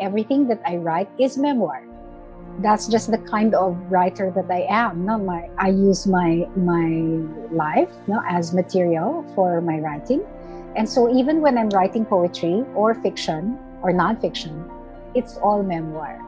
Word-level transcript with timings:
everything 0.00 0.48
that 0.48 0.60
I 0.66 0.76
write 0.76 1.08
is 1.18 1.36
memoir. 1.36 1.82
That's 2.60 2.88
just 2.88 3.10
the 3.10 3.18
kind 3.18 3.54
of 3.54 3.76
writer 3.90 4.32
that 4.34 4.50
I 4.50 4.66
am. 4.68 5.04
No, 5.04 5.18
my 5.18 5.50
I 5.58 5.68
use 5.68 6.06
my 6.06 6.48
my 6.56 6.88
life 7.52 7.92
no, 8.08 8.22
as 8.28 8.54
material 8.54 9.24
for 9.34 9.60
my 9.60 9.78
writing. 9.78 10.24
And 10.76 10.88
so 10.88 11.12
even 11.14 11.40
when 11.40 11.58
I'm 11.58 11.68
writing 11.70 12.04
poetry 12.04 12.64
or 12.74 12.94
fiction 12.94 13.58
or 13.82 13.92
nonfiction, 13.92 14.68
it's 15.14 15.36
all 15.38 15.62
memoir. 15.62 16.20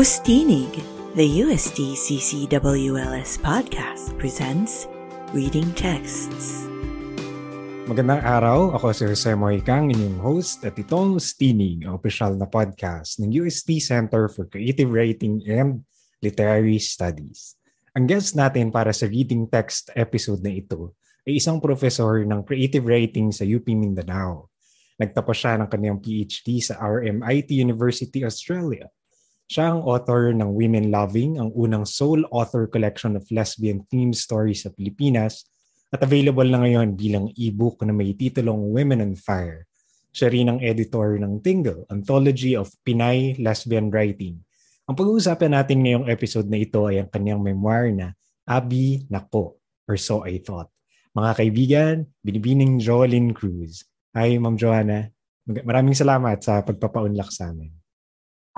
Ustinig, 0.00 0.80
the 1.12 1.44
UST 1.44 1.76
CCWLS 1.92 3.36
podcast 3.44 4.16
presents 4.16 4.88
Reading 5.36 5.68
Texts. 5.76 6.64
Magandang 7.84 8.24
araw, 8.24 8.72
ako 8.80 8.96
si 8.96 9.04
Jose 9.04 9.36
Moicang, 9.36 9.92
inyong 9.92 10.16
host 10.24 10.64
at 10.64 10.80
itong 10.80 11.20
Ustinig, 11.20 11.84
ang 11.84 12.00
official 12.00 12.32
na 12.32 12.48
podcast 12.48 13.20
ng 13.20 13.44
UST 13.44 13.76
Center 13.84 14.32
for 14.32 14.48
Creative 14.48 14.88
Writing 14.88 15.44
and 15.44 15.84
Literary 16.24 16.80
Studies. 16.80 17.60
Ang 17.92 18.08
guest 18.08 18.32
natin 18.32 18.72
para 18.72 18.96
sa 18.96 19.04
reading 19.04 19.52
text 19.52 19.92
episode 19.92 20.40
na 20.40 20.56
ito 20.56 20.96
ay 21.28 21.36
isang 21.36 21.60
professor 21.60 22.24
ng 22.24 22.40
creative 22.48 22.88
writing 22.88 23.36
sa 23.36 23.44
UP 23.44 23.68
Mindanao. 23.68 24.48
Nagtapos 24.96 25.36
siya 25.36 25.60
ng 25.60 25.68
kanyang 25.68 26.00
PhD 26.00 26.64
sa 26.64 26.80
RMIT 26.80 27.52
University, 27.52 28.24
Australia 28.24 28.88
siya 29.50 29.74
ang 29.74 29.82
author 29.82 30.30
ng 30.30 30.46
Women 30.54 30.94
Loving, 30.94 31.42
ang 31.42 31.50
unang 31.58 31.82
sole 31.82 32.22
author 32.30 32.70
collection 32.70 33.18
of 33.18 33.26
lesbian 33.34 33.82
themed 33.90 34.14
stories 34.14 34.62
sa 34.62 34.70
Pilipinas 34.70 35.42
at 35.90 36.06
available 36.06 36.46
na 36.46 36.62
ngayon 36.62 36.94
bilang 36.94 37.26
ebook 37.34 37.82
na 37.82 37.90
may 37.90 38.14
titulong 38.14 38.70
Women 38.70 39.02
on 39.02 39.18
Fire. 39.18 39.66
Siya 40.14 40.30
rin 40.30 40.54
ang 40.54 40.62
editor 40.62 41.18
ng 41.18 41.42
Tingle, 41.42 41.82
Anthology 41.90 42.54
of 42.54 42.70
Pinay 42.86 43.42
Lesbian 43.42 43.90
Writing. 43.90 44.38
Ang 44.86 44.94
pag-uusapan 44.94 45.50
natin 45.50 45.82
ngayong 45.82 46.06
episode 46.06 46.46
na 46.46 46.62
ito 46.62 46.86
ay 46.86 47.02
ang 47.02 47.10
kanyang 47.10 47.42
memoir 47.42 47.90
na 47.90 48.14
Abi 48.46 49.02
Nako, 49.10 49.58
or 49.90 49.98
So 49.98 50.22
I 50.22 50.38
Thought. 50.38 50.70
Mga 51.10 51.30
kaibigan, 51.34 51.94
binibining 52.22 52.78
Joelyn 52.78 53.34
Cruz. 53.34 53.82
Hi, 54.14 54.30
Ma'am 54.38 54.54
Joanna. 54.54 55.10
Maraming 55.42 55.98
salamat 55.98 56.38
sa 56.38 56.62
pagpapaunlak 56.62 57.34
sa 57.34 57.50
amin. 57.50 57.79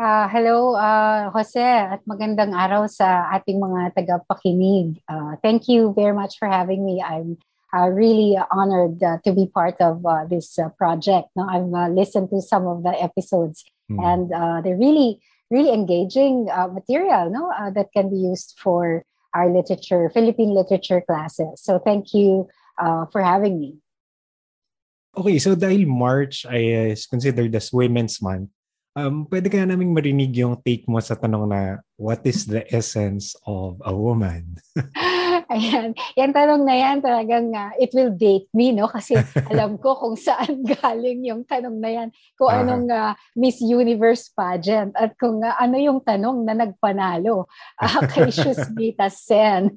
Uh, 0.01 0.27
hello, 0.29 0.73
uh, 0.73 1.29
Jose, 1.37 1.61
at 1.61 2.01
magandang 2.09 2.57
araw 2.57 2.89
sa 2.89 3.29
ating 3.29 3.61
mga 3.61 3.93
tagapakinig. 3.93 4.97
Uh, 5.05 5.37
thank 5.45 5.69
you 5.69 5.93
very 5.93 6.17
much 6.17 6.41
for 6.41 6.49
having 6.49 6.81
me. 6.81 7.05
I'm 7.05 7.37
uh, 7.77 7.93
really 7.93 8.41
honored 8.49 8.97
uh, 9.05 9.21
to 9.21 9.37
be 9.37 9.53
part 9.53 9.77
of 9.85 10.01
uh, 10.01 10.25
this 10.25 10.57
uh, 10.57 10.73
project. 10.81 11.29
No, 11.37 11.45
I've 11.45 11.69
uh, 11.69 11.93
listened 11.93 12.33
to 12.33 12.41
some 12.41 12.65
of 12.65 12.89
the 12.89 12.97
episodes, 12.97 13.69
mm. 13.93 14.01
and 14.01 14.33
uh, 14.33 14.65
they're 14.65 14.81
really, 14.81 15.21
really 15.53 15.77
engaging 15.77 16.49
uh, 16.49 16.73
material. 16.73 17.29
No, 17.29 17.53
uh, 17.53 17.69
that 17.77 17.93
can 17.93 18.09
be 18.09 18.17
used 18.17 18.57
for 18.57 19.05
our 19.37 19.53
literature, 19.53 20.09
Philippine 20.09 20.57
literature 20.57 21.05
classes. 21.05 21.61
So 21.61 21.77
thank 21.77 22.17
you 22.17 22.49
uh, 22.81 23.13
for 23.13 23.21
having 23.21 23.61
me. 23.61 23.77
Okay, 25.13 25.37
so 25.37 25.53
dahil 25.53 25.85
March 25.85 26.49
ay 26.49 26.97
is 26.97 27.05
considered 27.05 27.53
as 27.53 27.69
Women's 27.69 28.25
Month, 28.25 28.49
Um, 28.93 29.25
pwede 29.25 29.49
kaya 29.49 29.65
naming 29.65 29.97
marinig 29.97 30.37
yung 30.37 30.61
take 30.61 30.85
mo 30.85 31.01
sa 31.01 31.17
tanong 31.17 31.49
na 31.49 31.81
what 31.97 32.21
is 32.29 32.45
the 32.45 32.61
essence 32.69 33.33
of 33.49 33.81
a 33.89 33.95
woman? 33.97 34.61
Ayan. 35.53 35.97
Yan 36.17 36.33
tanong 36.37 36.69
na 36.69 36.77
yan 36.77 37.01
talagang 37.01 37.53
uh, 37.57 37.73
it 37.81 37.89
will 37.97 38.13
date 38.13 38.53
me, 38.53 38.69
no? 38.73 38.93
Kasi 38.93 39.17
alam 39.53 39.81
ko 39.81 39.97
kung 39.97 40.17
saan 40.17 40.61
galing 40.77 41.25
yung 41.25 41.41
tanong 41.49 41.77
na 41.81 41.91
yan. 41.93 42.09
Kung 42.37 42.53
uh-huh. 42.53 42.63
anong 42.69 42.87
uh, 42.93 43.13
Miss 43.33 43.65
Universe 43.65 44.29
pageant 44.29 44.93
at 44.93 45.17
kung 45.17 45.41
uh, 45.41 45.57
ano 45.57 45.81
yung 45.81 46.05
tanong 46.05 46.45
na 46.45 46.53
nagpanalo 46.53 47.49
uh, 47.81 48.01
kay 48.13 48.29
Shusmita 48.29 49.09
Sen 49.09 49.73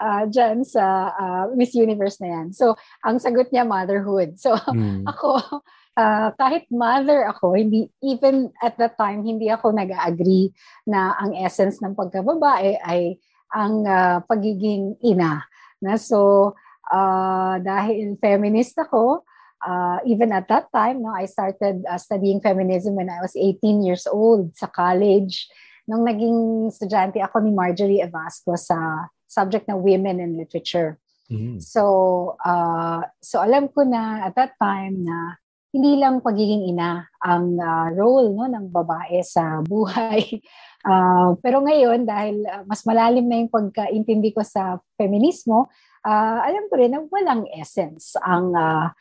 uh, 0.00 0.24
dyan 0.24 0.64
sa 0.64 1.12
uh, 1.12 1.44
Miss 1.52 1.76
Universe 1.76 2.16
na 2.24 2.40
yan. 2.40 2.46
So, 2.56 2.80
ang 3.04 3.20
sagot 3.20 3.52
niya, 3.52 3.68
motherhood. 3.68 4.40
So, 4.40 4.56
hmm. 4.56 5.04
ako, 5.04 5.60
uh, 5.96 6.30
kahit 6.36 6.66
mother 6.70 7.26
ako, 7.30 7.54
hindi, 7.54 7.90
even 8.02 8.50
at 8.62 8.76
that 8.78 8.98
time, 8.98 9.22
hindi 9.22 9.50
ako 9.50 9.74
nag-agree 9.74 10.50
na 10.86 11.14
ang 11.18 11.34
essence 11.38 11.80
ng 11.80 11.94
pagkababae 11.94 12.78
ay 12.82 13.18
ang 13.54 13.86
uh, 13.86 14.18
pagiging 14.26 14.98
ina. 15.02 15.46
Na 15.78 15.94
so 15.94 16.52
uh, 16.90 17.54
dahil 17.62 18.18
feminist 18.18 18.74
ako, 18.78 19.22
uh, 19.62 19.98
even 20.04 20.34
at 20.34 20.50
that 20.50 20.68
time, 20.74 21.02
no, 21.02 21.14
I 21.14 21.30
started 21.30 21.86
uh, 21.86 21.98
studying 21.98 22.42
feminism 22.42 22.98
when 22.98 23.08
I 23.08 23.22
was 23.22 23.34
18 23.38 23.86
years 23.86 24.06
old 24.10 24.52
sa 24.58 24.66
college. 24.66 25.46
Nung 25.86 26.02
naging 26.02 26.72
estudyante 26.72 27.20
ako 27.20 27.44
ni 27.44 27.52
Marjorie 27.52 28.02
Evasco 28.02 28.56
sa 28.56 29.08
subject 29.28 29.68
na 29.68 29.76
women 29.76 30.20
in 30.20 30.40
literature. 30.40 30.96
Mm-hmm. 31.28 31.60
So, 31.60 32.36
uh, 32.44 33.04
so 33.20 33.40
alam 33.40 33.68
ko 33.72 33.84
na 33.84 34.28
at 34.28 34.36
that 34.36 34.56
time 34.60 35.04
na 35.04 35.40
hindi 35.74 35.98
lang 35.98 36.22
pagiging 36.22 36.70
ina 36.70 37.02
ang 37.18 37.58
uh, 37.58 37.90
role 37.98 38.30
no 38.30 38.46
ng 38.46 38.70
babae 38.70 39.18
sa 39.26 39.58
buhay 39.66 40.38
Uh, 40.84 41.32
pero 41.42 41.64
ngayon, 41.64 42.04
dahil 42.04 42.44
uh, 42.44 42.62
mas 42.68 42.84
malalim 42.84 43.24
na 43.24 43.40
yung 43.40 43.50
pagkaintindi 43.50 44.36
ko 44.36 44.44
sa 44.44 44.76
feminismo, 45.00 45.72
uh, 46.04 46.38
alam 46.44 46.68
ko 46.68 46.74
rin 46.76 46.92
na 46.92 47.00
walang 47.08 47.48
essence 47.56 48.14
ang 48.20 48.52
uh, 48.52 48.92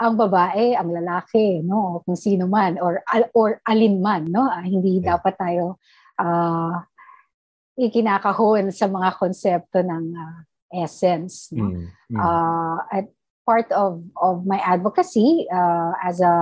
ang 0.00 0.16
babae, 0.16 0.74
ang 0.74 0.90
lalaki, 0.90 1.60
no, 1.62 2.02
kung 2.02 2.16
sino 2.18 2.50
man 2.50 2.80
or 2.82 3.04
or 3.36 3.62
alin 3.68 4.02
man, 4.02 4.26
no, 4.26 4.48
uh, 4.48 4.64
hindi 4.64 4.98
yeah. 4.98 5.14
dapat 5.16 5.38
tayo 5.38 5.78
uh, 6.18 6.74
ikinakahon 7.78 8.74
sa 8.74 8.90
mga 8.90 9.10
konsepto 9.16 9.84
ng 9.84 10.04
uh, 10.16 10.38
essence, 10.72 11.52
no. 11.54 11.70
Mm, 11.70 11.84
mm. 12.10 12.18
Uh, 12.18 12.78
at 12.90 13.06
part 13.50 13.66
of, 13.74 14.06
of 14.22 14.46
my 14.46 14.62
advocacy 14.62 15.50
uh, 15.50 15.90
as 16.06 16.22
a 16.22 16.38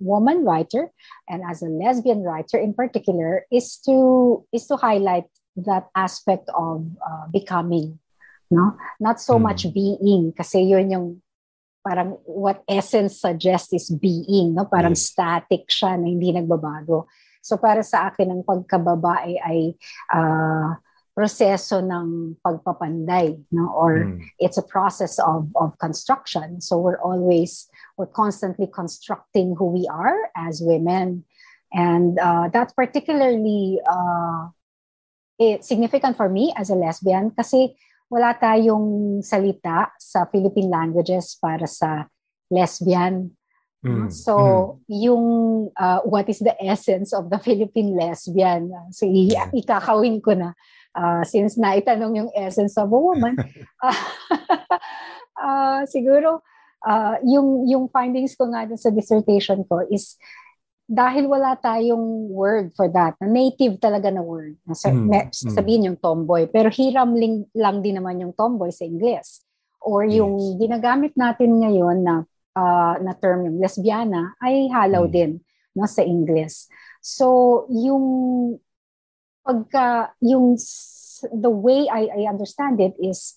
woman 0.00 0.48
writer 0.48 0.88
and 1.28 1.44
as 1.44 1.60
a 1.60 1.68
lesbian 1.68 2.24
writer 2.24 2.56
in 2.56 2.72
particular 2.72 3.44
is 3.52 3.76
to 3.84 4.40
is 4.48 4.64
to 4.64 4.80
highlight 4.80 5.28
that 5.60 5.92
aspect 5.92 6.48
of 6.56 6.88
uh, 7.04 7.28
becoming 7.28 8.00
no 8.48 8.72
not 8.96 9.20
so 9.20 9.36
mm. 9.36 9.44
much 9.44 9.68
being 9.76 10.32
kasi 10.32 10.64
yun 10.64 10.88
yung 10.88 11.06
parang 11.84 12.16
what 12.24 12.64
essence 12.64 13.20
suggests 13.20 13.76
is 13.76 13.92
being 13.92 14.56
no 14.56 14.64
parang 14.64 14.96
yes. 14.96 15.12
static 15.12 15.68
siya 15.68 16.00
na 16.00 16.08
hindi 16.08 16.32
nagbabago 16.32 17.04
so 17.44 17.60
para 17.60 17.84
sa 17.84 18.08
akin 18.08 18.32
ang 18.32 18.40
pagkababae 18.40 19.36
ay 19.36 19.76
uh, 20.16 20.72
proseso 21.18 21.82
ng 21.82 22.38
pagpapanday 22.46 23.34
no 23.50 23.66
or 23.74 24.06
mm. 24.06 24.22
it's 24.38 24.54
a 24.54 24.62
process 24.62 25.18
of 25.18 25.50
of 25.58 25.74
construction 25.82 26.62
so 26.62 26.78
we're 26.78 27.02
always 27.02 27.66
we're 27.98 28.06
constantly 28.06 28.70
constructing 28.70 29.58
who 29.58 29.66
we 29.66 29.82
are 29.90 30.30
as 30.38 30.62
women 30.62 31.26
and 31.74 32.22
uh, 32.22 32.46
that's 32.54 32.70
particularly 32.70 33.82
uh, 33.82 34.46
it, 35.42 35.66
significant 35.66 36.14
for 36.14 36.30
me 36.30 36.54
as 36.54 36.70
a 36.70 36.78
lesbian 36.78 37.34
kasi 37.34 37.74
wala 38.06 38.38
tayong 38.38 39.18
salita 39.18 39.90
sa 39.98 40.22
Philippine 40.30 40.70
languages 40.70 41.34
para 41.42 41.66
sa 41.66 42.06
lesbian 42.46 43.34
Mm. 43.78 44.10
So, 44.10 44.34
mm. 44.34 45.06
yung 45.06 45.26
uh, 45.78 46.02
what 46.02 46.26
is 46.26 46.42
the 46.42 46.54
essence 46.58 47.14
of 47.14 47.30
the 47.30 47.38
Philippine 47.38 47.94
lesbian? 47.94 48.74
So, 48.90 49.06
i- 49.06 49.54
ikakawin 49.54 50.18
ko 50.18 50.34
na 50.34 50.58
uh, 50.98 51.22
since 51.22 51.54
naitanong 51.54 52.18
yung 52.18 52.30
essence 52.34 52.74
of 52.74 52.90
a 52.90 52.98
woman. 52.98 53.38
uh, 53.78 54.02
uh, 55.38 55.80
siguro, 55.94 56.42
uh, 56.82 57.16
yung, 57.22 57.70
yung 57.70 57.86
findings 57.86 58.34
ko 58.34 58.50
nga 58.50 58.66
sa 58.74 58.90
dissertation 58.90 59.62
ko 59.62 59.86
is 59.86 60.18
dahil 60.88 61.28
wala 61.28 61.52
tayong 61.60 62.32
word 62.32 62.72
for 62.72 62.88
that, 62.88 63.12
na 63.20 63.28
native 63.28 63.76
talaga 63.76 64.08
na 64.08 64.24
word. 64.24 64.56
Sa, 64.72 64.88
mm. 64.88 65.04
me, 65.04 65.28
sabihin 65.30 65.92
yung 65.92 66.00
tomboy. 66.00 66.48
Pero 66.48 66.72
hiram 66.72 67.12
lang, 67.52 67.84
din 67.84 68.00
naman 68.00 68.24
yung 68.24 68.32
tomboy 68.32 68.72
sa 68.72 68.88
Ingles. 68.88 69.44
Or 69.84 70.02
yung 70.08 70.40
yes. 70.40 70.56
ginagamit 70.64 71.12
natin 71.12 71.60
ngayon 71.60 72.02
na 72.02 72.24
uh, 72.56 72.96
na 72.98 73.12
term 73.14 73.46
yung 73.46 73.60
lesbiana 73.62 74.34
ay 74.42 74.66
halaw 74.72 75.06
mm. 75.06 75.12
din 75.12 75.30
no 75.76 75.86
sa 75.86 76.02
English. 76.02 76.66
So 76.98 77.68
yung 77.70 78.04
pagka 79.48 80.12
yung 80.20 80.60
the 81.32 81.48
way 81.48 81.88
I, 81.88 82.12
I 82.12 82.20
understand 82.28 82.80
it 82.80 82.92
is 83.00 83.34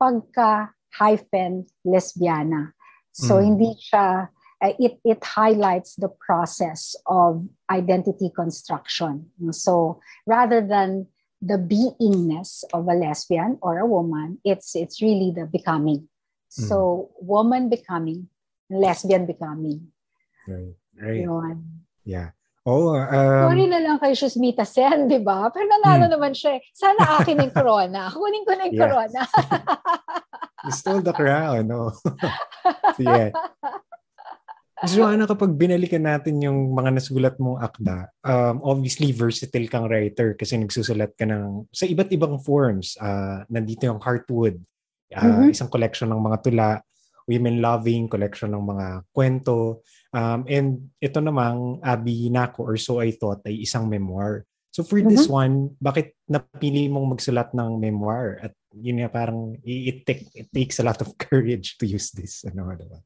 pagka 0.00 0.72
hyphen 0.96 1.68
lesbiana. 1.84 2.72
So 3.12 3.36
mm. 3.36 3.44
hindi 3.44 3.76
siya 3.76 4.32
uh, 4.64 4.74
it 4.80 4.96
it 5.04 5.20
highlights 5.20 6.00
the 6.00 6.08
process 6.08 6.96
of 7.04 7.44
identity 7.68 8.32
construction. 8.32 9.28
So 9.52 10.00
rather 10.24 10.64
than 10.64 11.12
the 11.40 11.56
beingness 11.56 12.64
of 12.72 12.86
a 12.88 12.94
lesbian 12.94 13.58
or 13.62 13.78
a 13.78 13.86
woman. 13.86 14.38
It's 14.44 14.76
it's 14.76 15.00
really 15.00 15.32
the 15.34 15.46
becoming. 15.46 16.08
Mm. 16.52 16.68
So 16.68 17.10
woman 17.20 17.68
becoming, 17.68 18.28
lesbian 18.68 19.26
becoming. 19.26 19.88
Right. 20.46 20.76
Right. 21.00 21.24
Yun. 21.24 21.86
Yeah. 22.04 22.36
Oh, 22.68 22.92
um, 22.92 23.48
Sorry 23.48 23.64
na 23.66 23.80
lang 23.80 23.96
kay 23.96 24.12
Shusmita 24.12 24.68
Sen, 24.68 25.08
di 25.08 25.16
ba? 25.16 25.48
Pero 25.48 25.64
nanalo 25.64 26.04
Hmm. 26.06 26.12
naman 26.12 26.32
siya. 26.36 26.56
eh. 26.56 26.62
Sana 26.76 27.16
akin 27.16 27.40
yung 27.40 27.54
corona. 27.56 28.12
Kunin 28.12 28.44
ko 28.44 28.52
na 28.52 28.68
yung 28.68 28.76
Yeah. 28.76 28.84
corona. 28.84 29.20
you 30.68 30.72
stole 30.72 31.00
the 31.00 31.16
crown, 31.16 31.64
no? 31.64 31.88
so, 32.96 33.00
yeah. 33.00 33.32
Joanna, 34.80 35.28
kapag 35.28 35.56
binalikan 35.56 36.04
natin 36.04 36.40
yung 36.40 36.72
mga 36.72 36.96
nasulat 36.96 37.36
mong 37.36 37.60
akda, 37.60 38.08
um, 38.24 38.64
obviously 38.64 39.12
versatile 39.12 39.68
kang 39.68 39.88
writer 39.88 40.32
kasi 40.32 40.56
nagsusulat 40.56 41.12
ka 41.16 41.28
ng 41.28 41.68
sa 41.68 41.84
iba't 41.84 42.08
ibang 42.12 42.40
forms. 42.40 42.96
Uh, 42.96 43.44
nandito 43.48 43.84
yung 43.84 44.00
Heartwood, 44.00 44.56
uh, 45.12 45.20
Mhm. 45.20 45.52
isang 45.52 45.68
collection 45.68 46.08
ng 46.08 46.20
mga 46.20 46.38
tula, 46.40 46.68
Women 47.24 47.60
Loving, 47.60 48.08
collection 48.08 48.52
ng 48.52 48.64
mga 48.66 48.86
kwento. 49.12 49.84
Um, 50.10 50.42
and 50.50 50.90
ito 50.98 51.22
namang 51.22 51.78
Abi 51.86 52.30
Nako 52.30 52.66
or 52.66 52.76
So 52.76 52.98
I 52.98 53.14
Thought 53.14 53.46
ay 53.46 53.62
isang 53.62 53.86
memoir. 53.86 54.46
So 54.70 54.86
for 54.86 55.02
this 55.02 55.26
one, 55.26 55.74
bakit 55.82 56.14
napili 56.30 56.86
mong 56.86 57.18
magsulat 57.18 57.50
ng 57.50 57.82
memoir? 57.82 58.38
At 58.38 58.54
yun 58.70 59.02
nga 59.02 59.10
parang 59.10 59.58
it, 59.66 60.06
take, 60.06 60.30
it 60.30 60.46
takes 60.54 60.78
a 60.78 60.86
lot 60.86 61.02
of 61.02 61.18
courage 61.26 61.74
to 61.82 61.86
use 61.86 62.14
this. 62.14 62.46
Ano, 62.46 62.70
diba? 62.78 63.02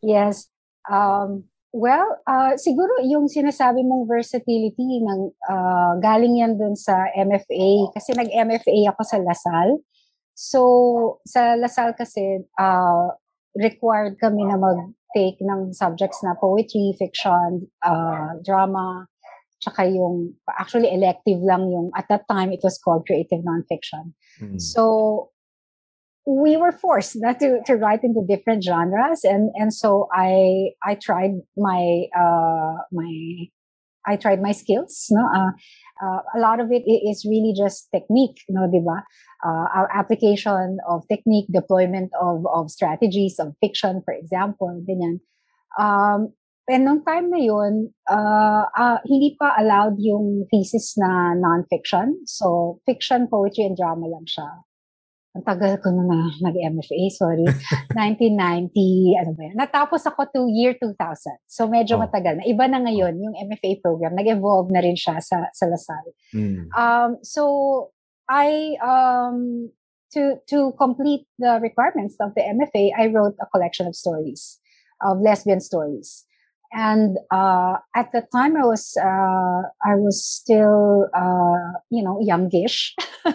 Yes. 0.00 0.48
Um, 0.88 1.44
well, 1.76 2.20
uh, 2.24 2.56
siguro 2.56 3.04
yung 3.04 3.28
sinasabi 3.28 3.84
mong 3.84 4.08
versatility 4.08 5.04
ng 5.04 5.32
uh, 5.44 6.00
galing 6.00 6.40
yan 6.40 6.56
dun 6.56 6.76
sa 6.76 7.08
MFA 7.12 7.92
kasi 7.92 8.16
nag-MFA 8.16 8.92
ako 8.96 9.02
sa 9.04 9.20
Lasal. 9.20 9.84
So 10.32 10.60
sa 11.28 11.52
Lasal 11.56 11.92
kasi 11.96 12.48
uh, 12.56 13.12
required 13.52 14.16
kami 14.16 14.48
na 14.48 14.56
mag-take 15.14 15.40
ng 15.40 15.72
subjects 15.72 16.22
na 16.22 16.34
poetry, 16.34 16.94
fiction, 16.98 17.66
uh, 17.82 18.34
drama, 18.44 19.06
tsaka 19.60 19.84
yung 19.84 20.34
actually 20.58 20.92
elective 20.92 21.40
lang 21.40 21.70
yung 21.70 21.90
at 21.96 22.06
that 22.08 22.22
time 22.30 22.52
it 22.52 22.60
was 22.62 22.78
called 22.78 23.06
creative 23.06 23.40
nonfiction. 23.40 24.12
Mm. 24.40 24.60
So 24.60 25.30
we 26.26 26.56
were 26.56 26.72
forced 26.72 27.16
not 27.16 27.38
to, 27.40 27.60
to 27.66 27.76
write 27.76 28.02
into 28.02 28.24
different 28.26 28.64
genres 28.64 29.24
and 29.24 29.50
and 29.54 29.72
so 29.72 30.08
I 30.12 30.72
I 30.82 30.96
tried 30.96 31.32
my 31.56 32.04
uh 32.16 32.76
my 32.92 33.46
I 34.06 34.16
tried 34.16 34.40
my 34.40 34.52
skills 34.52 35.06
no 35.10 35.24
uh, 35.24 35.52
uh, 36.02 36.20
a 36.34 36.38
lot 36.38 36.58
of 36.60 36.72
it 36.72 36.82
is 36.86 37.26
really 37.28 37.52
just 37.52 37.90
technique 37.92 38.42
no 38.48 38.66
diba 38.66 39.02
uh, 39.44 39.66
our 39.74 39.88
application 39.92 40.78
of 40.88 41.06
technique 41.08 41.46
deployment 41.52 42.10
of 42.20 42.46
of 42.50 42.70
strategies 42.70 43.38
of 43.38 43.54
fiction 43.60 44.02
for 44.04 44.14
example 44.14 44.70
ganyan 44.88 45.20
um 45.78 46.32
and 46.68 46.84
nung 46.84 47.04
time 47.04 47.28
na 47.28 47.36
yun, 47.36 47.92
uh, 48.08 48.64
uh, 48.72 48.98
hindi 49.04 49.36
pa 49.36 49.52
allowed 49.60 50.00
yung 50.00 50.48
thesis 50.48 50.96
na 50.96 51.36
non-fiction. 51.36 52.24
So, 52.24 52.80
fiction, 52.88 53.28
poetry, 53.28 53.68
and 53.68 53.76
drama 53.76 54.08
lang 54.08 54.24
siya. 54.24 54.48
Ang 55.34 55.42
tagal 55.42 55.82
ko 55.82 55.90
na 55.90 56.06
na 56.06 56.18
nag-MFA, 56.46 57.10
sorry. 57.10 57.42
1990, 57.98 59.18
ano 59.18 59.30
ba 59.34 59.42
yan? 59.50 59.56
Natapos 59.58 60.06
ako 60.06 60.30
to 60.30 60.46
year 60.46 60.78
2000. 60.78 60.94
So, 61.50 61.66
medyo 61.66 61.98
Oh. 61.98 62.06
matagal 62.06 62.38
na. 62.38 62.46
Iba 62.46 62.70
na 62.70 62.78
ngayon 62.78 63.18
yung 63.18 63.34
MFA 63.34 63.82
program. 63.82 64.14
Nag-evolve 64.14 64.70
na 64.70 64.78
rin 64.78 64.94
siya 64.94 65.18
sa, 65.18 65.50
sa 65.50 65.66
Lasal. 65.66 66.06
Mm. 66.30 66.70
Um, 66.70 67.10
so, 67.26 67.42
I, 68.30 68.78
um, 68.78 69.70
to, 70.14 70.38
to 70.54 70.70
complete 70.78 71.26
the 71.42 71.58
requirements 71.58 72.14
of 72.22 72.30
the 72.38 72.42
MFA, 72.46 72.94
I 72.94 73.10
wrote 73.10 73.34
a 73.42 73.50
collection 73.50 73.90
of 73.90 73.98
stories, 73.98 74.62
of 75.02 75.18
lesbian 75.18 75.58
stories. 75.58 76.24
And, 76.70 77.18
uh, 77.34 77.82
at 77.90 78.14
the 78.14 78.22
time 78.30 78.54
I 78.54 78.62
was, 78.66 78.94
uh, 79.02 79.62
I 79.82 79.98
was 79.98 80.22
still, 80.22 81.10
uh, 81.10 81.82
you 81.90 82.06
know, 82.06 82.22
youngish. 82.22 82.94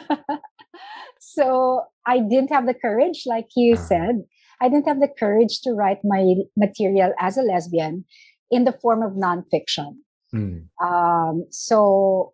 so 1.33 1.83
I 2.05 2.19
didn't 2.19 2.51
have 2.51 2.65
the 2.65 2.73
courage, 2.73 3.23
like 3.25 3.47
you 3.55 3.75
Ah. 3.75 3.81
said, 3.89 4.23
I 4.61 4.69
didn't 4.69 4.87
have 4.87 4.99
the 4.99 5.07
courage 5.19 5.61
to 5.63 5.73
write 5.73 5.99
my 6.03 6.35
material 6.57 7.13
as 7.19 7.37
a 7.37 7.41
lesbian 7.41 8.05
in 8.51 8.63
the 8.65 8.73
form 8.73 9.03
of 9.03 9.13
nonfiction. 9.13 10.01
Mm. 10.33 10.67
Um, 10.81 11.45
so 11.49 12.33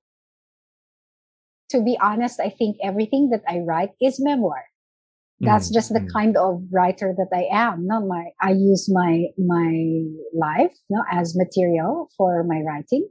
to 1.69 1.81
be 1.83 1.97
honest, 2.01 2.39
I 2.39 2.49
think 2.49 2.77
everything 2.83 3.29
that 3.31 3.43
I 3.47 3.59
write 3.59 3.91
is 4.01 4.19
memoir. 4.19 4.65
That's 5.41 5.69
Mm, 5.69 5.73
just 5.73 5.89
the 5.93 5.99
mm. 5.99 6.11
kind 6.13 6.37
of 6.37 6.63
writer 6.71 7.13
that 7.17 7.27
I 7.33 7.45
am. 7.51 7.85
No, 7.87 7.99
my 8.05 8.31
I 8.41 8.51
use 8.51 8.87
my 8.87 9.25
my 9.37 9.73
life 10.33 10.71
no, 10.89 11.03
as 11.11 11.35
material 11.35 12.07
for 12.15 12.43
my 12.47 12.61
writing, 12.61 13.09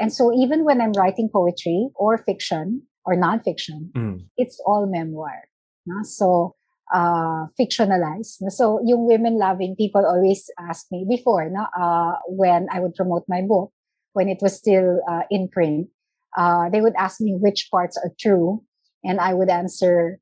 and 0.00 0.10
so 0.12 0.32
even 0.32 0.64
when 0.64 0.80
I'm 0.80 0.92
writing 0.96 1.28
poetry 1.28 1.90
or 1.94 2.16
fiction 2.16 2.88
or 3.06 3.14
nonfiction, 3.14 3.92
Mm. 3.94 4.26
it's 4.36 4.60
all 4.66 4.86
memoir. 4.86 5.46
No? 5.86 6.02
So 6.02 6.56
uh, 6.92 7.46
fictionalized. 7.58 8.42
No? 8.42 8.48
So 8.50 8.80
yung 8.84 9.06
women 9.06 9.38
loving 9.38 9.76
people 9.76 10.04
always 10.04 10.50
ask 10.58 10.86
me 10.90 11.06
before, 11.08 11.48
no, 11.48 11.66
uh, 11.78 12.18
when 12.28 12.66
I 12.72 12.80
would 12.80 12.94
promote 12.94 13.24
my 13.28 13.42
book, 13.42 13.72
when 14.12 14.28
it 14.28 14.38
was 14.42 14.56
still 14.56 15.00
uh, 15.08 15.22
in 15.30 15.48
print, 15.48 15.88
uh, 16.36 16.68
they 16.70 16.80
would 16.80 16.94
ask 16.98 17.20
me 17.20 17.36
which 17.38 17.68
parts 17.70 17.96
are 17.96 18.10
true, 18.18 18.62
and 19.04 19.20
I 19.20 19.34
would 19.34 19.48
answer, 19.48 20.18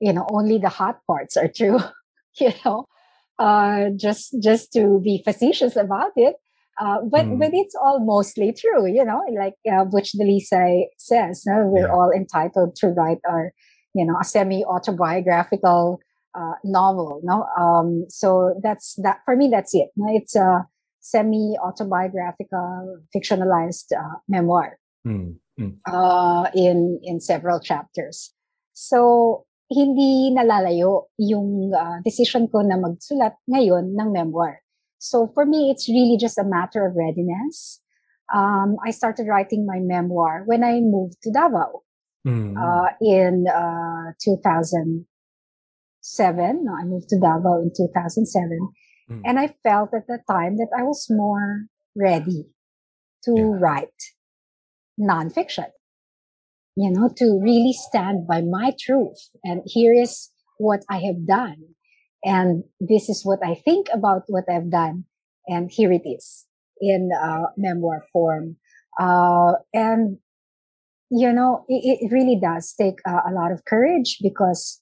you 0.00 0.12
know, 0.12 0.26
only 0.30 0.58
the 0.58 0.68
hot 0.68 1.00
parts 1.06 1.36
are 1.36 1.48
true. 1.48 1.80
you 2.38 2.52
know, 2.64 2.86
uh, 3.38 3.90
just 3.96 4.36
just 4.42 4.72
to 4.74 5.00
be 5.02 5.22
facetious 5.24 5.74
about 5.76 6.12
it. 6.16 6.36
Uh, 6.80 7.04
but 7.12 7.28
Mm. 7.28 7.36
but 7.38 7.52
it's 7.52 7.76
all 7.76 8.00
mostly 8.00 8.56
true, 8.56 8.88
you 8.88 9.04
know, 9.04 9.20
like 9.36 9.52
uh, 9.68 9.84
which 9.92 10.16
Delisa 10.16 10.88
says, 10.96 11.44
no? 11.44 11.68
we're 11.68 11.84
Yeah. 11.84 11.92
all 11.92 12.08
entitled 12.08 12.72
to 12.80 12.88
write 12.96 13.20
our, 13.28 13.52
you 13.92 14.08
know, 14.08 14.16
a 14.16 14.24
semi 14.24 14.64
autobiographical 14.64 16.00
uh, 16.32 16.56
novel, 16.64 17.20
no. 17.22 17.44
Um, 17.58 18.06
so 18.08 18.54
that's 18.64 18.94
that 19.04 19.20
for 19.26 19.36
me. 19.36 19.52
That's 19.52 19.74
it. 19.76 19.90
no? 19.98 20.08
It's 20.08 20.32
a 20.38 20.64
semi 21.04 21.58
autobiographical 21.60 23.02
fictionalized 23.14 23.92
uh, 23.92 24.16
memoir 24.28 24.78
Mm. 25.06 25.36
Mm. 25.58 25.76
uh, 25.88 26.48
in 26.54 27.00
in 27.02 27.20
several 27.20 27.60
chapters. 27.60 28.32
So 28.72 29.44
hindi 29.68 30.32
nalalayo 30.34 31.08
yung 31.18 31.72
uh, 31.72 32.00
decision 32.04 32.48
ko 32.48 32.60
na 32.64 32.76
magsulat 32.80 33.36
ngayon 33.48 33.92
ng 33.96 34.08
memoir. 34.12 34.60
So 35.00 35.26
for 35.34 35.44
me, 35.46 35.70
it's 35.72 35.88
really 35.88 36.16
just 36.20 36.38
a 36.38 36.44
matter 36.44 36.86
of 36.86 36.94
readiness. 36.94 37.80
Um, 38.32 38.76
I 38.86 38.90
started 38.92 39.26
writing 39.26 39.66
my 39.66 39.80
memoir 39.80 40.42
when 40.44 40.62
I 40.62 40.78
moved 40.80 41.20
to 41.22 41.32
Davao 41.32 41.82
Mm. 42.26 42.54
uh, 42.54 42.90
in 43.00 43.46
uh, 43.48 44.12
2007. 44.22 46.64
No, 46.64 46.74
I 46.74 46.84
moved 46.84 47.08
to 47.08 47.18
Davao 47.18 47.62
in 47.62 47.72
2007. 47.74 48.68
Mm. 49.10 49.22
And 49.24 49.38
I 49.38 49.46
felt 49.48 49.94
at 49.94 50.06
the 50.06 50.18
time 50.30 50.58
that 50.58 50.68
I 50.78 50.82
was 50.82 51.06
more 51.08 51.64
ready 51.96 52.50
to 53.24 53.32
Yeah. 53.34 53.56
write 53.58 54.02
nonfiction, 55.00 55.70
you 56.76 56.90
know, 56.90 57.08
to 57.16 57.40
really 57.42 57.72
stand 57.72 58.26
by 58.26 58.42
my 58.42 58.72
truth. 58.78 59.30
And 59.42 59.62
here 59.64 59.94
is 59.94 60.30
what 60.58 60.84
I 60.90 60.98
have 60.98 61.24
done. 61.26 61.76
And 62.24 62.64
this 62.80 63.08
is 63.08 63.22
what 63.24 63.40
I 63.44 63.54
think 63.54 63.86
about 63.92 64.24
what 64.28 64.44
I've 64.50 64.70
done. 64.70 65.04
And 65.46 65.70
here 65.70 65.92
it 65.92 66.02
is 66.06 66.46
in 66.80 67.10
uh, 67.12 67.46
memoir 67.56 68.04
form. 68.12 68.56
Uh, 68.98 69.52
and, 69.72 70.18
you 71.10 71.32
know, 71.32 71.64
it, 71.68 72.00
it 72.02 72.12
really 72.12 72.38
does 72.40 72.74
take 72.78 72.98
uh, 73.08 73.20
a 73.28 73.32
lot 73.32 73.52
of 73.52 73.64
courage 73.64 74.18
because 74.22 74.79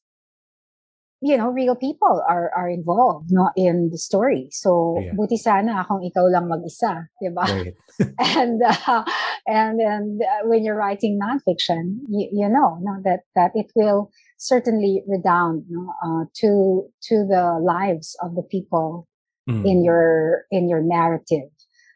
you 1.20 1.36
know, 1.36 1.50
real 1.50 1.74
people 1.74 2.22
are 2.28 2.50
are 2.54 2.70
involved 2.70 3.30
no 3.30 3.50
in 3.56 3.90
the 3.90 3.98
story. 3.98 4.48
So 4.52 4.98
Yeah. 5.02 5.14
buti 5.18 5.36
sana 5.36 5.82
akong 5.82 6.06
ikaw 6.06 6.30
lang 6.30 6.46
mag-isa, 6.46 7.10
'di 7.18 7.30
ba? 7.34 7.46
Right. 7.46 7.74
and 8.18 8.62
uh, 8.62 9.02
and 9.46 9.78
and 9.82 10.22
uh, 10.22 10.46
when 10.46 10.62
you're 10.62 10.78
writing 10.78 11.18
nonfiction, 11.18 12.02
you, 12.06 12.30
you 12.32 12.48
know, 12.48 12.78
no, 12.82 13.02
that 13.02 13.26
that 13.34 13.50
it 13.54 13.70
will 13.74 14.10
certainly 14.38 15.02
redound 15.06 15.66
no, 15.70 15.90
uh, 16.02 16.24
to 16.42 16.86
to 17.10 17.26
the 17.26 17.58
lives 17.62 18.14
of 18.22 18.34
the 18.34 18.42
people 18.46 19.06
Mm. 19.48 19.64
in 19.64 19.78
your 19.82 20.44
in 20.52 20.68
your 20.68 20.84
narrative. 20.84 21.48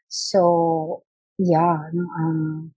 So 0.09 1.05
yeah, 1.37 1.77
no, 1.93 2.05
uh, 2.09 2.73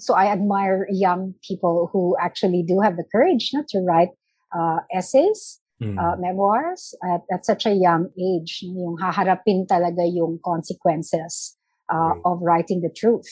so 0.00 0.14
I 0.14 0.32
admire 0.32 0.88
young 0.88 1.34
people 1.46 1.90
who 1.92 2.16
actually 2.16 2.64
do 2.64 2.80
have 2.80 2.96
the 2.96 3.04
courage 3.12 3.50
no, 3.52 3.64
to 3.68 3.84
write 3.84 4.16
uh, 4.56 4.80
essays 4.88 5.60
Mm. 5.76 6.00
uh, 6.00 6.16
memoirs 6.16 6.96
at, 7.04 7.20
at 7.28 7.44
such 7.44 7.68
a 7.68 7.74
young 7.76 8.08
age, 8.16 8.64
yung 8.64 8.96
haharapin 8.96 9.68
talaga 9.68 10.08
yung 10.08 10.40
consequences 10.40 11.60
uh, 11.92 12.16
Right. 12.16 12.22
of 12.24 12.40
writing 12.40 12.80
the 12.80 12.88
truth, 12.88 13.28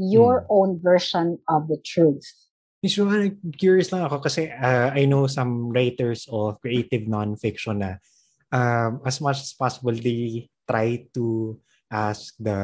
your 0.00 0.48
own 0.48 0.80
version 0.80 1.36
of 1.52 1.68
the 1.68 1.76
truth. 1.84 2.24
Miss 2.80 2.96
Joanna, 2.96 3.36
curious 3.60 3.92
lang 3.92 4.08
ako 4.08 4.24
kasi 4.24 4.48
uh, 4.48 4.88
I 4.96 5.04
know 5.04 5.28
some 5.28 5.68
writers 5.68 6.24
of 6.32 6.58
creative 6.64 7.04
nonfiction 7.04 7.84
na 7.84 8.00
um, 8.48 9.04
as 9.04 9.20
much 9.20 9.44
as 9.44 9.52
possible 9.52 9.92
they 9.92 10.48
try 10.64 11.04
to 11.12 11.60
ask 11.92 12.32
the 12.40 12.56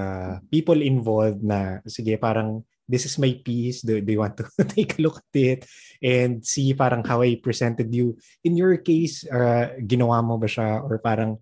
people 0.49 0.81
involved 0.81 1.45
na 1.45 1.85
sige 1.85 2.17
parang 2.17 2.65
this 2.89 3.05
is 3.05 3.21
my 3.21 3.31
piece 3.45 3.85
do, 3.85 4.01
do 4.01 4.11
you 4.13 4.19
want 4.19 4.35
to 4.35 4.49
take 4.75 4.99
a 4.99 5.03
look 5.03 5.21
at 5.21 5.37
it 5.37 5.61
and 6.03 6.41
see 6.43 6.73
parang 6.73 7.05
how 7.05 7.23
I 7.23 7.37
presented 7.39 7.93
you 7.95 8.17
in 8.43 8.57
your 8.57 8.81
case 8.81 9.29
uh, 9.29 9.77
ginawa 9.85 10.25
mo 10.25 10.41
ba 10.41 10.49
siya 10.49 10.83
or 10.83 10.99
parang 10.99 11.39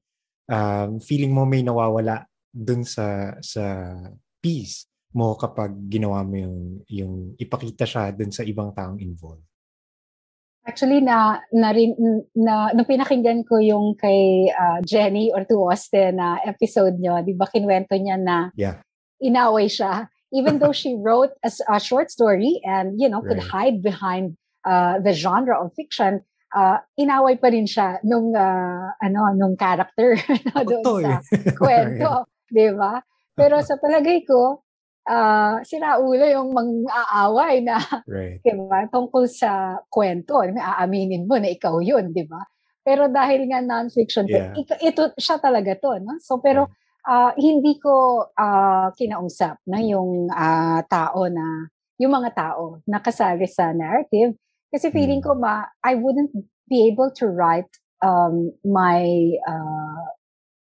um, 0.50 1.00
feeling 1.00 1.32
mo 1.32 1.46
may 1.46 1.62
nawawala 1.62 2.26
dun 2.50 2.82
sa 2.82 3.38
sa 3.40 3.94
piece 4.42 4.90
mo 5.16 5.32
kapag 5.32 5.72
ginawa 5.88 6.20
mo 6.20 6.36
yung, 6.36 6.58
yung 6.92 7.14
ipakita 7.40 7.88
siya 7.88 8.12
dun 8.12 8.28
sa 8.28 8.44
ibang 8.44 8.76
taong 8.76 9.00
involved? 9.00 9.42
Actually, 10.66 11.00
na, 11.00 11.40
na, 11.54 11.70
rin, 11.72 11.94
na, 12.36 12.74
nung 12.76 12.84
pinakinggan 12.84 13.46
ko 13.46 13.62
yung 13.62 13.96
kay 13.96 14.50
uh, 14.50 14.82
Jenny 14.84 15.32
Ortuoste 15.32 16.12
na 16.12 16.42
episode 16.44 17.00
nyo, 17.00 17.22
di 17.24 17.32
ba 17.32 17.48
kinwento 17.48 17.94
niya 17.96 18.18
na 18.20 18.50
yeah. 18.58 18.82
inaway 19.22 19.70
siya. 19.72 20.10
Even 20.36 20.60
though 20.60 20.76
she 20.76 20.92
wrote 21.00 21.32
a, 21.40 21.50
a 21.72 21.80
short 21.80 22.12
story 22.12 22.60
and, 22.68 23.00
you 23.00 23.08
know, 23.08 23.24
could 23.24 23.40
right. 23.40 23.48
hide 23.48 23.78
behind 23.80 24.36
uh, 24.68 25.00
the 25.00 25.16
genre 25.16 25.56
of 25.56 25.72
fiction, 25.72 26.20
uh, 26.52 26.76
inaway 27.00 27.40
pa 27.40 27.48
rin 27.48 27.64
siya 27.64 28.04
nung, 28.04 28.36
uh, 28.36 28.92
ano, 29.00 29.32
nung 29.32 29.56
character 29.56 30.20
no, 30.52 30.60
doon 30.60 30.84
sa 30.84 31.24
kwento. 31.58 32.28
di 32.52 32.68
ba? 32.76 33.00
Pero 33.32 33.64
sa 33.64 33.80
palagay 33.80 34.28
ko, 34.28 34.60
uh, 35.08 35.62
sira 35.62 35.98
ulo 36.02 36.24
yung 36.26 36.52
mang-aaway 36.52 37.62
na 37.64 37.80
right. 38.04 38.42
diba, 38.42 38.86
tungkol 38.92 39.24
sa 39.30 39.80
kwento. 39.88 40.42
Aaminin 40.44 41.24
mo 41.24 41.40
na 41.40 41.48
ikaw 41.48 41.80
yun, 41.80 42.12
di 42.12 42.26
ba? 42.26 42.42
Pero 42.86 43.10
dahil 43.10 43.50
nga 43.50 43.58
non-fiction, 43.58 44.30
yeah. 44.30 44.54
ito, 44.54 44.74
ito 44.78 45.02
siya 45.18 45.42
talaga 45.42 45.74
to. 45.74 45.98
No? 45.98 46.22
So, 46.22 46.38
pero 46.38 46.70
uh, 47.06 47.32
hindi 47.38 47.78
ko 47.78 48.26
uh, 48.34 48.90
kinausap 48.98 49.62
na 49.66 49.78
yung 49.80 50.28
uh, 50.28 50.82
tao 50.90 51.30
na, 51.30 51.70
yung 51.96 52.12
mga 52.12 52.34
tao 52.34 52.82
na 52.84 52.98
kasali 52.98 53.46
sa 53.46 53.70
narrative. 53.72 54.34
Kasi 54.74 54.90
feeling 54.90 55.22
mm. 55.22 55.26
ko 55.26 55.38
ma, 55.38 55.64
I 55.86 55.94
wouldn't 55.94 56.34
be 56.68 56.90
able 56.90 57.14
to 57.22 57.30
write 57.30 57.70
um, 58.02 58.52
my, 58.66 59.06
uh, 59.46 60.04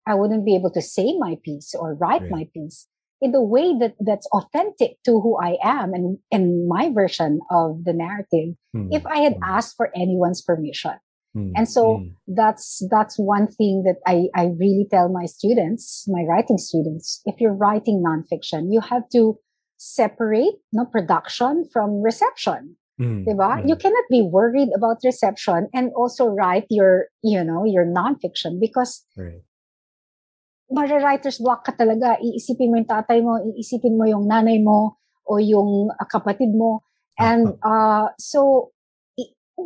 I 0.08 0.16
wouldn't 0.16 0.48
be 0.48 0.56
able 0.56 0.72
to 0.72 0.82
say 0.82 1.14
my 1.20 1.36
piece 1.44 1.76
or 1.76 1.94
write 1.94 2.26
right. 2.26 2.30
my 2.30 2.44
piece 2.50 2.88
in 3.20 3.32
the 3.32 3.42
way 3.42 3.76
that 3.78 3.94
that's 4.00 4.26
authentic 4.32 4.96
to 5.04 5.20
who 5.20 5.36
I 5.36 5.60
am 5.62 5.92
and, 5.92 6.18
and 6.32 6.66
my 6.66 6.90
version 6.90 7.40
of 7.50 7.84
the 7.84 7.92
narrative 7.92 8.56
mm. 8.74 8.88
if 8.90 9.04
I 9.06 9.18
had 9.18 9.34
hmm. 9.34 9.44
asked 9.44 9.76
for 9.76 9.92
anyone's 9.94 10.40
permission. 10.40 10.96
Mm. 11.36 11.52
And 11.54 11.68
so 11.68 12.02
mm. 12.02 12.14
that's, 12.26 12.82
that's 12.90 13.18
one 13.18 13.46
thing 13.46 13.84
that 13.86 14.02
I, 14.06 14.26
I 14.34 14.50
really 14.58 14.86
tell 14.90 15.08
my 15.08 15.26
students, 15.26 16.04
my 16.08 16.22
writing 16.26 16.58
students. 16.58 17.22
If 17.24 17.40
you're 17.40 17.54
writing 17.54 18.02
nonfiction, 18.02 18.68
you 18.70 18.80
have 18.80 19.08
to 19.12 19.38
separate 19.76 20.58
no 20.72 20.84
production 20.84 21.64
from 21.72 22.02
reception. 22.02 22.76
Mm. 23.00 23.24
Diba? 23.24 23.66
You 23.66 23.76
cannot 23.76 24.04
be 24.10 24.20
worried 24.20 24.68
about 24.76 24.98
reception 25.04 25.68
and 25.72 25.90
also 25.96 26.26
write 26.26 26.66
your, 26.68 27.06
you 27.22 27.42
know, 27.42 27.64
your 27.64 27.86
nonfiction 27.86 28.60
because 28.60 29.06
right. 29.16 29.40
mara-writer's 30.68 31.38
block 31.38 31.64
ka 31.64 31.72
talaga. 31.72 32.20
Iisipin 32.20 32.68
mo 32.68 32.76
yung 32.76 32.90
tatay 32.90 33.22
mo, 33.22 33.40
iisipin 33.56 33.96
mo 33.96 34.04
yung 34.04 34.28
nanay 34.28 34.60
mo 34.60 34.98
o 35.24 35.38
yung 35.38 35.88
uh, 35.94 36.06
kapatid 36.12 36.52
mo. 36.52 36.82
And 37.18 37.56
uh, 37.62 38.08
so, 38.18 38.72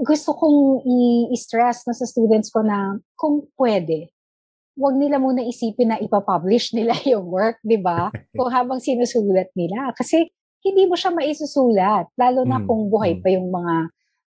gusto 0.03 0.35
kong 0.35 0.83
i-stress 1.31 1.87
na 1.87 1.95
sa 1.95 2.09
students 2.09 2.51
ko 2.51 2.67
na 2.67 2.99
kung 3.15 3.47
pwede, 3.55 4.11
wag 4.75 4.99
nila 4.99 5.23
muna 5.23 5.47
isipin 5.47 5.95
na 5.95 6.03
ipapublish 6.03 6.75
nila 6.75 6.99
yung 7.11 7.31
work, 7.31 7.63
di 7.63 7.79
ba? 7.79 8.11
kung 8.39 8.51
habang 8.51 8.83
sinusulat 8.83 9.55
nila. 9.55 9.95
Kasi 9.95 10.27
hindi 10.65 10.89
mo 10.89 10.97
siya 10.97 11.13
maisusulat, 11.13 12.09
lalo 12.17 12.43
na 12.49 12.59
mm, 12.59 12.67
kung 12.67 12.83
buhay 12.89 13.21
mm. 13.21 13.21
pa 13.21 13.29
yung 13.31 13.49
mga 13.53 13.77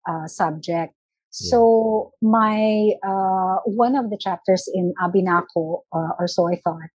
uh, 0.06 0.28
subject. 0.30 0.94
So 1.38 2.14
my 2.24 2.94
uh, 3.04 3.62
one 3.68 3.94
of 3.94 4.10
the 4.10 4.18
chapters 4.18 4.66
in 4.74 4.94
Abinako, 4.98 5.84
uh, 5.92 6.18
or 6.18 6.26
so 6.26 6.48
I 6.50 6.58
thought, 6.58 6.90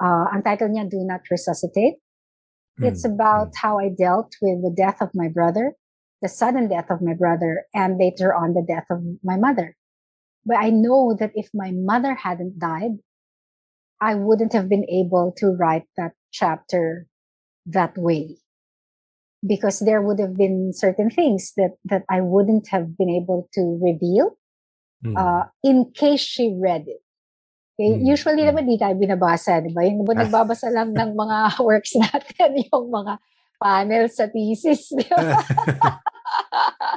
uh, 0.00 0.32
ang 0.32 0.46
title 0.46 0.70
niya 0.70 0.88
"Do 0.88 1.02
Not 1.02 1.26
Resuscitate." 1.28 1.98
Mm. 2.80 2.88
It's 2.88 3.04
about 3.04 3.52
mm. 3.52 3.58
how 3.60 3.80
I 3.80 3.90
dealt 3.92 4.32
with 4.40 4.62
the 4.64 4.72
death 4.72 5.02
of 5.02 5.10
my 5.12 5.28
brother, 5.28 5.76
the 6.22 6.28
sudden 6.28 6.68
death 6.68 6.90
of 6.90 7.02
my 7.02 7.14
brother, 7.14 7.66
and 7.74 7.98
later 7.98 8.34
on 8.34 8.54
the 8.54 8.62
death 8.62 8.86
of 8.90 9.02
my 9.22 9.36
mother. 9.36 9.76
But 10.46 10.56
I 10.58 10.70
know 10.70 11.14
that 11.18 11.32
if 11.34 11.50
my 11.54 11.70
mother 11.74 12.14
hadn't 12.14 12.58
died, 12.58 12.98
I 14.00 14.14
wouldn't 14.14 14.52
have 14.52 14.68
been 14.68 14.86
able 14.88 15.34
to 15.38 15.54
write 15.54 15.86
that 15.96 16.12
chapter 16.32 17.06
that 17.66 17.96
way 17.96 18.38
because 19.46 19.80
there 19.80 20.02
would 20.02 20.18
have 20.18 20.36
been 20.36 20.72
certain 20.72 21.10
things 21.10 21.52
that 21.56 21.78
that 21.84 22.02
I 22.10 22.20
wouldn't 22.20 22.68
have 22.70 22.98
been 22.98 23.10
able 23.10 23.48
to 23.54 23.78
reveal 23.82 24.38
mm. 25.04 25.14
uh, 25.14 25.46
in 25.62 25.90
case 25.94 26.22
she 26.22 26.54
read 26.54 26.86
it. 26.86 27.02
Okay? 27.78 27.98
Mm. 27.98 28.06
Usually 28.06 28.42
mm. 28.42 28.50
naman 28.50 28.70
di 28.70 28.78
tayo 28.78 28.94
binabasa, 28.94 29.62
di 29.62 29.74
ba? 29.74 29.82
Yung 29.82 30.06
nagbabasa 30.22 30.70
lang 30.70 30.94
ng 30.94 31.14
mga 31.14 31.38
works 31.66 31.94
natin, 31.98 32.62
yung 32.70 32.90
mga 32.90 33.18
panel 33.62 34.06
sa 34.10 34.26
thesis. 34.30 34.90
Di 34.94 35.06
ba? 35.10 35.42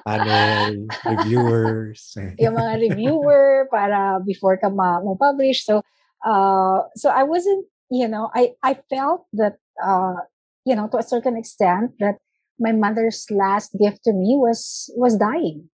panel, 0.08 0.88
reviewers. 1.06 2.18
yung 2.42 2.56
mga 2.56 2.74
reviewer 2.90 3.68
para 3.72 4.20
before 4.26 4.58
ka 4.58 4.70
ma- 4.70 5.02
ma-publish. 5.02 5.66
So, 5.66 5.82
uh, 6.26 6.88
so 6.96 7.10
I 7.10 7.24
wasn't, 7.24 7.66
you 7.90 8.08
know, 8.08 8.30
I, 8.34 8.54
I 8.64 8.76
felt 8.76 9.26
that, 9.34 9.58
uh, 9.84 10.26
you 10.66 10.76
know, 10.76 10.88
to 10.90 10.98
a 10.98 11.04
certain 11.04 11.38
extent 11.38 11.98
that 12.00 12.20
my 12.60 12.72
mother's 12.72 13.26
last 13.30 13.76
gift 13.80 14.04
to 14.04 14.14
me 14.14 14.36
was 14.40 14.92
was 14.96 15.18
dying 15.18 15.70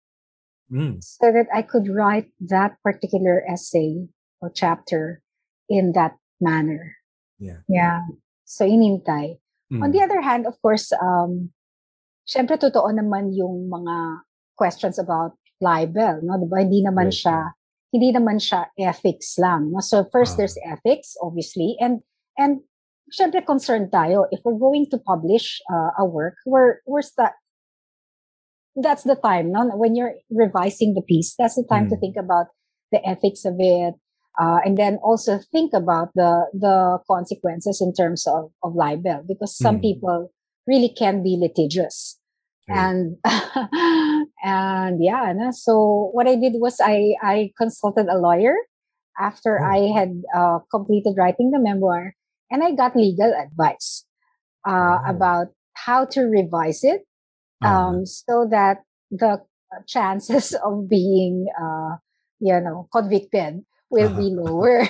mm. 0.73 0.97
so 1.03 1.33
that 1.33 1.47
i 1.53 1.63
could 1.63 1.89
write 1.89 2.29
that 2.41 2.77
particular 2.83 3.45
essay 3.49 4.09
or 4.41 4.51
chapter 4.51 5.23
in 5.69 5.93
that 5.93 6.17
manner 6.41 6.97
yeah 7.39 7.61
yeah 7.69 8.01
so 8.45 8.65
inintay 8.65 9.37
mm. 9.73 9.83
on 9.83 9.91
the 9.93 10.01
other 10.01 10.21
hand 10.21 10.47
of 10.47 10.61
course 10.63 10.93
um 11.03 11.51
syempre 12.27 12.61
totoo 12.61 12.89
naman 12.93 13.33
yung 13.35 13.69
mga 13.69 14.27
questions 14.57 15.01
about 15.01 15.37
libel 15.61 16.21
no 16.25 16.41
diba 16.41 16.65
hindi 16.65 16.81
naman 16.85 17.09
right. 17.09 17.21
siya 17.21 17.39
hindi 17.91 18.11
naman 18.15 18.39
siya 18.41 18.71
ethics 18.79 19.37
lang 19.37 19.73
no 19.73 19.81
so 19.81 20.05
first 20.09 20.35
uh. 20.35 20.45
there's 20.45 20.57
ethics 20.65 21.17
obviously 21.21 21.77
and 21.81 22.01
and 22.39 22.65
syempre 23.11 23.45
concerned 23.45 23.91
tayo 23.91 24.25
if 24.31 24.41
we're 24.45 24.59
going 24.59 24.87
to 24.89 24.99
publish 24.99 25.61
uh, 25.69 25.91
a 25.99 26.05
work 26.07 26.39
where 26.47 26.81
where's 26.87 27.13
that 27.19 27.35
that's 28.79 29.03
the 29.03 29.19
time 29.19 29.51
no 29.51 29.67
when 29.77 29.95
you're 29.99 30.15
revising 30.31 30.95
the 30.95 31.03
piece 31.03 31.35
that's 31.37 31.57
the 31.57 31.67
time 31.69 31.87
mm. 31.87 31.91
to 31.91 31.97
think 31.99 32.17
about 32.17 32.47
the 32.93 33.03
ethics 33.07 33.45
of 33.45 33.55
it 33.59 33.95
uh, 34.39 34.59
and 34.65 34.79
then 34.79 34.97
also 35.03 35.39
think 35.51 35.75
about 35.75 36.09
the 36.15 36.47
the 36.55 36.99
consequences 37.11 37.83
in 37.83 37.93
terms 37.93 38.27
of, 38.27 38.51
of 38.63 38.75
libel 38.75 39.25
because 39.27 39.57
some 39.57 39.79
mm. 39.79 39.83
people 39.91 40.31
really 40.71 40.95
can 40.95 41.23
be 41.27 41.35
litigious 41.35 42.15
and 42.71 43.19
and 44.47 45.03
yeah 45.03 45.35
no? 45.35 45.51
so 45.51 46.07
what 46.15 46.31
i 46.31 46.39
did 46.39 46.55
was 46.63 46.79
i 46.79 47.19
i 47.19 47.51
consulted 47.59 48.07
a 48.07 48.15
lawyer 48.15 48.55
after 49.19 49.59
oh. 49.59 49.67
i 49.67 49.91
had 49.91 50.23
uh, 50.31 50.63
completed 50.71 51.19
writing 51.19 51.51
the 51.51 51.59
memoir 51.59 52.15
and 52.51 52.63
I 52.63 52.73
got 52.73 52.97
legal 52.97 53.33
advice 53.33 54.05
uh, 54.67 54.99
oh. 54.99 55.11
about 55.11 55.47
how 55.75 56.05
to 56.07 56.23
revise 56.23 56.85
it 56.85 57.07
uh-huh. 57.63 57.73
um, 57.73 57.95
uh-huh. 57.95 58.05
so 58.05 58.49
that 58.51 58.79
the 59.11 59.41
chances 59.87 60.55
of 60.65 60.89
being, 60.91 61.47
uh, 61.55 61.97
you 62.41 62.61
know, 62.61 62.89
convicted 62.93 63.63
will 63.89 64.09
uh-huh. 64.09 64.19
be 64.19 64.29
lower. 64.35 64.89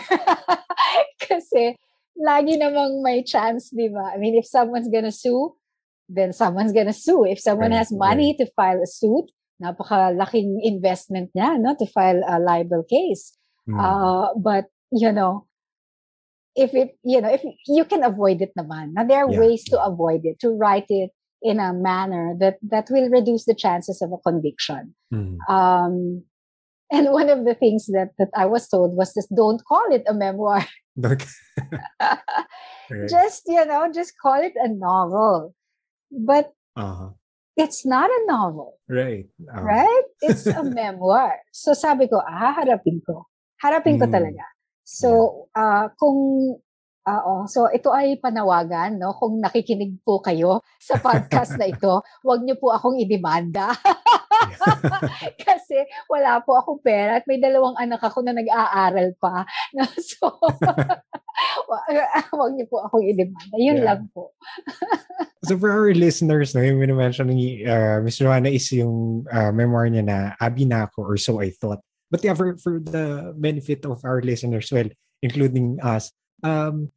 Kasi 1.29 1.77
lagi 2.17 2.59
namang 2.59 3.05
may 3.05 3.23
chance, 3.23 3.71
di 3.71 3.89
ba? 3.89 4.13
I 4.13 4.19
mean, 4.19 4.35
if 4.35 4.49
someone's 4.49 4.89
gonna 4.89 5.13
sue, 5.13 5.55
then 6.11 6.33
someone's 6.33 6.73
gonna 6.73 6.93
sue. 6.93 7.25
If 7.25 7.41
someone 7.41 7.71
right, 7.71 7.79
has 7.79 7.93
money 7.93 8.37
right. 8.39 8.47
to 8.47 8.53
file 8.53 8.83
a 8.83 8.87
suit, 8.87 9.31
napakalaking 9.63 10.59
investment 10.63 11.31
niya, 11.37 11.61
no, 11.61 11.77
to 11.79 11.87
file 11.87 12.21
a 12.27 12.41
libel 12.41 12.85
case. 12.89 13.37
Mm. 13.69 13.79
Uh, 13.79 14.35
but, 14.37 14.67
you 14.91 15.13
know, 15.13 15.47
if 16.57 16.75
it, 16.75 16.99
you 17.05 17.21
know, 17.21 17.31
if 17.31 17.43
you 17.67 17.85
can 17.85 18.03
avoid 18.03 18.43
it 18.43 18.51
naman. 18.59 18.93
Now, 18.95 19.05
there 19.05 19.25
are 19.25 19.31
yeah. 19.31 19.39
ways 19.39 19.63
to 19.71 19.81
avoid 19.81 20.23
it, 20.25 20.41
to 20.41 20.51
write 20.51 20.87
it 20.89 21.11
in 21.43 21.61
a 21.61 21.73
manner 21.73 22.35
that, 22.41 22.57
that 22.69 22.89
will 22.91 23.09
reduce 23.09 23.45
the 23.45 23.55
chances 23.55 24.03
of 24.03 24.13
a 24.13 24.19
conviction. 24.19 24.95
Mm. 25.13 25.39
Um, 25.49 26.25
and 26.93 27.13
one 27.13 27.31
of 27.31 27.45
the 27.45 27.55
things 27.55 27.87
that, 27.87 28.11
that 28.19 28.31
I 28.35 28.47
was 28.47 28.69
told 28.69 28.97
was 28.97 29.15
just 29.15 29.33
don't 29.35 29.63
call 29.65 29.85
it 29.91 30.03
a 30.09 30.15
memoir. 30.15 30.67
right. 31.01 31.25
Just, 33.09 33.43
you 33.47 33.65
know, 33.65 33.89
just 33.95 34.15
call 34.21 34.43
it 34.43 34.55
a 34.57 34.69
novel. 34.69 35.55
But 36.11 36.53
uh-huh. 36.77 37.11
it's 37.57 37.87
not 37.87 38.11
a 38.11 38.21
novel. 38.27 38.79
Right. 38.89 39.27
Um, 39.49 39.65
Right? 39.65 40.07
It's 40.23 40.47
a 40.47 40.63
memoir. 40.63 41.39
So 41.53 41.73
sabi 41.75 42.09
ko, 42.09 42.21
ah, 42.21 42.55
harapin 42.59 43.01
ko. 43.07 43.27
Harapin 43.63 43.99
ko 44.01 44.07
Mm. 44.09 44.15
talaga. 44.15 44.45
So, 44.85 45.47
ah 45.55 45.89
kung, 46.01 46.59
oh, 47.25 47.43
so 47.51 47.67
ito 47.71 47.91
ay 47.91 48.19
panawagan, 48.23 48.95
no? 49.01 49.17
Kung 49.19 49.43
nakikinig 49.43 49.99
po 50.07 50.23
kayo 50.23 50.63
sa 50.89 50.97
podcast 51.01 51.59
na 51.59 51.67
ito, 51.67 52.01
huwag 52.23 52.47
niyo 52.47 52.57
po 52.61 52.71
akong 52.71 53.01
idemanda. 53.01 53.75
Kasi 55.47 55.77
wala 56.09 56.41
po 56.45 56.57
akong 56.57 56.81
pera 56.81 57.21
at 57.21 57.27
may 57.29 57.41
dalawang 57.41 57.77
anak 57.77 58.01
ako 58.01 58.23
na 58.25 58.37
nag-aaral 58.37 59.13
pa. 59.19 59.45
No? 59.77 59.87
So, 60.03 60.35
wa- 61.71 61.87
huwag 62.35 62.53
niyo 62.59 62.67
po 62.67 62.83
akong 62.85 63.07
idemanda. 63.07 63.57
Yun 63.57 63.81
Yeah. 63.81 63.87
lang 63.87 64.11
po. 64.11 64.35
So 65.47 65.57
for 65.57 65.73
our 65.73 65.95
listeners, 65.97 66.53
no, 66.53 66.61
yung 66.61 66.83
mention 66.93 67.33
ni 67.33 67.65
uh, 67.65 68.03
Miss 68.05 68.21
Joanna 68.21 68.53
is 68.53 68.69
yung 68.75 69.25
uh, 69.31 69.49
memoir 69.55 69.89
niya 69.89 70.05
na 70.05 70.19
Abinako 70.37 71.01
or 71.07 71.17
So 71.17 71.41
I 71.41 71.49
Thought. 71.55 71.81
But 72.11 72.21
yeah, 72.27 72.35
for, 72.35 72.59
for 72.59 72.83
the 72.83 73.33
benefit 73.39 73.87
of 73.87 74.03
our 74.05 74.21
listeners, 74.21 74.69
well, 74.75 74.91
including 75.23 75.79
us, 75.81 76.11
um, 76.43 76.91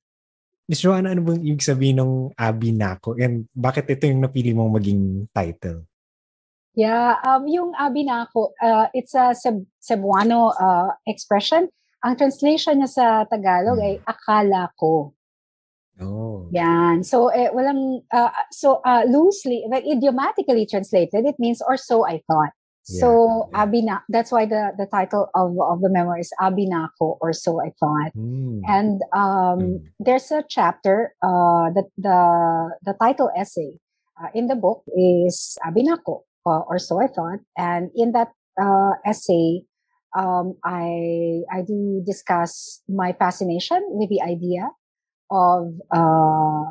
Miss 0.73 0.81
Joanna, 0.81 1.13
ano 1.13 1.21
bang 1.21 1.45
ibig 1.45 1.61
sabihin 1.61 2.01
ng 2.01 2.33
Abinako? 2.33 3.13
And 3.21 3.45
bakit 3.53 3.85
ito 3.93 4.09
yung 4.09 4.25
napili 4.25 4.57
mong 4.57 4.73
maging 4.73 5.29
title? 5.29 5.85
Yeah, 6.73 7.21
um, 7.21 7.45
yung 7.45 7.77
abinako, 7.77 8.57
uh, 8.57 8.89
it's 8.89 9.13
a 9.13 9.37
Ceb- 9.37 9.69
Cebuano 9.77 10.49
uh, 10.57 10.97
expression. 11.05 11.69
Ang 12.01 12.17
translation 12.17 12.81
niya 12.81 12.89
sa 12.89 13.05
Tagalog 13.29 13.77
Hmm. 13.77 13.85
ay 13.85 13.93
akala 14.01 14.73
ko. 14.73 15.13
Oh. 16.01 16.49
Yan. 16.49 17.05
So, 17.05 17.29
eh, 17.29 17.53
walang, 17.53 18.01
uh, 18.09 18.33
so 18.49 18.81
uh, 18.81 19.05
loosely, 19.05 19.69
but 19.69 19.85
idiomatically 19.85 20.65
translated, 20.65 21.29
it 21.29 21.37
means, 21.37 21.61
or 21.61 21.77
so 21.77 22.01
I 22.01 22.25
thought. 22.25 22.49
So, 22.83 23.49
Yeah, 23.51 23.65
abina, 23.65 24.01
that's 24.09 24.31
why 24.31 24.45
the, 24.45 24.71
the 24.77 24.87
title 24.87 25.29
of, 25.35 25.55
of 25.59 25.81
the 25.81 25.89
memoir 25.89 26.19
is 26.19 26.31
Abinako, 26.41 27.17
or 27.21 27.33
so 27.33 27.59
I 27.61 27.71
thought. 27.79 28.11
Hmm. 28.13 28.61
And 28.67 29.01
um, 29.13 29.59
Mm. 29.59 29.89
there's 29.99 30.31
a 30.31 30.43
chapter, 30.47 31.15
uh, 31.21 31.71
the, 31.75 31.83
the, 31.97 32.19
the 32.83 32.93
title 32.99 33.29
essay 33.37 33.79
uh, 34.21 34.29
in 34.33 34.47
the 34.47 34.55
book 34.55 34.83
is 34.95 35.57
Abinako, 35.65 36.23
uh, 36.45 36.61
or 36.67 36.79
so 36.79 37.01
I 37.01 37.07
thought. 37.07 37.39
And 37.57 37.91
in 37.95 38.11
that 38.13 38.31
uh, 38.61 38.91
essay, 39.05 39.63
um, 40.17 40.55
I, 40.63 41.41
I 41.51 41.61
do 41.65 42.03
discuss 42.05 42.81
my 42.89 43.13
fascination 43.13 43.81
with 43.89 44.09
the 44.09 44.21
idea 44.21 44.69
of, 45.31 45.73
uh, 45.91 46.65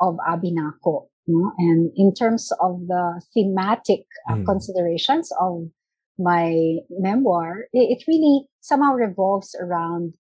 of 0.00 0.16
Abinako. 0.28 1.08
No? 1.26 1.52
And 1.58 1.90
in 1.96 2.14
terms 2.14 2.50
of 2.60 2.86
the 2.88 3.22
thematic 3.34 4.06
uh, 4.28 4.36
Mm. 4.36 4.44
considerations 4.44 5.30
of 5.40 5.68
my 6.18 6.78
memoir, 6.90 7.66
it, 7.72 8.04
really 8.08 8.46
somehow 8.60 8.92
revolves 8.94 9.54
around 9.60 10.14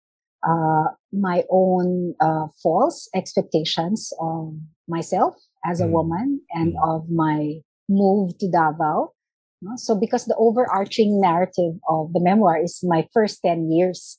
uh, 0.43 0.85
my 1.11 1.43
own 1.49 2.15
uh, 2.19 2.47
false 2.63 3.09
expectations 3.13 4.11
of 4.19 4.55
myself 4.87 5.35
as 5.65 5.81
a 5.81 5.85
Mm. 5.85 5.91
woman 5.91 6.41
and 6.53 6.73
Mm. 6.73 6.83
of 6.95 7.09
my 7.09 7.61
move 7.89 8.37
to 8.39 8.49
Davao. 8.49 9.13
no? 9.61 9.71
So 9.77 9.95
because 9.95 10.25
the 10.25 10.35
overarching 10.37 11.21
narrative 11.21 11.79
of 11.87 12.13
the 12.13 12.19
memoir 12.21 12.57
is 12.61 12.81
my 12.83 13.07
first 13.13 13.41
10 13.45 13.69
years 13.71 14.17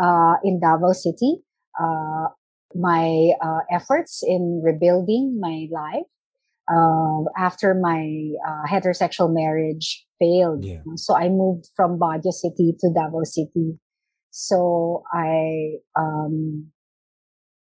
uh, 0.00 0.36
in 0.42 0.60
Davao 0.60 0.92
City, 0.92 1.42
uh, 1.78 2.28
my 2.74 3.32
uh, 3.40 3.60
efforts 3.70 4.22
in 4.26 4.62
rebuilding 4.64 5.38
my 5.40 5.66
life 5.70 6.10
uh, 6.70 7.24
after 7.36 7.74
my 7.74 8.32
uh, 8.46 8.66
heterosexual 8.70 9.32
marriage 9.32 10.06
failed. 10.18 10.64
Yeah. 10.64 10.80
So 10.96 11.16
I 11.16 11.28
moved 11.28 11.68
from 11.74 11.98
Baguio 11.98 12.32
City 12.32 12.74
to 12.80 12.92
Davao 12.94 13.24
City. 13.24 13.78
So 14.30 15.02
I, 15.12 15.78
um, 15.98 16.70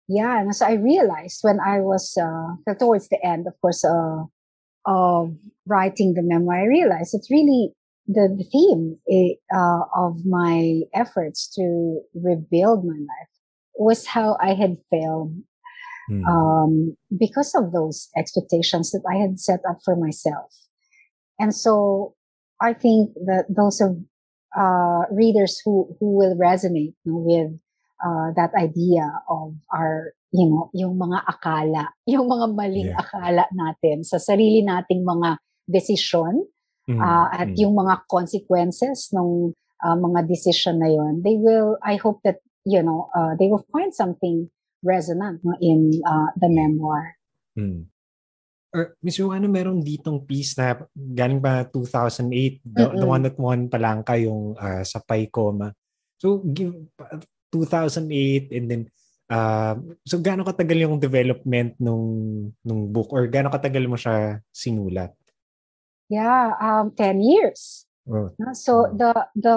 yeah, 0.08 0.40
and 0.40 0.54
so 0.54 0.66
I 0.66 0.74
realized 0.74 1.38
when 1.42 1.58
I 1.60 1.80
was 1.80 2.16
uh, 2.20 2.74
towards 2.74 3.08
the 3.08 3.18
end, 3.24 3.46
of 3.46 3.54
course, 3.60 3.84
uh, 3.84 4.24
of 4.86 5.36
writing 5.66 6.14
the 6.14 6.22
memoir, 6.22 6.62
I 6.62 6.66
realized 6.66 7.14
it's 7.14 7.30
really 7.30 7.72
the, 8.06 8.34
the 8.36 8.44
theme 8.44 8.98
eh, 9.10 9.34
uh, 9.54 9.80
of 9.96 10.24
my 10.24 10.80
efforts 10.94 11.48
to 11.56 12.00
rebuild 12.14 12.84
my 12.84 12.96
life 12.96 13.28
was 13.74 14.06
how 14.06 14.36
I 14.40 14.54
had 14.54 14.76
failed 14.90 15.34
Hmm. 16.08 16.24
um, 16.24 16.96
because 17.12 17.54
of 17.54 17.72
those 17.72 18.08
expectations 18.16 18.90
that 18.92 19.04
I 19.04 19.16
had 19.20 19.38
set 19.38 19.60
up 19.68 19.78
for 19.84 19.94
myself. 19.96 20.50
And 21.38 21.54
so 21.54 22.14
I 22.60 22.72
think 22.72 23.14
that 23.26 23.46
those 23.48 23.80
of 23.80 23.96
uh, 24.56 25.04
readers 25.12 25.60
who, 25.64 25.94
who 26.00 26.16
will 26.16 26.34
resonate 26.36 26.96
you 27.04 27.12
know, 27.12 27.22
with 27.22 27.52
uh, 28.02 28.32
that 28.36 28.50
idea 28.56 29.04
of 29.28 29.54
our, 29.72 30.12
you 30.32 30.48
know, 30.48 30.70
yung 30.74 30.98
mga 30.98 31.22
akala, 31.28 31.88
yung 32.06 32.26
mga 32.26 32.56
maling 32.56 32.90
Yeah. 32.90 32.98
akala 32.98 33.44
natin 33.52 34.02
sa 34.02 34.18
sarili 34.18 34.64
nating 34.64 35.04
mga 35.04 35.38
desisyon 35.68 36.48
Hmm. 36.88 37.04
uh, 37.04 37.28
at 37.28 37.52
Hmm. 37.52 37.60
yung 37.60 37.76
mga 37.76 38.08
consequences 38.08 39.12
ng 39.12 39.52
uh, 39.84 39.96
mga 40.00 40.24
decision 40.24 40.80
na 40.80 40.88
yon, 40.88 41.20
they 41.20 41.36
will, 41.36 41.76
I 41.84 42.00
hope 42.00 42.24
that, 42.24 42.40
you 42.64 42.80
know, 42.80 43.12
uh, 43.12 43.36
they 43.36 43.52
will 43.52 43.60
find 43.68 43.92
something 43.92 44.48
resonant 44.82 45.42
no, 45.42 45.56
in 45.60 46.00
uh, 46.06 46.30
the 46.38 46.48
memoir. 46.48 47.16
Hmm. 47.56 47.90
Or, 48.68 48.94
Miss 49.00 49.16
Joanna, 49.16 49.48
meron 49.48 49.80
ditong 49.80 50.28
piece 50.28 50.52
na 50.60 50.76
galing 50.92 51.40
pa 51.40 51.64
2008, 51.64 52.60
the, 52.62 52.84
the 52.84 52.84
Mm-mm. 52.84 53.08
one 53.08 53.22
that 53.24 53.36
won 53.40 53.60
Palangka 53.72 54.20
yung 54.20 54.54
uh, 54.60 54.84
sa 54.84 55.00
Paicoma. 55.00 55.72
So, 56.20 56.44
give, 56.44 56.76
2008 57.48 58.52
and 58.52 58.66
then, 58.68 58.82
uh, 59.32 59.72
so 60.04 60.20
gaano 60.20 60.44
katagal 60.44 60.84
yung 60.84 61.00
development 61.00 61.80
nung, 61.80 62.52
nung 62.60 62.92
book 62.92 63.08
or 63.16 63.24
gaano 63.32 63.48
katagal 63.48 63.88
mo 63.88 63.96
siya 63.96 64.44
sinulat? 64.52 65.16
Yeah, 66.12 66.52
um, 66.60 66.92
10 66.92 67.24
years. 67.24 67.88
Oh? 68.08 68.32
So 68.56 68.88
Mm. 68.88 68.96
the, 68.96 69.12
the, 69.36 69.56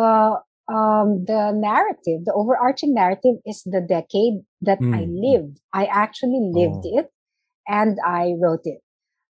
um, 0.67 1.25
the 1.25 1.51
narrative, 1.55 2.25
the 2.25 2.33
overarching 2.33 2.93
narrative 2.93 3.35
is 3.45 3.63
the 3.65 3.81
decade 3.81 4.43
that 4.61 4.79
I 4.81 5.05
Mm. 5.05 5.21
lived. 5.21 5.59
I 5.73 5.85
actually 5.85 6.39
lived 6.53 6.85
Oh. 6.85 6.97
it 6.99 7.11
and 7.67 7.97
I 8.05 8.33
wrote 8.39 8.65
it. 8.65 8.81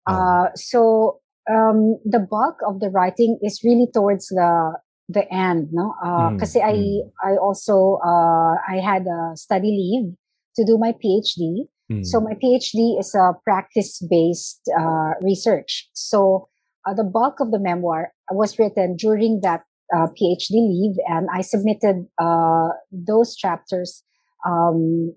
Oh. 0.07 0.13
Uh, 0.13 0.49
so 0.55 1.19
um, 1.49 1.99
the 2.05 2.19
bulk 2.19 2.57
of 2.65 2.79
the 2.79 2.89
writing 2.89 3.39
is 3.41 3.61
really 3.63 3.87
towards 3.93 4.27
the 4.27 4.77
the 5.09 5.25
end, 5.33 5.69
no? 5.71 5.93
Uh, 6.03 6.29
Mm, 6.37 6.55
I 6.63 6.73
mm. 6.73 7.11
I 7.23 7.37
also 7.37 7.97
uh, 8.05 8.55
I 8.67 8.77
had 8.77 9.07
a 9.07 9.35
study 9.35 9.71
leave 9.73 10.15
to 10.55 10.65
do 10.65 10.77
my 10.77 10.93
PhD. 10.93 11.67
So 12.03 12.21
my 12.21 12.33
PhD 12.35 12.99
is 12.99 13.15
a 13.15 13.33
practice 13.43 13.99
based 14.09 14.61
uh, 14.79 15.13
research. 15.21 15.89
So 15.93 16.47
uh, 16.85 16.93
the 16.93 17.03
bulk 17.03 17.39
of 17.39 17.51
the 17.51 17.59
memoir 17.59 18.13
was 18.31 18.59
written 18.59 18.95
during 18.95 19.41
that 19.41 19.63
uh, 19.93 20.07
PhD 20.13 20.51
leave, 20.51 20.95
and 21.07 21.27
I 21.33 21.41
submitted 21.41 22.07
uh, 22.17 22.69
those 22.91 23.35
chapters 23.35 24.03
um, 24.45 25.15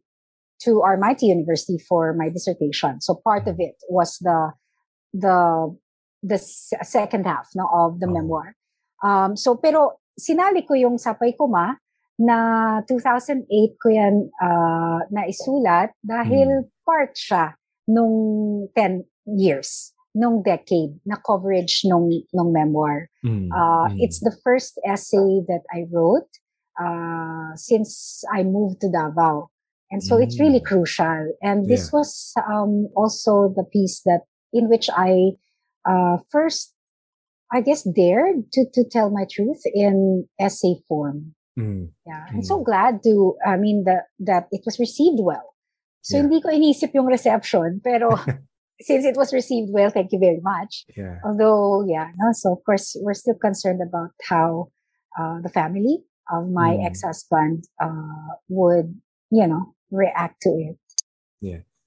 to 0.63 0.83
Armite 0.85 1.23
University 1.23 1.79
for 1.79 2.15
my 2.15 2.29
dissertation. 2.29 3.01
So 3.01 3.21
part 3.25 3.49
of 3.49 3.57
it 3.59 3.77
was 3.89 4.19
the 4.21 4.53
the 5.13 5.69
the 6.23 6.39
second 6.39 7.27
half 7.27 7.49
no, 7.55 7.69
of 7.73 8.01
the 8.01 8.07
Oh. 8.07 8.15
memoir. 8.15 8.55
Um, 9.03 9.37
so 9.37 9.57
pero 9.59 9.99
sinali 10.19 10.63
ko 10.67 10.75
yung 10.75 10.97
Sapay 10.97 11.35
Kuma 11.37 11.77
na 12.23 12.81
2008 12.87 13.49
ko 13.83 13.89
yan 13.91 14.31
uh, 14.39 15.01
na 15.11 15.27
isulat 15.27 15.91
dahil 16.07 16.71
part 16.87 17.19
siya 17.19 17.59
nung 17.91 18.69
10 18.79 19.03
years, 19.27 19.91
nung 20.15 20.43
decade 20.45 21.01
na 21.07 21.17
coverage 21.17 21.83
nung, 21.85 22.11
nung 22.33 22.53
memoir. 22.53 23.09
Hmm. 23.23 23.49
Uh, 23.53 23.89
Hmm. 23.89 23.97
It's 23.99 24.21
the 24.21 24.35
first 24.45 24.79
essay 24.85 25.41
that 25.49 25.63
I 25.73 25.89
wrote 25.91 26.29
uh, 26.81 27.57
since 27.57 28.23
I 28.33 28.43
moved 28.45 28.81
to 28.83 28.91
Davao. 28.91 29.49
And 29.93 30.03
so 30.03 30.17
it's 30.17 30.41
really 30.41 30.61
Mm. 30.61 30.65
crucial. 30.65 31.37
And 31.45 31.69
this 31.69 31.93
Yeah. 31.93 32.01
was 32.01 32.33
um, 32.49 32.89
also 32.97 33.53
the 33.53 33.65
piece 33.65 34.01
that 34.09 34.25
in 34.53 34.69
which 34.69 34.89
I 34.89 35.37
uh, 35.85 36.17
first, 36.33 36.73
I 37.53 37.61
guess, 37.61 37.83
dared 37.85 38.49
to, 38.57 38.65
to 38.73 38.85
tell 38.89 39.11
my 39.11 39.27
truth 39.29 39.61
in 39.75 40.29
essay 40.41 40.81
form. 40.89 41.35
Hmm. 41.61 41.93
Yeah. 42.07 42.25
I'm 42.33 42.41
so 42.43 42.65
glad 42.65 43.03
to, 43.05 43.37
I 43.45 43.57
mean, 43.61 43.85
that, 43.85 44.09
that 44.25 44.49
it 44.51 44.63
was 44.65 44.79
received 44.81 45.21
well. 45.21 45.53
So 46.01 46.17
Yeah. 46.17 46.23
hindi 46.25 46.41
ko 46.41 46.49
inisip 46.49 46.95
yung 46.97 47.07
reception, 47.07 47.81
pero 47.85 48.17
since 48.85 49.05
it 49.05 49.17
was 49.17 49.33
received 49.33 49.71
well, 49.73 49.91
thank 49.91 50.13
you 50.13 50.19
very 50.19 50.41
much. 50.43 50.85
Yeah. 50.97 51.19
Although, 51.25 51.87
yeah, 51.87 52.11
no, 52.17 52.33
so 52.33 52.53
of 52.53 52.61
course, 52.65 52.97
we're 53.01 53.15
still 53.17 53.37
concerned 53.39 53.81
about 53.81 54.11
how 54.29 54.69
uh, 55.19 55.41
the 55.43 55.49
family 55.51 56.03
of 56.31 56.49
my 56.51 56.77
Mm. 56.79 56.87
ex-husband 56.87 57.65
uh, 57.83 58.39
would, 58.49 58.95
you 59.31 59.47
know, 59.47 59.75
react 59.91 60.41
to 60.43 60.51
it. 60.57 60.77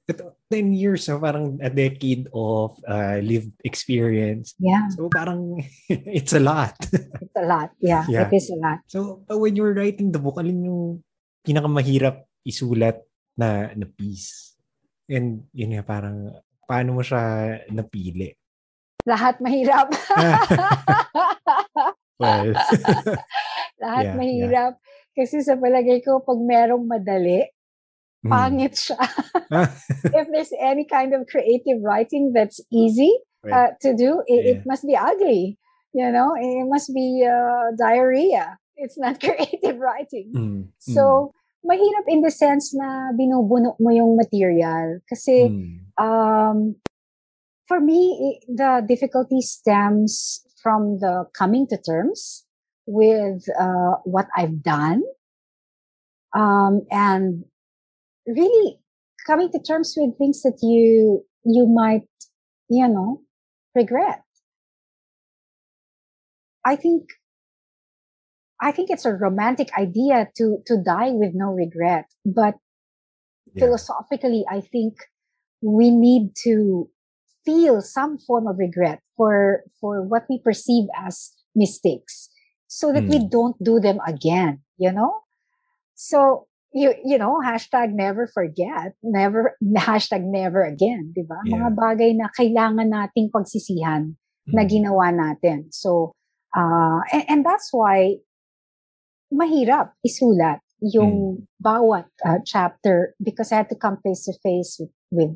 ito, 0.05 0.37
10 0.53 0.69
years, 0.73 1.09
no? 1.09 1.17
parang 1.17 1.57
a 1.65 1.69
decade 1.69 2.29
of 2.29 2.77
uh, 2.85 3.17
lived 3.25 3.49
experience. 3.65 4.53
Yeah. 4.61 4.85
So 4.93 5.09
parang 5.09 5.65
it's 5.89 6.33
a 6.37 6.41
lot. 6.41 6.77
It's 6.93 7.33
a 7.33 7.45
lot. 7.45 7.73
Yeah, 7.81 8.05
Yeah. 8.05 8.29
it 8.29 8.33
is 8.37 8.53
a 8.53 8.57
lot. 8.61 8.85
so 8.85 9.25
uh, 9.25 9.37
when 9.37 9.57
you 9.57 9.65
were 9.65 9.73
writing 9.73 10.13
the 10.13 10.21
book, 10.21 10.37
alin 10.37 10.61
yung 10.61 11.01
pinakamahirap 11.41 12.21
isulat 12.45 13.01
na, 13.33 13.73
na 13.73 13.89
piece? 13.89 14.53
And 15.09 15.49
yun 15.53 15.73
nga, 15.73 15.81
parang 15.85 16.33
paano 16.67 16.97
mo 16.97 17.01
siya 17.05 17.21
napili? 17.71 18.33
Lahat 19.05 19.37
mahirap. 19.39 19.93
Well, 22.15 22.55
Lahat 23.83 24.05
Yeah, 24.07 24.15
mahirap. 24.15 24.73
Kasi 25.11 25.43
sa 25.43 25.59
palagay 25.59 25.99
ko, 25.99 26.23
pag 26.23 26.39
merong 26.39 26.87
madali, 26.87 27.43
mm. 28.23 28.31
pangit 28.31 28.71
siya. 28.79 28.99
If 30.15 30.31
there's 30.31 30.55
any 30.55 30.87
kind 30.87 31.11
of 31.11 31.27
creative 31.27 31.83
writing 31.83 32.31
that's 32.31 32.63
easy 32.71 33.11
uh, 33.51 33.75
to 33.83 33.91
do, 33.99 34.23
it, 34.31 34.41
it 34.47 34.57
Yeah. 34.63 34.67
must 34.67 34.87
be 34.87 34.95
ugly. 34.95 35.59
You 35.91 36.11
know, 36.11 36.35
it 36.39 36.67
must 36.67 36.91
be 36.95 37.23
uh, 37.23 37.75
diarrhea. 37.75 38.59
It's 38.75 38.95
not 38.99 39.19
creative 39.19 39.79
writing. 39.79 40.31
Mm, 40.35 40.61
So, 40.79 41.31
mahirap 41.65 42.05
in 42.07 42.21
the 42.21 42.31
sense 42.31 42.73
na 42.77 43.11
binubuno 43.11 43.75
mo 43.81 43.89
yung 43.89 44.15
material. 44.15 45.01
Kasi, 45.09 45.49
mm, 45.49 45.89
um, 45.97 46.77
for 47.67 47.81
me, 47.81 48.39
the 48.47 48.85
difficulty 48.87 49.41
stems 49.41 50.45
from 50.61 51.01
the 51.01 51.25
coming 51.33 51.65
to 51.67 51.77
terms 51.81 52.45
with 52.85 53.43
uh, 53.57 53.97
what 54.05 54.29
I've 54.37 54.61
done, 54.61 55.01
um, 56.37 56.85
and 56.93 57.45
really 58.25 58.77
coming 59.25 59.49
to 59.51 59.59
terms 59.59 59.97
with 59.97 60.17
things 60.17 60.41
that 60.45 60.61
you 60.61 61.25
you 61.45 61.65
might, 61.65 62.09
you 62.69 62.87
know, 62.87 63.21
regret. 63.73 64.21
I 66.65 66.77
think. 66.77 67.09
I 68.61 68.71
think 68.71 68.89
it's 68.89 69.05
a 69.05 69.13
romantic 69.13 69.69
idea 69.77 70.29
to 70.37 70.63
to 70.65 70.77
die 70.79 71.11
with 71.11 71.35
no 71.35 71.51
regret, 71.51 72.05
but 72.25 72.55
yeah. 73.53 73.67
philosophically, 73.67 74.45
I 74.49 74.61
think 74.61 74.95
we 75.61 75.91
need 75.91 76.35
to 76.47 76.89
feel 77.43 77.81
some 77.81 78.17
form 78.17 78.47
of 78.47 78.57
regret 78.57 79.01
for 79.15 79.63
for 79.79 80.01
what 80.01 80.23
we 80.29 80.39
perceive 80.39 80.87
as 80.95 81.31
mistakes, 81.55 82.29
so 82.67 82.91
that 82.93 83.03
we 83.07 83.19
Mm. 83.19 83.29
don't 83.29 83.57
do 83.63 83.79
them 83.79 83.99
again. 84.07 84.63
You 84.79 84.91
know, 84.91 85.23
so 85.95 86.47
you 86.71 86.95
you 87.03 87.17
know 87.17 87.39
hashtag 87.43 87.91
never 87.91 88.27
forget, 88.27 88.95
never 89.03 89.55
hashtag 89.87 90.23
never 90.23 90.63
again, 90.63 91.11
di 91.15 91.23
ba? 91.23 91.39
Mga 91.47 91.69
bagay 91.75 92.11
na 92.15 92.27
kailangan 92.31 92.87
nating 92.91 93.31
pagsisihan 93.31 94.15
na 94.47 94.63
Mm. 94.63 94.69
ginawa 94.71 95.07
natin. 95.11 95.71
So, 95.73 96.13
uh, 96.55 97.01
and, 97.11 97.23
and 97.27 97.41
that's 97.45 97.71
why 97.71 98.19
mahirap 99.35 99.93
isulat 100.07 100.63
yung 100.81 101.47
bawat 101.59 102.07
uh, 102.25 102.39
chapter 102.45 103.15
because 103.21 103.51
I 103.51 103.63
had 103.63 103.69
to 103.69 103.75
come 103.75 103.97
face 104.03 104.25
to 104.25 104.33
face 104.43 104.77
with, 104.79 104.91
with 105.11 105.33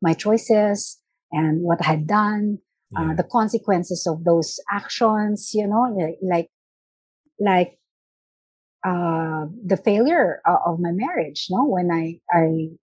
my 0.00 0.14
choices 0.14 0.98
and 1.30 1.62
what 1.62 1.80
I 1.80 1.96
had 1.96 2.06
done, 2.06 2.58
uh, 2.96 3.14
the 3.14 3.24
consequences 3.24 4.06
of 4.06 4.24
those 4.24 4.60
actions, 4.70 5.52
you 5.54 5.66
know, 5.66 5.88
like, 6.20 6.48
like, 7.40 7.78
uh, 8.84 9.46
the 9.64 9.80
failure 9.82 10.42
uh, 10.46 10.58
of 10.66 10.80
my 10.80 10.90
marriage, 10.92 11.46
no, 11.50 11.64
when 11.64 11.90
I, 11.90 12.20
I, 12.30 12.76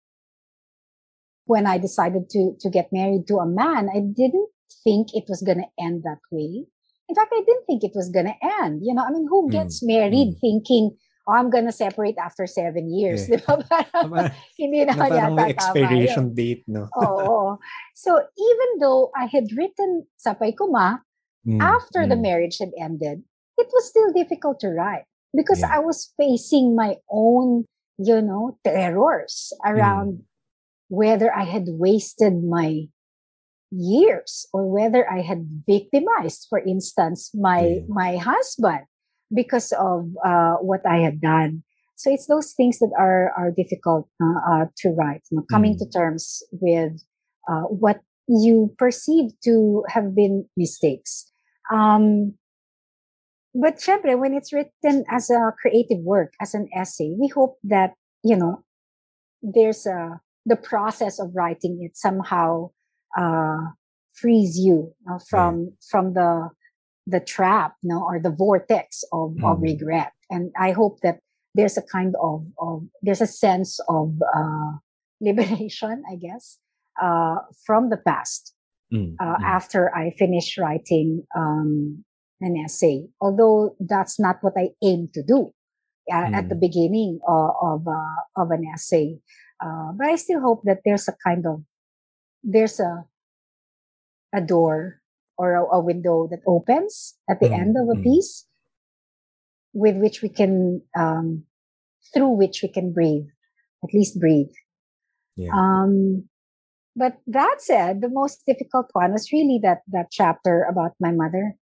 when 1.46 1.68
I 1.68 1.78
decided 1.78 2.30
to, 2.32 2.54
to 2.60 2.70
get 2.70 2.90
married 2.92 3.28
to 3.28 3.38
a 3.38 3.46
man, 3.46 3.90
I 3.94 4.00
didn't 4.00 4.50
think 4.84 5.10
it 5.14 5.26
was 5.28 5.42
going 5.42 5.60
to 5.60 5.84
end 5.84 6.04
that 6.04 6.20
way. 6.32 6.66
In 7.10 7.16
fact, 7.18 7.34
I 7.34 7.42
didn't 7.42 7.66
think 7.66 7.84
it 7.84 7.92
was 7.98 8.10
going 8.14 8.30
to 8.30 8.38
end. 8.62 8.86
You 8.86 8.94
know, 8.94 9.04
I 9.04 9.10
mean, 9.10 9.26
who 9.28 9.50
Mm, 9.50 9.52
gets 9.52 9.82
married 9.82 10.38
mm. 10.38 10.40
thinking, 10.40 10.94
oh, 11.26 11.34
I'm 11.34 11.50
to 11.50 11.74
separate 11.74 12.16
after 12.22 12.46
seven 12.46 12.94
years? 12.94 13.26
Yeah. 13.28 13.38
Di 13.42 13.44
ba? 13.50 13.54
Parang, 13.66 14.10
Parang- 14.14 14.32
hindi 14.58 14.86
na 14.86 14.94
naman 14.94 14.98
parang 14.98 15.18
yata 15.18 15.34
may 15.34 15.34
tama 15.36 15.50
expiration 15.50 16.26
date, 16.38 16.64
no? 16.70 16.86
Oo. 16.94 17.58
So, 17.98 18.22
even 18.22 18.70
though 18.80 19.10
I 19.18 19.26
had 19.26 19.50
written 19.58 20.06
Sapay 20.22 20.54
Kuma 20.56 21.02
Mm, 21.48 21.64
after 21.64 22.04
the 22.04 22.20
mm. 22.20 22.28
marriage 22.28 22.60
had 22.60 22.76
ended, 22.76 23.24
it 23.56 23.68
was 23.72 23.88
still 23.88 24.12
difficult 24.12 24.60
to 24.60 24.76
write 24.76 25.08
because 25.32 25.64
Yeah. 25.64 25.72
I 25.72 25.80
was 25.80 26.12
facing 26.20 26.76
my 26.76 27.00
own, 27.08 27.64
you 27.96 28.20
know, 28.20 28.60
terrors 28.68 29.56
around 29.64 30.28
whether 30.92 31.32
I 31.32 31.48
had 31.48 31.72
wasted 31.80 32.44
my 32.44 32.92
years 33.72 34.48
or 34.54 34.68
whether 34.70 35.10
I 35.10 35.22
had 35.22 35.46
victimized, 35.68 36.48
for 36.50 36.60
instance, 36.60 37.32
my 37.34 37.82
my 37.88 38.18
husband 38.18 38.86
because 39.34 39.72
of 39.74 40.10
uh, 40.26 40.56
what 40.62 40.82
I 40.86 40.98
had 40.98 41.22
done. 41.22 41.64
So 41.96 42.10
it's 42.12 42.28
those 42.28 42.54
things 42.54 42.80
that 42.80 42.92
are 42.98 43.32
are 43.38 43.52
difficult 43.52 44.08
uh, 44.22 44.40
uh, 44.52 44.66
to 44.78 44.90
write. 44.90 45.22
You 45.32 45.38
know, 45.40 45.46
coming 45.52 45.76
Mm. 45.76 45.80
to 45.80 45.90
terms 45.90 46.42
with 46.52 46.94
uh, 47.50 47.68
what 47.70 48.02
you 48.28 48.74
perceive 48.78 49.32
to 49.44 49.84
have 49.90 50.16
been 50.16 50.46
mistakes. 50.56 51.30
Um, 51.72 52.36
but 53.54 53.78
syempre, 53.78 54.18
when 54.18 54.34
it's 54.34 54.54
written 54.54 55.04
as 55.10 55.30
a 55.30 55.52
creative 55.62 56.00
work, 56.00 56.34
as 56.40 56.54
an 56.54 56.70
essay, 56.76 57.14
we 57.20 57.28
hope 57.28 57.58
that 57.64 57.94
you 58.24 58.36
know 58.36 58.64
there's 59.42 59.86
a 59.86 60.22
the 60.46 60.56
process 60.56 61.20
of 61.20 61.36
writing 61.36 61.80
it 61.84 61.98
somehow 61.98 62.72
uh, 63.18 63.72
frees 64.14 64.58
you 64.58 64.94
uh, 65.10 65.20
from 65.30 65.74
from 65.90 66.14
the 66.14 66.50
the 67.08 67.20
trap, 67.20 67.76
no, 67.84 68.04
or 68.04 68.20
the 68.20 68.30
vortex 68.30 69.04
of, 69.12 69.36
of 69.44 69.58
Mm. 69.58 69.62
regret. 69.62 70.14
And 70.30 70.52
I 70.60 70.72
hope 70.72 71.00
that 71.02 71.20
there's 71.56 71.78
a 71.78 71.82
kind 71.82 72.16
of, 72.22 72.46
of 72.60 72.84
there's 73.02 73.22
a 73.22 73.28
sense 73.28 73.80
of 73.90 74.14
uh, 74.36 74.74
liberation, 75.22 76.04
I 76.12 76.16
guess, 76.16 76.60
uh, 77.02 77.38
from 77.66 77.90
the 77.90 77.98
past 77.98 78.54
Mm, 78.94 79.16
uh, 79.20 79.38
mm. 79.38 79.44
after 79.46 79.94
I 79.96 80.12
finish 80.12 80.58
writing 80.58 81.24
um, 81.36 82.04
an 82.42 82.58
essay. 82.58 83.08
Although 83.22 83.76
that's 83.80 84.20
not 84.20 84.38
what 84.42 84.54
I 84.58 84.70
aim 84.84 85.10
to 85.14 85.24
do 85.24 85.54
uh, 86.12 86.30
at 86.34 86.50
the 86.50 86.56
Mm. 86.56 86.60
beginning 86.60 87.20
of 87.28 87.50
of, 87.62 87.88
uh, 87.88 88.42
of 88.42 88.52
an 88.52 88.66
essay, 88.74 89.20
uh, 89.64 89.92
but 89.94 90.08
I 90.08 90.16
still 90.16 90.42
hope 90.42 90.62
that 90.66 90.82
there's 90.86 91.08
a 91.08 91.14
kind 91.24 91.46
of 91.46 91.64
there's 92.44 92.80
a 92.80 93.06
a 94.34 94.42
door 94.42 95.02
or 95.38 95.56
a, 95.56 95.78
a 95.78 95.80
window 95.80 96.28
that 96.30 96.44
opens 96.46 97.16
at 97.30 97.40
the 97.40 97.50
Mm, 97.50 97.60
end 97.60 97.74
of 97.78 97.88
a 97.90 97.98
mm. 97.98 98.04
piece 98.04 98.46
with 99.74 99.96
which 99.98 100.22
we 100.22 100.30
can 100.30 100.82
um, 100.96 101.46
through 102.14 102.36
which 102.36 102.62
we 102.62 102.70
can 102.70 102.92
breathe, 102.92 103.28
at 103.84 103.94
least 103.94 104.20
breathe. 104.20 104.54
Yeah. 105.36 105.52
Um, 105.54 106.28
but 106.96 107.18
that 107.28 107.62
said, 107.62 108.02
the 108.02 108.10
most 108.10 108.44
difficult 108.46 108.90
one 108.94 109.14
was 109.14 109.32
really 109.32 109.60
that 109.64 109.82
that 109.88 110.12
chapter 110.12 110.64
about 110.70 110.94
my 111.00 111.12
mother. 111.12 111.56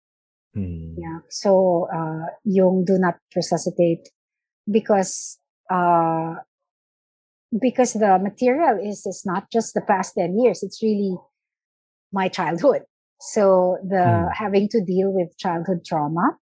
Mm. 0.57 0.95
Yeah. 0.97 1.19
So, 1.29 1.89
uh, 1.91 2.31
yung 2.45 2.85
do 2.85 2.99
not 2.99 3.19
resuscitate 3.35 4.09
because, 4.71 5.39
uh, 5.71 6.39
because 7.61 7.93
the 7.95 8.19
material 8.19 8.79
is, 8.83 9.07
is 9.07 9.23
not 9.27 9.51
just 9.51 9.75
the 9.75 9.81
past 9.83 10.15
10 10.19 10.39
years. 10.39 10.63
It's 10.63 10.83
really 10.83 11.17
my 12.13 12.29
childhood. 12.29 12.83
So 13.21 13.79
the 13.83 14.29
Mm. 14.29 14.29
having 14.35 14.69
to 14.71 14.85
deal 14.85 15.13
with 15.13 15.37
childhood 15.39 15.85
trauma 15.85 16.37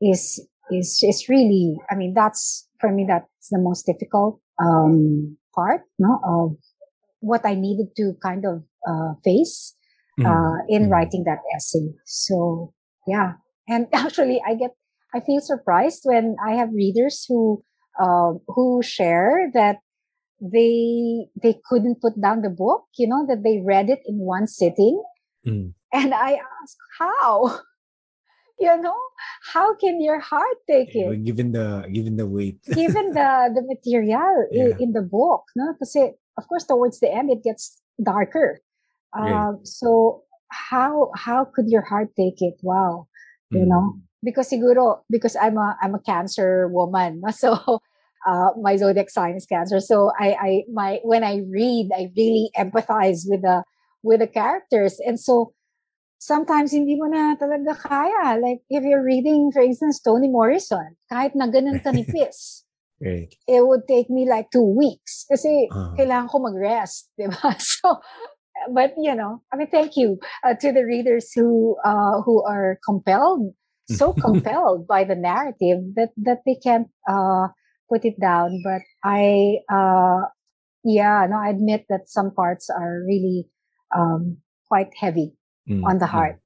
is, 0.00 0.40
is, 0.70 1.02
is 1.02 1.28
really, 1.28 1.76
I 1.90 1.94
mean, 1.94 2.14
that's 2.14 2.68
for 2.80 2.92
me, 2.92 3.04
that's 3.08 3.48
the 3.50 3.58
most 3.58 3.86
difficult, 3.86 4.40
um, 4.60 5.36
part, 5.54 5.82
no, 5.98 6.20
of 6.24 6.56
what 7.20 7.44
I 7.44 7.54
needed 7.54 7.96
to 7.96 8.14
kind 8.22 8.44
of, 8.44 8.62
uh, 8.86 9.14
face 9.24 9.74
Mm. 10.18 10.26
uh, 10.26 10.64
in 10.68 10.88
Mm. 10.88 10.90
writing 10.90 11.24
that 11.24 11.38
essay. 11.54 11.94
So 12.04 12.72
yeah, 13.06 13.34
and 13.68 13.86
actually, 13.94 14.42
I 14.46 14.54
get 14.54 14.72
I 15.14 15.20
feel 15.20 15.40
surprised 15.40 16.02
when 16.04 16.36
I 16.44 16.54
have 16.54 16.70
readers 16.72 17.24
who 17.28 17.62
uh, 18.00 18.32
who 18.48 18.82
share 18.82 19.50
that 19.54 19.78
they 20.40 21.26
they 21.42 21.60
couldn't 21.68 22.00
put 22.00 22.20
down 22.20 22.42
the 22.42 22.50
book. 22.50 22.86
You 22.96 23.08
know 23.08 23.26
that 23.28 23.42
they 23.44 23.60
read 23.64 23.90
it 23.90 24.00
in 24.06 24.18
one 24.18 24.46
sitting, 24.46 25.02
Mm. 25.46 25.72
and 25.92 26.14
I 26.14 26.40
ask 26.62 26.76
how. 26.98 27.60
You 28.60 28.76
know, 28.80 28.96
how 29.54 29.74
can 29.76 30.00
your 30.02 30.20
heart 30.20 30.58
take 30.68 30.94
You 30.94 31.04
know, 31.06 31.14
it? 31.14 31.24
given 31.24 31.52
the 31.52 31.86
given 31.92 32.16
the 32.16 32.26
weight. 32.26 32.58
given 32.74 33.12
the 33.14 33.50
the 33.54 33.62
material 33.62 34.46
Yeah. 34.50 34.74
in 34.78 34.92
the 34.92 35.02
book 35.02 35.44
no 35.56 35.74
kasi 35.78 36.12
of 36.36 36.44
course 36.48 36.64
towards 36.66 37.00
the 37.00 37.10
end 37.10 37.30
it 37.30 37.42
gets 37.42 37.80
darker 38.02 38.60
Right. 39.14 39.34
um 39.34 39.60
so 39.64 40.22
how 40.50 41.10
how 41.16 41.44
could 41.44 41.66
your 41.68 41.82
heart 41.82 42.10
take 42.16 42.40
it 42.42 42.54
wow 42.62 43.06
you 43.52 43.64
Mm. 43.64 43.68
know 43.68 43.96
because 44.22 44.50
siguro 44.50 45.00
because 45.10 45.36
i'm 45.40 45.56
a 45.56 45.76
i'm 45.82 45.94
a 45.94 46.02
cancer 46.04 46.68
woman 46.68 47.22
so 47.32 47.80
uh, 48.26 48.50
my 48.60 48.76
zodiac 48.76 49.10
sign 49.10 49.36
is 49.36 49.46
Cancer. 49.46 49.80
So 49.80 50.10
I, 50.18 50.28
I, 50.40 50.62
my, 50.72 51.00
when 51.04 51.22
I 51.24 51.42
read, 51.50 51.90
I 51.94 52.10
really 52.16 52.50
empathize 52.56 53.22
with 53.26 53.42
the, 53.42 53.62
with 54.02 54.20
the 54.20 54.26
characters. 54.26 54.98
And 55.04 55.20
so 55.20 55.52
sometimes 56.18 56.72
hindi 56.72 56.96
mo 56.96 57.06
na 57.06 57.36
talaga 57.36 57.78
kaya. 57.78 58.38
Like 58.40 58.60
if 58.68 58.82
you're 58.82 59.04
reading, 59.04 59.50
for 59.52 59.62
instance, 59.62 60.00
Toni 60.00 60.28
Morrison, 60.28 60.96
kahit 61.10 61.34
na 61.34 61.46
ganun 61.46 61.82
kanipis, 61.82 62.64
Right. 63.00 63.30
it 63.46 63.62
would 63.62 63.86
take 63.86 64.10
me 64.10 64.26
like 64.28 64.50
two 64.50 64.66
weeks 64.66 65.22
kasi 65.30 65.70
Ah. 65.70 65.94
kailangan 65.94 66.34
ko 66.34 66.42
mag-rest, 66.42 67.14
di 67.14 67.30
ba? 67.30 67.54
So, 67.62 68.02
but 68.74 68.90
you 68.98 69.14
know, 69.14 69.38
I 69.54 69.56
mean, 69.56 69.70
thank 69.70 69.94
you 69.94 70.18
uh, 70.42 70.58
to 70.58 70.74
the 70.74 70.82
readers 70.82 71.30
who 71.30 71.78
uh, 71.86 72.26
who 72.26 72.42
are 72.42 72.82
compelled, 72.82 73.54
so 73.86 74.10
compelled 74.18 74.90
by 74.90 75.06
the 75.06 75.14
narrative 75.14 75.94
that 75.94 76.10
that 76.18 76.42
they 76.42 76.58
can't 76.58 76.90
uh, 77.06 77.54
put 77.88 78.04
it 78.04 78.20
down. 78.20 78.62
But 78.62 78.82
I, 79.02 79.58
uh, 79.68 80.28
yeah, 80.84 81.26
no, 81.28 81.40
I 81.40 81.48
admit 81.50 81.86
that 81.88 82.08
some 82.08 82.30
parts 82.30 82.70
are 82.70 83.02
really 83.04 83.48
um, 83.96 84.38
quite 84.68 84.92
heavy 84.94 85.38
Mm, 85.68 85.84
on 85.84 85.96
the 86.00 86.08
heart. 86.08 86.40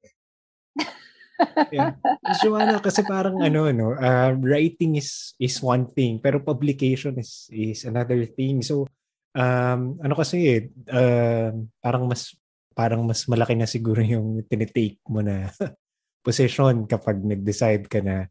Yeah. 1.71 1.95
So 2.39 2.55
ano, 2.59 2.83
kasi 2.83 3.03
parang 3.07 3.39
ano, 3.39 3.67
no, 3.75 3.95
uh, 3.95 4.35
writing 4.37 4.99
is 4.99 5.33
is 5.39 5.63
one 5.63 5.87
thing, 5.91 6.19
pero 6.19 6.43
publication 6.43 7.15
is 7.19 7.47
is 7.51 7.87
another 7.87 8.19
thing. 8.27 8.59
So, 8.59 8.87
um, 9.35 9.97
ano 10.03 10.13
kasi 10.13 10.69
um, 10.91 11.71
parang 11.79 12.05
mas 12.07 12.35
parang 12.75 13.01
mas 13.07 13.25
malaki 13.31 13.55
na 13.55 13.67
siguro 13.67 14.03
yung 14.03 14.43
tinitake 14.45 14.99
mo 15.07 15.23
na 15.23 15.49
position 16.25 16.83
kapag 16.87 17.19
nag-decide 17.23 17.87
ka 17.87 17.99
na 17.99 18.27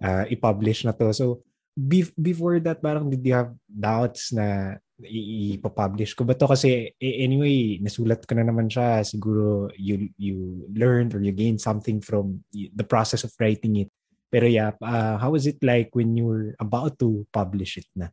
uh, 0.00 0.24
i-publish 0.28 0.84
na 0.84 0.96
to. 0.96 1.12
So, 1.16 1.44
be- 1.76 2.14
before 2.18 2.60
that, 2.60 2.82
parang 2.82 3.10
did 3.10 3.24
you 3.24 3.34
have 3.34 3.52
doubts 3.66 4.32
na 4.32 4.76
ipapublish 5.00 6.12
ko 6.12 6.28
ba 6.28 6.36
to 6.36 6.44
kasi 6.44 6.92
eh, 7.00 7.24
anyway 7.24 7.80
nasulat 7.80 8.20
ko 8.28 8.36
na 8.36 8.44
naman 8.44 8.68
siya 8.68 9.00
siguro 9.00 9.72
you 9.80 10.12
you 10.20 10.68
learned 10.76 11.16
or 11.16 11.24
you 11.24 11.32
gained 11.32 11.56
something 11.56 12.04
from 12.04 12.44
the 12.52 12.84
process 12.84 13.24
of 13.24 13.32
writing 13.40 13.80
it 13.80 13.88
pero 14.28 14.44
yeah 14.44 14.76
uh, 14.84 15.16
how 15.16 15.32
was 15.32 15.48
it 15.48 15.56
like 15.64 15.88
when 15.96 16.12
you 16.20 16.28
were 16.28 16.52
about 16.60 17.00
to 17.00 17.24
publish 17.32 17.80
it 17.80 17.88
na 17.96 18.12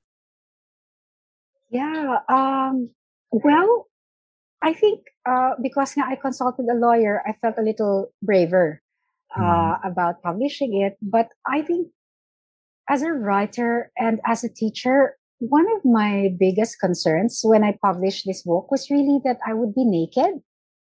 Yeah. 1.70 2.20
Um, 2.30 2.90
well, 3.32 3.88
I 4.62 4.74
think 4.74 5.04
uh, 5.28 5.56
because 5.62 5.94
nga 5.94 6.08
I 6.08 6.16
consulted 6.16 6.66
a 6.72 6.78
lawyer, 6.78 7.22
I 7.28 7.34
felt 7.34 7.60
a 7.60 7.66
little 7.66 8.12
braver 8.24 8.82
uh, 9.36 9.78
about 9.84 10.24
publishing 10.24 10.82
it. 10.82 10.98
But 11.02 11.30
I 11.46 11.62
think 11.62 11.92
as 12.90 13.02
a 13.02 13.12
writer 13.12 13.92
and 13.98 14.20
as 14.26 14.44
a 14.44 14.50
teacher, 14.50 15.18
one 15.40 15.66
of 15.76 15.86
my 15.86 16.30
biggest 16.40 16.80
concerns 16.80 17.42
when 17.44 17.64
I 17.64 17.78
published 17.84 18.26
this 18.26 18.44
book 18.44 18.72
was 18.72 18.90
really 18.90 19.20
that 19.26 19.38
I 19.46 19.54
would 19.54 19.76
be 19.76 19.86
naked 19.86 20.42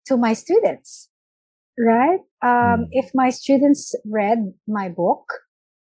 to 0.06 0.16
my 0.16 0.32
students. 0.34 1.08
Right? 1.78 2.20
Um, 2.42 2.84
Mm. 2.84 2.88
If 2.92 3.10
my 3.14 3.30
students 3.30 3.94
read 4.04 4.52
my 4.68 4.88
book, 4.88 5.24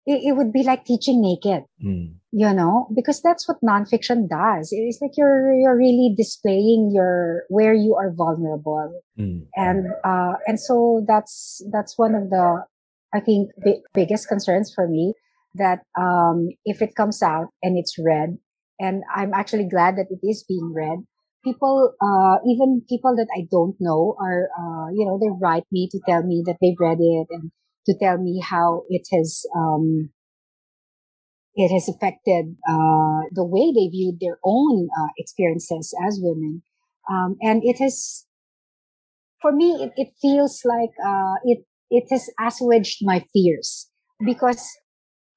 it, 0.07 0.23
it 0.25 0.33
would 0.37 0.53
be 0.53 0.63
like 0.63 0.85
teaching 0.85 1.21
naked 1.21 1.65
Mm. 1.83 2.15
you 2.33 2.53
know 2.55 2.89
because 2.95 3.21
that's 3.23 3.47
what 3.49 3.59
nonfiction 3.63 4.29
does 4.29 4.71
it's 4.73 5.01
like 5.03 5.13
you're 5.17 5.53
you're 5.53 5.77
really 5.77 6.15
displaying 6.17 6.91
your 6.95 7.43
where 7.49 7.75
you 7.75 7.95
are 7.95 8.11
vulnerable 8.15 9.03
Mm. 9.19 9.47
and 9.57 9.87
uh 10.05 10.35
and 10.47 10.59
so 10.61 11.05
that's 11.09 11.61
that's 11.73 11.99
one 11.99 12.15
of 12.15 12.31
the 12.31 12.63
i 13.15 13.21
think 13.21 13.51
big, 13.65 13.83
biggest 13.95 14.29
concerns 14.29 14.73
for 14.75 14.87
me 14.89 15.13
that 15.59 15.81
um 15.99 16.49
if 16.65 16.83
it 16.83 16.95
comes 16.95 17.23
out 17.23 17.49
and 17.63 17.79
it's 17.79 17.97
read 17.99 18.37
and 18.79 19.03
i'm 19.15 19.33
actually 19.35 19.69
glad 19.69 19.97
that 19.97 20.07
it 20.11 20.27
is 20.27 20.45
being 20.49 20.73
read 20.75 20.99
people 21.45 21.95
uh 22.01 22.37
even 22.47 22.83
people 22.89 23.15
that 23.15 23.29
i 23.37 23.47
don't 23.51 23.77
know 23.81 24.17
are 24.21 24.49
uh 24.59 24.89
you 24.93 25.05
know 25.05 25.19
they 25.19 25.31
write 25.41 25.65
me 25.71 25.89
to 25.91 26.01
tell 26.09 26.23
me 26.23 26.43
that 26.47 26.57
they've 26.61 26.81
read 26.81 26.99
it 27.01 27.27
and 27.31 27.51
to 27.87 27.95
tell 28.01 28.19
me 28.19 28.43
how 28.45 28.83
it 28.89 29.07
has 29.13 29.45
um 29.57 30.11
it 31.57 31.73
has 31.73 31.89
affected 31.89 32.55
uh, 32.69 33.21
the 33.33 33.45
way 33.45 33.73
they 33.75 33.89
viewed 33.89 34.21
their 34.21 34.39
own 34.45 34.89
uh, 35.01 35.09
experiences 35.17 35.95
as 36.07 36.21
women. 36.21 36.63
Um, 37.11 37.37
and 37.41 37.63
it 37.65 37.79
has, 37.81 38.27
for 39.41 39.53
me, 39.53 39.73
it, 39.83 39.93
it 39.97 40.09
feels 40.21 40.61
like 40.65 40.91
uh, 41.05 41.35
it 41.45 41.65
it 41.89 42.05
has 42.11 42.29
assuaged 42.41 42.99
my 43.03 43.25
fears 43.33 43.89
because 44.25 44.69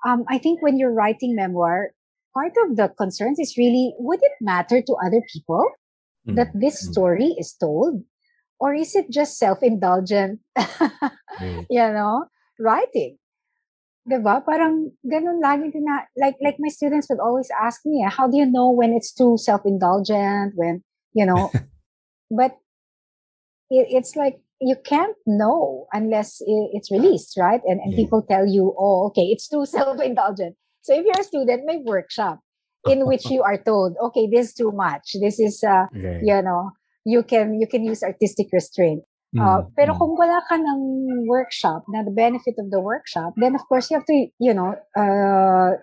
um, 0.06 0.26
I 0.28 0.38
think 0.38 0.62
when 0.62 0.78
you're 0.78 0.94
writing 0.94 1.36
memoir, 1.36 1.92
part 2.34 2.54
of 2.66 2.76
the 2.78 2.90
concerns 2.98 3.40
is 3.40 3.58
really 3.58 3.94
would 4.00 4.20
it 4.22 4.34
matter 4.42 4.82
to 4.82 4.94
other 5.06 5.22
people 5.32 5.66
Mm. 6.28 6.36
that 6.36 6.52
this 6.54 6.78
Mm. 6.84 6.92
story 6.92 7.30
is 7.40 7.56
told, 7.56 8.04
or 8.60 8.74
is 8.76 8.96
it 8.96 9.10
just 9.10 9.40
self-indulgent? 9.40 10.40
Right. 11.40 11.66
you 11.70 11.86
know, 11.96 12.28
writing. 12.60 13.18
Diba? 14.10 14.44
Parang 14.44 14.92
ganun 15.06 15.40
lagi 15.40 15.72
din 15.72 15.86
na, 15.86 16.04
like, 16.18 16.36
like 16.42 16.58
my 16.60 16.68
students 16.68 17.08
would 17.10 17.22
always 17.22 17.48
ask 17.56 17.86
me, 17.86 18.04
how 18.04 18.28
do 18.28 18.38
you 18.38 18.46
know 18.46 18.70
when 18.70 18.92
it's 18.92 19.14
too 19.14 19.38
self-indulgent, 19.38 20.54
when, 20.58 20.84
you 21.14 21.26
know, 21.26 21.52
but 22.32 22.58
it, 23.70 23.88
it's 23.90 24.16
like, 24.16 24.42
you 24.62 24.76
can't 24.84 25.15
know 25.26 25.88
unless 25.93 26.41
it's 26.74 26.91
released, 26.91 27.38
right? 27.38 27.62
And, 27.65 27.80
and 27.80 27.93
Yeah. 27.93 28.04
people 28.04 28.22
tell 28.28 28.45
you, 28.45 28.76
oh, 28.78 29.08
okay, 29.08 29.24
it's 29.32 29.48
too 29.48 29.65
self-indulgent. 29.69 30.56
So 30.82 30.93
if 30.93 31.06
you're 31.06 31.19
a 31.19 31.24
student, 31.24 31.65
may 31.65 31.78
workshop 31.84 32.39
in 32.88 33.06
which 33.08 33.30
you 33.30 33.43
are 33.43 33.58
told, 33.58 33.95
okay, 34.02 34.28
this 34.32 34.50
is 34.50 34.54
too 34.54 34.72
much. 34.72 35.15
This 35.22 35.39
is, 35.39 35.63
uh, 35.63 35.88
Right. 35.93 36.19
you 36.22 36.41
know, 36.41 36.72
you 37.06 37.24
can, 37.24 37.60
you 37.60 37.67
can 37.67 37.84
use 37.84 38.04
artistic 38.04 38.48
restraint. 38.52 39.04
Uh, 39.38 39.62
Mm. 39.62 39.72
pero 39.78 39.93
Mm. 39.93 40.00
kung 40.00 40.13
wala 40.17 40.41
ka 40.50 40.56
ng 40.58 40.82
workshop, 41.30 41.86
na 41.88 42.02
the 42.04 42.12
benefit 42.12 42.56
of 42.58 42.72
the 42.74 42.82
workshop, 42.82 43.34
then 43.38 43.54
of 43.54 43.62
course 43.69 43.91
you 43.91 43.95
have 43.95 44.08
to, 44.10 44.28
you 44.41 44.54
know, 44.58 44.74
uh, 44.98 45.78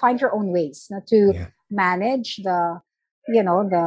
find 0.00 0.20
your 0.20 0.34
own 0.34 0.50
ways 0.50 0.88
not 0.90 1.06
to 1.06 1.30
Yeah. 1.32 1.48
manage 1.70 2.42
the, 2.42 2.82
you 3.30 3.42
know, 3.42 3.62
the, 3.62 3.86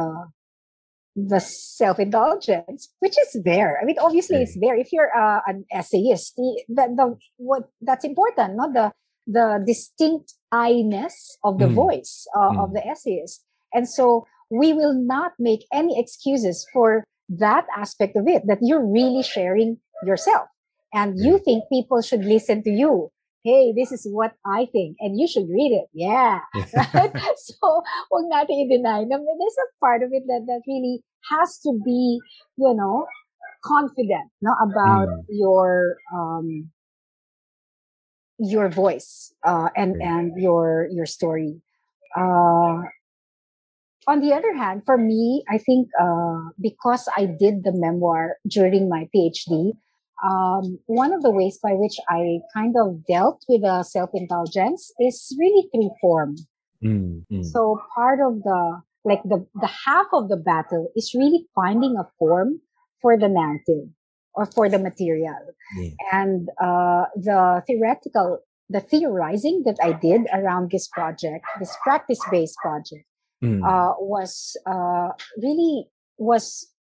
the 1.16 1.40
self-indulgence, 1.40 2.92
which 3.00 3.16
is 3.18 3.42
there. 3.42 3.80
I 3.80 3.84
mean, 3.84 3.96
obviously 3.98 4.42
it's 4.44 4.56
there. 4.60 4.76
If 4.76 4.92
you're 4.92 5.10
uh, 5.16 5.40
an 5.46 5.64
essayist, 5.72 6.36
the, 6.36 6.62
the, 6.68 6.84
the, 6.94 7.18
what, 7.38 7.64
that's 7.80 8.04
important, 8.04 8.56
not 8.56 8.74
The, 8.74 8.92
the 9.26 9.64
distinct 9.66 10.34
I-ness 10.52 11.38
of 11.42 11.58
the 11.58 11.66
Mm. 11.66 11.74
voice 11.74 12.28
uh, 12.36 12.52
Mm. 12.52 12.62
of 12.62 12.68
the 12.74 12.86
essayist. 12.86 13.42
And 13.74 13.88
so 13.88 14.26
we 14.50 14.72
will 14.72 14.94
not 14.94 15.32
make 15.40 15.66
any 15.72 15.98
excuses 15.98 16.66
for 16.72 17.02
that 17.28 17.66
aspect 17.74 18.14
of 18.14 18.28
it, 18.28 18.46
that 18.46 18.58
you're 18.62 18.86
really 18.86 19.24
sharing 19.24 19.78
yourself. 20.04 20.46
And 20.94 21.18
you 21.18 21.40
think 21.42 21.64
people 21.72 22.00
should 22.02 22.24
listen 22.24 22.62
to 22.62 22.70
you. 22.70 23.10
Hey, 23.46 23.70
this 23.70 23.92
is 23.94 24.02
what 24.10 24.34
I 24.44 24.66
think, 24.74 24.98
and 24.98 25.14
you 25.18 25.28
should 25.30 25.46
read 25.48 25.70
it. 25.70 25.86
Yeah. 25.94 26.40
Right? 26.74 27.14
so, 27.38 27.82
wag 28.10 28.26
natin 28.26 28.66
i-deny 28.66 29.06
na 29.06 29.16
may- 29.22 29.38
there's 29.38 29.60
a 29.62 29.68
part 29.78 30.02
of 30.02 30.10
it 30.10 30.26
that, 30.26 30.44
that 30.50 30.66
really 30.66 31.02
has 31.30 31.58
to 31.62 31.78
be, 31.84 32.18
you 32.58 32.72
know, 32.74 33.06
confident 33.64 34.30
no, 34.42 34.52
about 34.62 35.08
Mm. 35.08 35.24
your, 35.30 35.96
um, 36.12 36.70
your 38.38 38.68
voice, 38.68 39.32
uh, 39.44 39.68
and, 39.76 39.96
and 40.02 40.34
your, 40.40 40.88
your 40.92 41.06
story. 41.06 41.62
Uh, 42.16 42.82
on 44.06 44.20
the 44.20 44.32
other 44.32 44.54
hand, 44.54 44.82
for 44.84 44.96
me, 44.96 45.44
I 45.48 45.58
think 45.58 45.88
uh, 46.00 46.50
because 46.60 47.08
I 47.16 47.26
did 47.26 47.64
the 47.64 47.72
memoir 47.74 48.36
during 48.48 48.88
my 48.88 49.08
PhD, 49.14 49.72
um, 50.24 50.78
one 50.86 51.12
of 51.12 51.22
the 51.22 51.30
ways 51.30 51.58
by 51.62 51.72
which 51.72 51.96
I 52.08 52.38
kind 52.54 52.74
of 52.78 53.04
dealt 53.06 53.44
with 53.48 53.62
the 53.62 53.82
self-indulgence 53.82 54.92
is 55.00 55.34
really 55.38 55.68
through 55.72 55.90
form. 56.00 56.36
Mm. 56.84 57.24
Mm. 57.30 57.44
So 57.44 57.80
part 57.94 58.20
of 58.20 58.42
the 58.42 58.80
like 59.04 59.22
the 59.24 59.46
the 59.54 59.66
half 59.86 60.06
of 60.12 60.28
the 60.28 60.36
battle 60.36 60.88
is 60.96 61.14
really 61.14 61.46
finding 61.54 61.96
a 61.96 62.08
form 62.18 62.60
for 63.00 63.18
the 63.18 63.28
narrative 63.28 63.88
or 64.34 64.46
for 64.46 64.68
the 64.68 64.78
material 64.78 65.38
Yeah. 65.76 65.90
and 66.12 66.48
uh, 66.60 67.04
the 67.14 67.62
theoretical 67.66 68.40
the 68.68 68.80
theorizing 68.80 69.62
that 69.64 69.78
I 69.82 69.92
did 69.92 70.22
around 70.34 70.70
this 70.72 70.88
project, 70.88 71.44
this 71.60 71.74
practice-based 71.84 72.56
project, 72.60 73.06
Mm. 73.44 73.60
uh, 73.62 73.92
was 74.00 74.56
uh, 74.66 75.10
really 75.36 75.88
was 76.16 76.72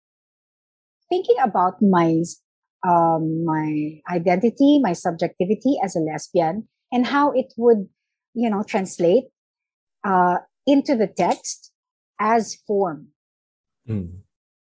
thinking 1.09 1.35
about 1.43 1.81
my 1.81 2.23
um, 2.85 3.43
my 3.43 3.99
identity, 4.09 4.79
my 4.79 4.93
subjectivity 4.93 5.81
as 5.83 5.95
a 5.95 5.99
lesbian, 5.99 6.69
and 6.93 7.07
how 7.09 7.31
it 7.33 7.53
would, 7.57 7.89
you 8.33 8.49
know, 8.49 8.61
translate 8.61 9.25
uh, 10.05 10.37
into 10.67 10.95
the 10.95 11.07
text 11.07 11.73
as 12.21 12.55
form. 12.67 13.09
Mm. 13.89 14.21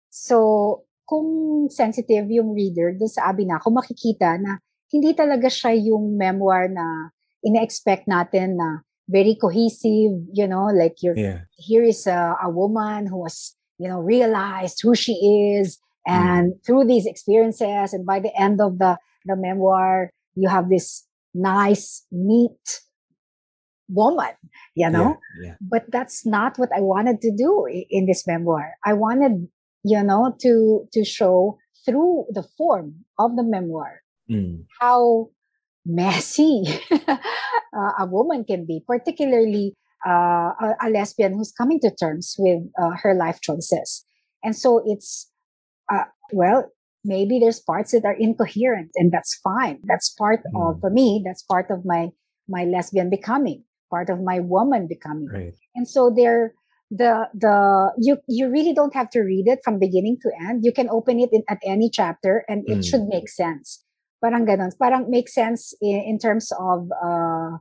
So, 0.09 0.83
kung 1.07 1.69
sensitive 1.69 2.27
yung 2.33 2.57
reader, 2.57 2.91
doon 2.97 3.07
sa 3.07 3.29
Abina, 3.31 3.61
kung 3.61 3.77
makikita 3.77 4.41
na 4.41 4.57
hindi 4.91 5.13
talaga 5.13 5.47
siya 5.47 5.77
yung 5.77 6.17
memoir 6.17 6.67
na 6.67 7.13
ina-expect 7.45 8.09
natin 8.09 8.57
na 8.57 8.81
very 9.07 9.35
cohesive, 9.39 10.19
you 10.33 10.47
know, 10.47 10.67
like 10.73 10.99
you're, 10.99 11.15
Yeah. 11.15 11.47
here 11.55 11.83
is 11.83 12.07
a, 12.07 12.35
a 12.43 12.49
woman 12.49 13.07
who 13.07 13.23
was, 13.23 13.55
you 13.79 13.87
know, 13.87 13.99
realized 14.03 14.83
who 14.83 14.95
she 14.95 15.15
is. 15.55 15.79
And 16.07 16.53
through 16.65 16.85
these 16.85 17.05
experiences, 17.05 17.93
and 17.93 18.05
by 18.05 18.19
the 18.19 18.31
end 18.39 18.61
of 18.61 18.79
the, 18.79 18.97
the 19.25 19.35
memoir, 19.35 20.11
you 20.35 20.49
have 20.49 20.69
this 20.69 21.05
nice, 21.33 22.05
neat 22.11 22.81
woman, 23.89 24.33
you 24.73 24.89
know? 24.89 25.17
Yeah. 25.43 25.55
But 25.59 25.85
that's 25.89 26.25
not 26.25 26.57
what 26.57 26.69
I 26.75 26.81
wanted 26.81 27.21
to 27.21 27.31
do 27.35 27.67
in 27.89 28.05
this 28.05 28.25
memoir. 28.25 28.75
I 28.85 28.93
wanted, 28.93 29.47
you 29.83 30.01
know, 30.03 30.33
to, 30.41 30.87
to 30.93 31.03
show 31.03 31.57
through 31.85 32.27
the 32.29 32.43
form 32.57 33.05
of 33.19 33.35
the 33.35 33.43
memoir. 33.43 34.01
Mm. 34.29 34.65
how 34.81 35.29
messy 35.85 36.63
uh, 37.07 37.17
a 37.73 38.05
woman 38.05 38.43
can 38.43 38.65
be, 38.65 38.83
particularly 38.85 39.73
uh, 40.05 40.51
a, 40.51 40.75
a 40.83 40.89
lesbian 40.89 41.33
who's 41.33 41.53
coming 41.53 41.79
to 41.79 41.95
terms 41.95 42.35
with 42.37 42.63
uh, 42.77 42.91
her 43.01 43.13
life 43.13 43.39
choices. 43.41 44.03
And 44.43 44.53
so 44.55 44.83
it's, 44.85 45.31
uh, 45.91 46.05
well, 46.33 46.69
maybe 47.03 47.39
there's 47.39 47.59
parts 47.59 47.91
that 47.91 48.05
are 48.05 48.15
incoherent 48.17 48.91
and 48.95 49.11
that's 49.11 49.39
fine. 49.43 49.79
That's 49.83 50.09
part 50.17 50.41
of, 50.55 50.77
Mm. 50.77 50.81
for 50.81 50.89
me, 50.89 51.21
that's 51.25 51.43
part 51.43 51.71
of 51.71 51.85
my, 51.85 52.09
my 52.47 52.65
lesbian 52.65 53.09
becoming, 53.09 53.63
part 53.89 54.09
of 54.09 54.19
my 54.21 54.39
woman 54.39 54.87
becoming. 54.87 55.27
Right. 55.31 55.53
And 55.75 55.87
so 55.87 56.11
there, 56.15 56.53
the, 56.91 57.27
the, 57.33 57.91
you, 57.97 58.17
you 58.27 58.49
really 58.49 58.73
don't 58.73 58.93
have 58.93 59.09
to 59.11 59.21
read 59.21 59.47
it 59.47 59.59
from 59.63 59.79
beginning 59.79 60.17
to 60.23 60.31
end. 60.47 60.63
You 60.65 60.71
can 60.73 60.89
open 60.89 61.19
it 61.19 61.29
in, 61.31 61.43
at 61.49 61.59
any 61.65 61.89
chapter 61.89 62.43
and 62.47 62.63
it 62.67 62.79
Mm. 62.79 62.85
should 62.85 63.05
make 63.07 63.29
sense. 63.29 63.83
Parang 64.23 64.45
ganon. 64.45 64.71
Parang 64.81 65.09
make 65.09 65.29
sense 65.29 65.73
in, 65.81 66.01
in 66.07 66.17
terms 66.19 66.51
of, 66.59 66.89
uh, 67.03 67.57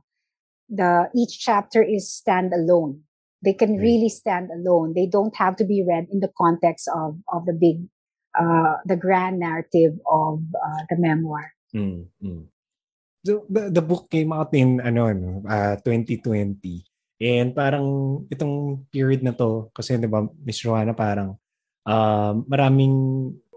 the, 0.69 1.09
each 1.15 1.39
chapter 1.39 1.81
is 1.83 2.11
stand 2.11 2.51
alone 2.53 3.03
They 3.43 3.53
can 3.53 3.77
really 3.77 4.09
stand 4.09 4.49
alone. 4.49 4.93
They 4.97 5.05
don't 5.05 5.35
have 5.37 5.55
to 5.57 5.65
be 5.65 5.85
read 5.87 6.07
in 6.11 6.19
the 6.19 6.31
context 6.35 6.89
of, 6.89 7.21
of 7.31 7.45
the 7.45 7.53
big, 7.53 7.85
uh, 8.37 8.77
the 8.85 8.95
grand 8.95 9.39
narrative 9.41 9.99
of, 10.05 10.45
uh, 10.53 10.81
the 10.89 10.97
memoir. 10.97 11.51
Mm, 11.75 12.05
mm. 12.23 12.43
So, 13.25 13.43
the, 13.49 13.69
the 13.69 13.83
book 13.83 14.07
came 14.07 14.31
out 14.31 14.53
in 14.55 14.79
ano 14.79 15.11
no, 15.11 15.43
uh, 15.43 15.75
2020. 15.83 16.85
And 17.17 17.51
parang 17.57 18.23
itong 18.29 18.85
period 18.93 19.25
na 19.25 19.33
to 19.33 19.73
kasi 19.73 19.97
'di 19.97 20.05
ba 20.05 20.29
Miss 20.45 20.61
Joanna 20.61 20.93
parang 20.93 21.33
um 21.89 22.45
maraming 22.45 22.95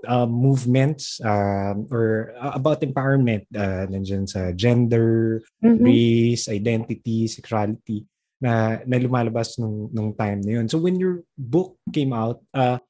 uh, 0.09 0.25
movements 0.25 1.21
um 1.21 1.85
or 1.93 2.33
uh, 2.40 2.57
about 2.57 2.81
empowerment 2.81 3.45
uh, 3.53 3.85
nandiyan 3.85 4.25
sa 4.25 4.57
gender, 4.57 5.45
Mhm. 5.61 5.85
race, 5.85 6.49
identity, 6.49 7.29
sexuality 7.29 8.09
na, 8.40 8.81
na 8.88 8.97
lumalabas 8.97 9.61
nung, 9.61 9.93
nung 9.93 10.16
time 10.16 10.40
na 10.40 10.53
yun. 10.59 10.66
So 10.66 10.81
when 10.81 10.97
your 10.97 11.29
book 11.37 11.77
came 11.93 12.16
out, 12.16 12.40
uh, 12.57 12.81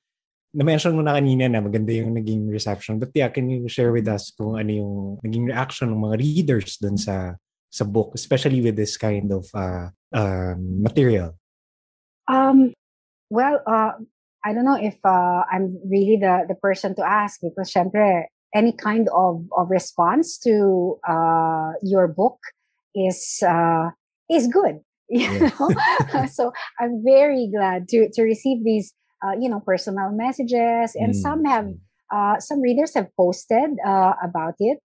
na-mention 0.54 0.96
mo 0.98 1.02
na 1.02 1.14
kanina 1.14 1.46
na 1.46 1.62
maganda 1.62 1.94
yung 1.94 2.14
naging 2.14 2.50
reception. 2.50 2.98
But 2.98 3.10
yeah, 3.14 3.28
can 3.30 3.48
you 3.50 3.68
share 3.68 3.92
with 3.92 4.08
us 4.08 4.34
kung 4.34 4.58
ano 4.58 4.70
yung 4.70 4.94
naging 5.22 5.46
reaction 5.46 5.94
ng 5.94 6.02
mga 6.02 6.16
readers 6.18 6.76
dun 6.78 6.98
sa 6.98 7.38
sa 7.70 7.84
book, 7.86 8.12
especially 8.18 8.58
with 8.60 8.74
this 8.74 8.98
kind 8.98 9.30
of 9.30 9.46
uh, 9.54 9.94
um, 10.10 10.82
material? 10.82 11.38
Um, 12.26 12.74
well, 13.30 13.62
uh, 13.66 13.92
I 14.44 14.52
don't 14.52 14.64
know 14.64 14.78
if 14.80 14.98
uh, 15.04 15.46
I'm 15.46 15.78
really 15.86 16.18
the, 16.18 16.46
the 16.48 16.54
person 16.54 16.94
to 16.96 17.06
ask 17.06 17.40
because 17.40 17.70
syempre, 17.72 18.26
any 18.54 18.72
kind 18.72 19.08
of, 19.14 19.46
of 19.56 19.70
response 19.70 20.38
to 20.38 20.98
uh, 21.06 21.72
your 21.82 22.08
book 22.08 22.38
is 22.94 23.42
uh, 23.46 23.90
is 24.30 24.48
good. 24.48 24.80
You 25.10 25.26
Yeah. 25.26 25.50
know, 25.58 26.26
so 26.30 26.52
I'm 26.78 27.02
very 27.02 27.50
glad 27.50 27.88
to 27.90 28.06
to 28.14 28.22
receive 28.22 28.62
these 28.62 28.94
uh, 29.24 29.36
you 29.38 29.48
know 29.48 29.60
personal 29.60 30.10
messages, 30.12 30.96
and 30.96 31.12
Mm, 31.12 31.20
some 31.22 31.44
have 31.44 31.66
mm. 31.66 31.78
uh, 32.12 32.40
some 32.40 32.60
readers 32.60 32.94
have 32.94 33.08
posted 33.16 33.76
uh, 33.84 34.14
about 34.22 34.54
it 34.58 34.78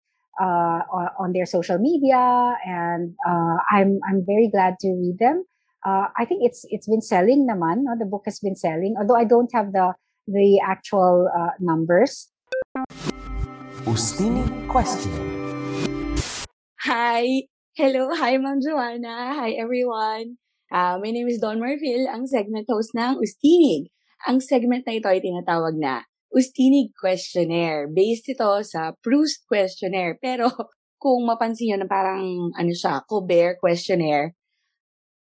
uh, 0.41 0.81
on 0.89 1.07
on 1.19 1.29
their 1.33 1.45
social 1.45 1.77
media, 1.77 2.57
and 2.65 3.13
uh, 3.25 3.57
I'm 3.71 3.99
I'm 4.05 4.25
very 4.25 4.49
glad 4.49 4.79
to 4.81 4.89
read 4.89 5.17
them. 5.19 5.45
Uh, 5.85 6.07
I 6.17 6.25
think 6.25 6.43
it's 6.43 6.65
it's 6.69 6.87
been 6.87 7.01
selling 7.03 7.45
naman. 7.47 7.83
No? 7.83 7.95
The 7.99 8.07
book 8.07 8.23
has 8.25 8.39
been 8.39 8.55
selling, 8.55 8.95
although 8.97 9.19
I 9.19 9.25
don't 9.25 9.51
have 9.53 9.73
the 9.73 9.93
the 10.27 10.59
actual 10.63 11.27
uh, 11.27 11.53
numbers. 11.59 12.31
Ustini 13.83 14.47
question. 14.71 15.11
Hi! 16.87 17.43
Hello! 17.75 18.13
Hi, 18.15 18.37
Ma'am 18.37 18.59
Joanna! 18.63 19.35
Hi, 19.35 19.51
everyone! 19.59 20.39
Uh, 20.71 20.97
my 21.03 21.11
name 21.11 21.27
is 21.27 21.37
Don 21.37 21.59
Marfil, 21.59 22.07
ang 22.09 22.25
segment 22.25 22.65
host 22.65 22.95
ng 22.95 23.19
Ustinig. 23.21 23.93
Ang 24.27 24.39
segment 24.39 24.83
na 24.87 24.95
ito 24.95 25.07
ay 25.11 25.19
tinatawag 25.19 25.75
na 25.75 26.03
Ustinig 26.33 26.95
Questionnaire. 26.97 27.85
Based 27.91 28.25
ito 28.25 28.49
sa 28.65 28.95
Proust 29.03 29.45
Questionnaire. 29.45 30.17
Pero 30.17 30.49
kung 31.03 31.27
mapansin 31.27 31.75
nyo 31.75 31.77
na 31.83 31.89
parang 31.89 32.23
ano 32.55 32.71
siya, 32.71 33.03
Colbert 33.05 33.59
Questionnaire, 33.59 34.33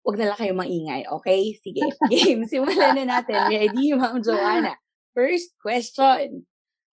wag 0.07 0.19
na 0.19 0.33
lang 0.33 0.39
kayo 0.39 0.53
maingay, 0.55 1.03
okay? 1.11 1.55
Sige, 1.59 1.83
game. 2.13 2.47
Simulan 2.47 2.95
na 2.97 3.19
natin. 3.19 3.51
Ready, 3.51 3.95
Ma'am 3.95 4.23
Joanna? 4.23 4.75
First 5.13 5.59
question. 5.61 6.47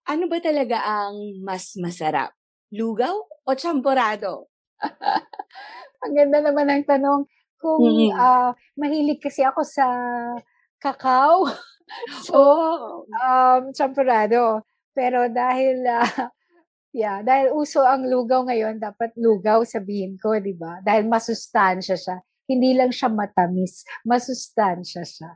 Ano 0.08 0.24
ba 0.26 0.40
talaga 0.40 0.80
ang 0.82 1.40
mas 1.44 1.76
masarap? 1.76 2.32
Lugaw 2.72 3.12
o 3.44 3.50
champorado? 3.56 4.48
Ang 6.04 6.14
ganda 6.14 6.38
naman 6.38 6.70
ng 6.70 6.84
tanong. 6.86 7.26
Kung 7.58 7.82
Mm. 7.82 8.14
ah, 8.14 8.54
mahilig 8.78 9.18
kasi 9.18 9.42
ako 9.42 9.66
sa 9.66 9.86
kakao, 10.78 11.42
so 12.26 12.36
Oh, 12.36 13.04
um, 13.08 13.72
champurado. 13.72 14.62
Pero 14.92 15.30
dahil, 15.30 15.84
ah, 15.86 16.04
yeah, 16.96 17.22
dahil 17.22 17.54
uso 17.54 17.84
ang 17.84 18.06
lugaw 18.06 18.44
ngayon, 18.48 18.80
dapat 18.82 19.14
lugaw 19.18 19.62
sabihin 19.62 20.18
ko, 20.18 20.36
di 20.38 20.54
ba? 20.56 20.82
Dahil 20.82 21.06
masustansya 21.06 21.96
siya. 21.96 22.18
Hindi 22.48 22.74
lang 22.74 22.90
siya 22.90 23.12
matamis, 23.12 23.84
masustansya 24.08 25.04
siya. 25.04 25.30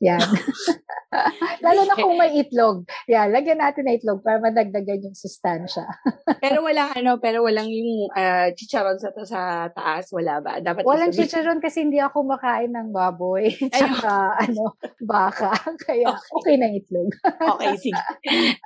Yan. 0.00 0.20
Lalo 1.64 1.80
na 1.86 1.94
kung 1.96 2.16
may 2.18 2.32
itlog. 2.42 2.84
Yan, 3.06 3.30
lagyan 3.32 3.60
natin 3.60 3.86
na 3.86 3.96
itlog 3.96 4.20
para 4.20 4.42
madagdagan 4.42 5.06
yung 5.06 5.16
sustansya. 5.16 5.86
pero 6.44 6.62
wala 6.64 6.92
ano, 6.92 7.18
pero 7.22 7.42
walang 7.46 7.70
yung 7.70 8.10
ah, 8.12 8.50
chicharon 8.52 8.98
sa, 8.98 9.12
sa 9.24 9.70
taas, 9.70 10.10
wala 10.12 10.42
ba? 10.42 10.58
Dapat 10.60 10.82
Walang 10.82 11.14
isabi- 11.14 11.30
chicharon 11.30 11.60
kasi 11.62 11.86
hindi 11.86 12.02
ako 12.02 12.26
makain 12.26 12.72
ng 12.74 12.90
baboy. 12.90 13.50
Tsaka, 13.72 14.36
ano, 14.46 14.76
baka. 15.02 15.54
Kaya, 15.86 16.12
okay 16.12 16.56
na 16.58 16.68
itlog. 16.74 17.10
Okay, 17.24 17.74
sige. 17.80 18.02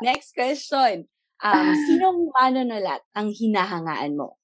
Next 0.01 0.33
question. 0.35 1.07
Um, 1.41 1.73
sinong 1.89 2.29
manonolat 2.37 3.01
ang 3.17 3.33
hinahangaan 3.33 4.13
mo? 4.13 4.40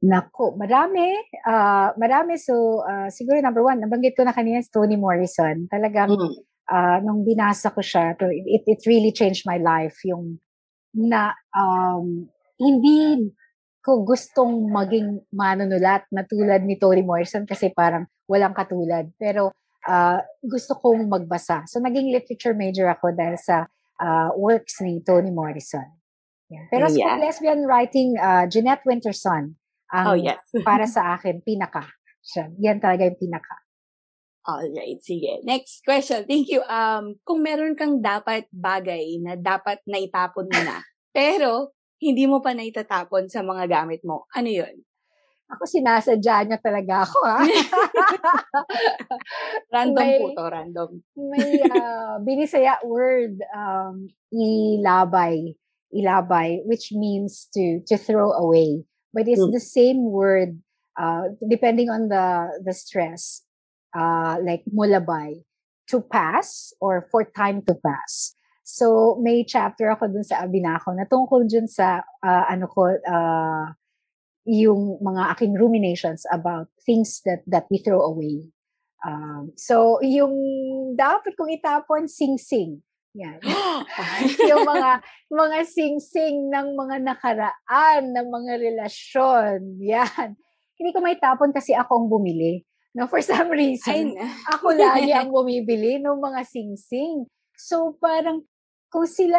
Nako, 0.00 0.56
marami. 0.56 1.12
ah 1.44 1.92
marami. 2.00 2.40
So, 2.40 2.80
ah, 2.88 3.12
siguro 3.12 3.36
number 3.44 3.60
one, 3.60 3.84
nabanggit 3.84 4.16
ko 4.16 4.24
na 4.24 4.32
kanina 4.32 4.64
si 4.64 4.72
Toni 4.72 4.96
Morrison. 4.96 5.68
Talagang, 5.68 6.08
Mm. 6.16 6.34
ah, 6.72 6.98
nung 7.04 7.20
binasa 7.20 7.68
ko 7.68 7.84
siya, 7.84 8.16
it, 8.48 8.64
it 8.64 8.80
really 8.88 9.12
changed 9.12 9.44
my 9.44 9.60
life. 9.60 10.00
Yung 10.08 10.40
na, 10.96 11.36
um, 11.52 12.24
hindi 12.56 13.28
ko 13.84 14.04
gustong 14.04 14.72
maging 14.72 15.20
manunulat 15.36 16.08
na 16.12 16.24
tulad 16.24 16.64
ni 16.64 16.80
Toni 16.80 17.04
Morrison 17.04 17.44
kasi 17.44 17.68
parang 17.72 18.08
walang 18.24 18.56
katulad. 18.56 19.04
Pero, 19.20 19.52
ah, 19.84 20.24
gusto 20.40 20.80
kong 20.80 21.12
magbasa. 21.12 21.68
So, 21.68 21.76
naging 21.76 22.08
literature 22.08 22.56
major 22.56 22.88
ako 22.88 23.12
dahil 23.12 23.36
sa 23.36 23.68
ah, 24.00 24.32
works 24.32 24.80
ni 24.80 25.04
Toni 25.04 25.28
Morrison. 25.28 25.84
Yeah. 26.48 26.64
Pero 26.72 26.88
sa 26.88 26.96
Yeah. 26.96 27.16
lesbian 27.20 27.68
writing, 27.68 28.16
ah, 28.16 28.48
Jeanette 28.48 28.80
Winterson, 28.88 29.59
ang 29.90 30.14
Oh, 30.14 30.18
yes. 30.18 30.38
para 30.68 30.86
sa 30.86 31.18
akin, 31.18 31.42
pinaka. 31.42 31.82
Siya. 32.20 32.52
Yan 32.62 32.78
talaga 32.78 33.08
yung 33.08 33.18
pinaka. 33.18 33.56
Alright, 34.40 35.04
sige. 35.04 35.44
Next 35.44 35.84
question. 35.84 36.24
Thank 36.24 36.48
you. 36.48 36.64
Um, 36.64 37.20
kung 37.28 37.44
meron 37.44 37.76
kang 37.76 38.00
dapat 38.00 38.48
bagay 38.48 39.20
na 39.20 39.36
dapat 39.36 39.84
naitapon 39.84 40.48
mo 40.48 40.60
na, 40.64 40.80
pero 41.16 41.76
hindi 42.00 42.24
mo 42.24 42.40
pa 42.40 42.56
naitatapon 42.56 43.28
sa 43.28 43.44
mga 43.44 43.68
gamit 43.68 44.00
mo, 44.00 44.24
ano 44.32 44.48
yun? 44.48 44.72
Ako 45.50 45.66
sinasadya 45.66 46.46
niya 46.46 46.58
talaga 46.62 47.04
ako, 47.04 47.18
ha? 47.26 47.42
Random 49.74 50.06
May- 50.06 50.20
po 50.22 50.26
to, 50.32 50.44
random. 50.46 50.90
May 51.18 51.58
ah, 51.66 52.16
binisaya 52.22 52.78
word, 52.86 53.42
um, 53.50 54.06
ilabay. 54.30 55.58
Ilabay, 55.90 56.62
which 56.70 56.94
means 56.94 57.50
to 57.50 57.82
to 57.90 57.98
throw 57.98 58.30
away. 58.30 58.86
But 59.12 59.26
it's 59.28 59.42
Mm. 59.42 59.52
the 59.52 59.62
same 59.64 60.00
word, 60.10 60.60
uh, 60.98 61.34
depending 61.48 61.90
on 61.90 62.08
the 62.08 62.60
the 62.64 62.74
stress. 62.74 63.44
Uh, 63.90 64.38
like 64.46 64.62
mulabay, 64.70 65.42
to 65.90 65.98
pass 65.98 66.70
or 66.78 67.10
for 67.10 67.26
time 67.26 67.58
to 67.66 67.74
pass. 67.82 68.38
So 68.62 69.18
may 69.18 69.42
chapter 69.42 69.90
ako 69.90 70.14
dun 70.14 70.22
sa 70.22 70.46
Abinako 70.46 70.94
na 70.94 71.10
tungkol 71.10 71.50
dun 71.50 71.66
sa 71.66 72.06
ah, 72.22 72.46
ano 72.46 72.70
ko 72.70 72.86
uh, 72.86 73.66
yung 74.46 75.02
mga 75.02 75.34
aking 75.34 75.58
ruminations 75.58 76.22
about 76.30 76.70
things 76.86 77.18
that 77.26 77.42
that 77.50 77.66
we 77.70 77.82
throw 77.82 78.00
away. 78.02 78.50
Um, 79.06 79.52
so, 79.56 79.96
yung 80.04 80.34
dapat 80.92 81.32
kong 81.36 81.56
itapon, 81.56 82.04
sing-sing. 82.04 82.84
Yan. 83.18 83.42
yung 84.50 84.62
mga 84.62 85.02
mga 85.30 85.58
sing-sing 85.66 86.46
ng 86.50 86.78
mga 86.78 86.96
nakaraan, 87.02 88.14
ng 88.14 88.28
mga 88.30 88.52
relasyon. 88.60 89.82
Yan. 89.82 90.38
Hindi 90.78 90.90
ko 90.94 90.98
may 91.02 91.18
tapon 91.18 91.50
kasi 91.50 91.74
ako 91.74 92.04
ang 92.04 92.08
bumili. 92.08 92.62
No, 92.90 93.06
for 93.06 93.22
some 93.22 93.54
reason, 93.54 94.18
ako 94.54 94.74
lagi 94.74 95.14
ang 95.14 95.30
bumibili 95.30 96.02
ng 96.02 96.18
mga 96.18 96.42
sing-sing. 96.42 97.22
So, 97.54 97.94
parang 98.02 98.42
kung 98.90 99.06
sila, 99.06 99.38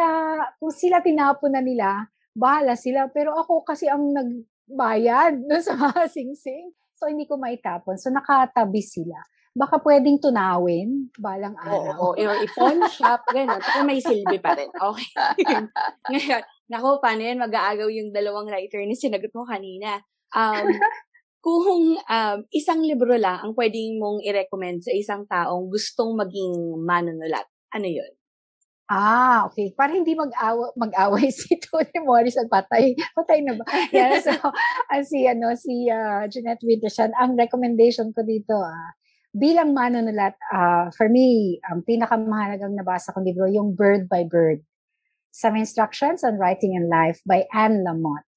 kung 0.56 0.72
sila 0.72 1.04
tinapon 1.04 1.52
na 1.52 1.60
nila, 1.60 2.08
bahala 2.32 2.72
sila. 2.76 3.12
Pero 3.12 3.36
ako 3.36 3.60
kasi 3.68 3.92
ang 3.92 4.08
nagbayad 4.16 5.36
no, 5.48 5.60
sa 5.60 5.76
mga 5.76 6.08
sing-sing. 6.08 6.72
So, 6.96 7.12
hindi 7.12 7.28
ko 7.28 7.36
maitapon. 7.36 8.00
So, 8.00 8.08
nakatabi 8.08 8.80
sila. 8.80 9.20
Baka 9.52 9.84
pwedeng 9.84 10.16
tunawin 10.16 11.12
balang 11.20 11.52
araw. 11.60 12.16
Oo, 12.16 12.16
oo. 12.16 12.24
or 12.24 12.36
i-pawn 12.40 12.80
shop, 12.96 13.20
gano'n. 13.28 13.60
Pero 13.60 13.84
may 13.84 14.00
silbi 14.00 14.40
pa 14.40 14.56
rin. 14.56 14.72
Okay. 14.72 15.12
Ngayon, 16.12 16.42
naku, 16.72 16.88
paano 17.04 17.20
yan 17.20 17.36
mag-aagaw 17.36 17.88
yung 17.92 18.16
dalawang 18.16 18.48
writer 18.48 18.80
ni 18.80 18.96
sinagot 18.96 19.28
mo 19.36 19.44
kanina? 19.44 20.00
Um, 20.32 20.72
kung 21.44 22.00
um, 22.00 22.38
isang 22.48 22.80
libro 22.80 23.12
lang 23.12 23.44
ang 23.44 23.52
pwedeng 23.52 24.00
mong 24.00 24.24
i-recommend 24.24 24.88
sa 24.88 24.94
isang 24.96 25.28
taong 25.28 25.68
gustong 25.68 26.16
maging 26.16 26.80
manunulat, 26.80 27.44
ano 27.76 27.88
yun? 27.92 28.12
Ah, 28.92 29.48
okay. 29.48 29.72
Para 29.72 29.92
hindi 29.92 30.12
mag-awa, 30.12 30.72
mag-away 30.76 31.28
si 31.32 31.56
Tony 31.60 31.96
Morrison, 32.04 32.48
patay. 32.48 32.92
Patay 33.16 33.40
na 33.44 33.56
ba? 33.56 33.64
Yeah, 33.88 34.16
so, 34.20 34.32
uh, 34.32 35.02
si, 35.04 35.24
ano, 35.28 35.52
si 35.56 35.88
uh, 35.92 36.24
Jeanette 36.28 36.64
Winterson, 36.64 37.12
ang 37.16 37.36
recommendation 37.36 38.12
ko 38.12 38.20
dito, 38.20 38.52
ah, 38.56 38.92
bilang 39.32 39.72
manunulat, 39.72 40.36
uh, 40.52 40.92
for 40.92 41.08
me, 41.08 41.58
ang 41.68 41.82
pinakamahalagang 41.82 42.76
nabasa 42.76 43.12
kong 43.16 43.24
libro, 43.24 43.48
yung 43.48 43.72
Bird 43.72 44.08
by 44.08 44.24
Bird. 44.28 44.60
Some 45.32 45.56
Instructions 45.56 46.20
on 46.20 46.36
Writing 46.36 46.76
and 46.76 46.92
Life 46.92 47.24
by 47.24 47.48
Anne 47.56 47.80
Lamott. 47.80 48.28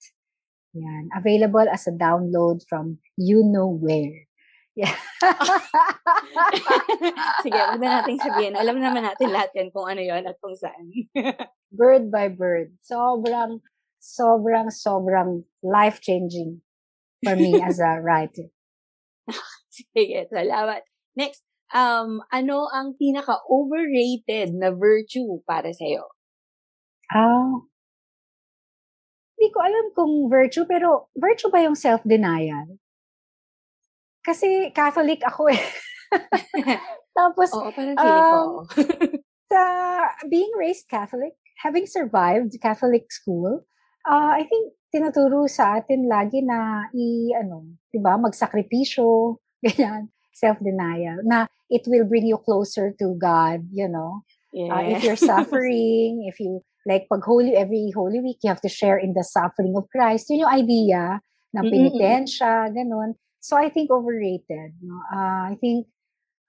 Yan. 0.75 1.11
Available 1.15 1.67
as 1.67 1.87
a 1.87 1.93
download 1.95 2.63
from 2.67 2.99
You 3.19 3.43
Know 3.43 3.67
Where. 3.67 4.27
Yeah. 4.75 4.91
Sige, 7.43 7.55
huwag 7.55 7.79
na 7.79 8.03
natin 8.03 8.19
sabihin. 8.19 8.59
Alam 8.59 8.83
naman 8.83 9.07
natin 9.07 9.31
lahat 9.31 9.55
yan 9.55 9.71
kung 9.71 9.87
ano 9.87 10.03
yon 10.03 10.27
at 10.27 10.35
kung 10.43 10.55
saan. 10.55 10.91
bird 11.79 12.11
by 12.11 12.27
bird. 12.27 12.75
Sobrang, 12.83 13.63
sobrang, 14.03 14.67
sobrang 14.67 15.47
life-changing 15.63 16.59
for 17.23 17.39
me 17.39 17.63
as 17.63 17.79
a 17.79 18.03
writer. 18.03 18.51
Sige, 19.95 20.27
salamat. 20.31 20.81
Next, 21.15 21.43
um, 21.71 22.23
ano 22.31 22.67
ang 22.71 22.95
pinaka-overrated 22.99 24.55
na 24.55 24.71
virtue 24.71 25.41
para 25.47 25.71
sa'yo? 25.71 26.11
Ah, 27.13 27.65
hindi 29.35 29.47
ko 29.51 29.59
alam 29.61 29.85
kung 29.91 30.13
virtue, 30.31 30.65
pero 30.65 31.11
virtue 31.13 31.51
ba 31.51 31.61
yung 31.61 31.75
self-denial? 31.75 32.79
Kasi 34.25 34.71
Catholic 34.73 35.21
ako 35.21 35.53
eh. 35.53 35.61
Tapos, 37.19 37.51
Oo, 37.53 37.69
parang 37.69 37.93
feeling 37.99 38.25
um, 38.25 38.33
ko. 38.33 38.39
sa 39.53 39.61
being 40.31 40.49
raised 40.57 40.89
Catholic, 40.89 41.37
having 41.61 41.85
survived 41.85 42.55
Catholic 42.57 43.11
school, 43.11 43.61
uh, 44.07 44.31
I 44.33 44.47
think 44.49 44.73
tinuturo 44.89 45.45
sa 45.45 45.77
atin 45.77 46.07
lagi 46.07 46.41
na 46.41 46.89
i 46.95 47.35
ano, 47.35 47.77
'di 47.91 47.99
ba, 47.99 48.15
magsakripisyo, 48.17 49.37
ganyan, 49.73 50.13
self-denial 50.33 51.25
na 51.25 51.49
it 51.69 51.81
will 51.89 52.05
bring 52.05 52.29
you 52.29 52.37
closer 52.37 52.93
to 53.01 53.17
God, 53.17 53.65
you 53.73 53.89
know. 53.89 54.21
Yeah. 54.53 54.73
Uh, 54.73 54.83
if 54.93 55.03
you're 55.03 55.19
suffering, 55.33 56.29
if 56.29 56.39
you 56.39 56.61
like 56.85 57.09
pag 57.09 57.25
holy 57.25 57.57
every 57.57 57.89
holy 57.89 58.21
week 58.21 58.37
you 58.45 58.49
have 58.53 58.61
to 58.61 58.69
share 58.69 58.97
in 58.97 59.17
the 59.17 59.25
suffering 59.25 59.73
of 59.75 59.89
Christ. 59.89 60.29
Yun 60.29 60.45
yung 60.45 60.53
idea 60.53 61.01
ng 61.57 61.65
penitensya, 61.65 62.69
ganun. 62.69 63.17
So 63.41 63.57
I 63.57 63.69
think 63.69 63.89
overrated. 63.89 64.77
No? 64.81 65.01
Uh, 65.09 65.53
I 65.53 65.55
think 65.57 65.87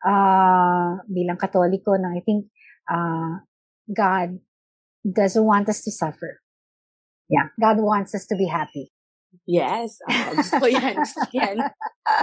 uh, 0.04 1.00
bilang 1.08 1.40
Katoliko, 1.40 1.96
no, 1.96 2.12
I 2.12 2.20
think 2.20 2.52
uh, 2.88 3.40
God 3.88 4.38
doesn't 5.04 5.44
want 5.44 5.68
us 5.68 5.82
to 5.82 5.90
suffer. 5.90 6.40
Yeah, 7.28 7.50
God 7.58 7.82
wants 7.82 8.14
us 8.14 8.26
to 8.28 8.36
be 8.36 8.46
happy. 8.46 8.92
Yes. 9.45 10.01
Uh, 10.09 10.32
gusto 10.32 10.64
ko 10.64 10.66
yan. 10.70 10.95
Gusto 11.05 11.20
yan. 11.37 11.57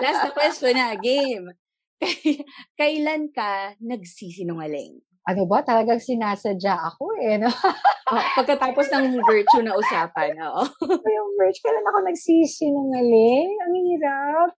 Last 0.01 0.21
na 0.25 0.31
question 0.33 0.73
na, 0.73 0.97
game. 0.97 1.53
Kailan 2.79 3.29
ka 3.29 3.77
nagsisinungaling? 3.79 4.99
Ano 5.23 5.47
ba? 5.47 5.63
Talagang 5.63 6.03
sinasadya 6.03 6.75
ako 6.75 7.15
eh. 7.21 7.39
No? 7.39 7.47
oh, 8.11 8.23
pagkatapos 8.35 8.91
ng 8.91 9.23
virtue 9.23 9.63
na 9.63 9.77
usapan, 9.77 10.35
oo. 10.35 10.63
yung 10.89 11.29
virtue, 11.39 11.63
kailan 11.63 11.87
ako 11.87 11.99
nagsisinungaling? 12.03 13.49
Ang 13.63 13.73
hirap. 13.87 14.49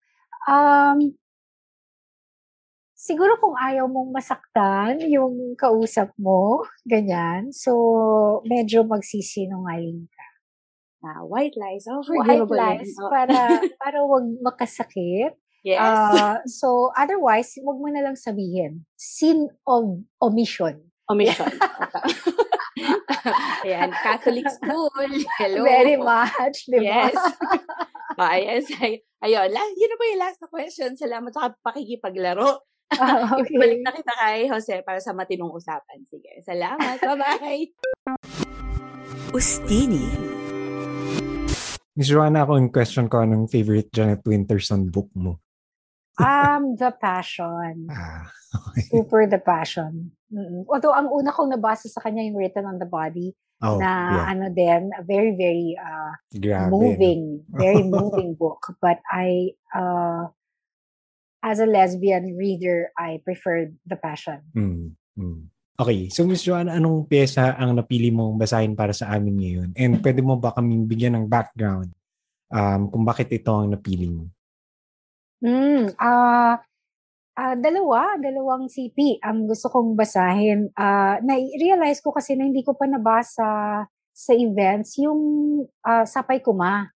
Um, 0.45 0.97
siguro 3.05 3.37
kung 3.37 3.53
ayaw 3.53 3.85
mong 3.85 4.09
masaktan 4.09 5.05
yung 5.05 5.53
kausap 5.53 6.09
mo, 6.17 6.65
ganyan, 6.81 7.53
so 7.53 7.71
medyo 8.49 8.81
magsisinungaling 8.81 10.09
Ah, 11.05 11.21
white 11.21 11.53
lies. 11.53 11.85
Oh, 11.85 12.01
white 12.01 12.49
lies 12.49 12.97
oh. 12.97 13.13
para 13.13 13.61
para 13.81 13.97
wag 14.01 14.25
makasakit. 14.41 15.37
Yes. 15.61 15.81
Uh, 15.81 16.41
so 16.49 16.89
otherwise, 16.97 17.53
wag 17.61 17.77
mo 17.77 17.89
na 17.93 18.01
lang 18.01 18.17
sabihin. 18.17 18.89
Sin 18.97 19.53
of 19.69 20.01
omission. 20.17 20.81
Omission. 21.05 21.49
Ayan, 23.65 23.89
Catholic 24.01 24.45
school. 24.49 24.89
Hello. 25.37 25.63
Very 25.65 25.97
much, 25.97 26.69
di 26.69 26.77
ba? 26.81 27.09
Yes. 27.09 27.15
ah, 28.19 28.37
yes. 28.37 28.65
Ay, 28.77 29.01
ayun, 29.25 29.47
la, 29.49 29.61
yun 29.73 29.89
na 29.89 29.97
po 29.97 30.03
yung 30.05 30.21
last 30.21 30.39
na 30.41 30.49
question. 30.49 30.91
Salamat 30.93 31.31
sa 31.33 31.53
pakikipaglaro. 31.63 32.61
Oh, 32.95 33.23
okay. 33.41 33.57
Ibalik 33.57 33.81
na 33.81 33.91
kita 33.97 34.13
kay 34.13 34.45
Jose 34.45 34.75
para 34.85 35.01
sa 35.01 35.17
matinong 35.17 35.49
usapan. 35.49 36.05
Sige, 36.05 36.45
salamat. 36.45 37.01
Bye-bye. 37.01 37.65
Ustini. 39.33 40.44
Miss 41.95 42.11
Joanna, 42.11 42.43
ako 42.43 42.59
yung 42.59 42.75
question 42.75 43.07
ko, 43.07 43.23
anong 43.23 43.47
favorite 43.47 43.87
Janet 43.95 44.19
Winterson 44.27 44.91
book 44.91 45.07
mo? 45.15 45.39
Um, 46.19 46.75
The 46.75 46.91
Passion. 46.91 47.87
Ah, 47.95 48.27
okay. 48.71 48.87
Super 48.87 49.27
The 49.27 49.39
Passion. 49.39 50.11
Mm-mm. 50.31 50.63
Although, 50.67 50.95
ang 50.95 51.11
una 51.11 51.31
kong 51.31 51.55
nabasa 51.55 51.87
sa 51.91 51.99
kanya 52.03 52.23
yung 52.23 52.39
Written 52.39 52.67
on 52.67 52.79
the 52.79 52.87
Body, 52.87 53.35
oh, 53.63 53.79
na 53.79 53.91
yeah. 54.11 54.25
ano 54.31 54.47
din, 54.51 54.91
a 54.95 55.03
very, 55.03 55.35
very 55.35 55.75
uh, 55.79 56.15
Grabe, 56.31 56.71
moving, 56.71 57.43
no? 57.47 57.59
very 57.59 57.83
moving 57.99 58.35
book. 58.35 58.75
But 58.79 58.99
I, 59.07 59.55
uh, 59.75 60.31
as 61.43 61.59
a 61.59 61.67
lesbian 61.67 62.35
reader, 62.35 62.91
I 62.95 63.23
preferred 63.23 63.75
The 63.87 63.95
Passion. 63.95 64.39
Mm, 64.55 64.95
mm. 65.19 65.41
Okay, 65.75 66.07
so 66.07 66.23
Miss 66.23 66.47
Joanna, 66.47 66.79
anong 66.79 67.03
pyesa 67.11 67.51
ang 67.59 67.75
napili 67.75 68.07
mong 68.07 68.39
basahin 68.39 68.79
para 68.79 68.95
sa 68.95 69.11
amin 69.11 69.35
ngayon? 69.35 69.69
And 69.75 69.99
pwede 69.99 70.23
mo 70.23 70.39
ba 70.39 70.55
kaming 70.55 70.87
bigyan 70.87 71.19
ng 71.19 71.27
background 71.27 71.91
um, 72.47 72.87
kung 72.87 73.03
bakit 73.03 73.27
ito 73.35 73.51
ang 73.51 73.75
napili 73.75 74.07
mo? 74.07 74.31
Hmm, 75.43 75.91
ah, 75.99 76.55
ah, 77.35 77.55
dalawa, 77.59 78.15
dalawang 78.15 78.71
CP 78.71 79.19
ang 79.19 79.51
gusto 79.51 79.67
kong 79.67 79.99
basahin. 79.99 80.71
Ah, 80.79 81.19
nai-realize 81.19 81.99
ko 81.99 82.15
kasi 82.15 82.39
na 82.39 82.47
hindi 82.47 82.63
ko 82.63 82.71
pa 82.79 82.87
nabasa 82.87 83.83
sa 84.15 84.31
events 84.31 84.95
yung 85.03 85.19
ah, 85.83 86.07
Sapay 86.07 86.39
Kuma. 86.39 86.87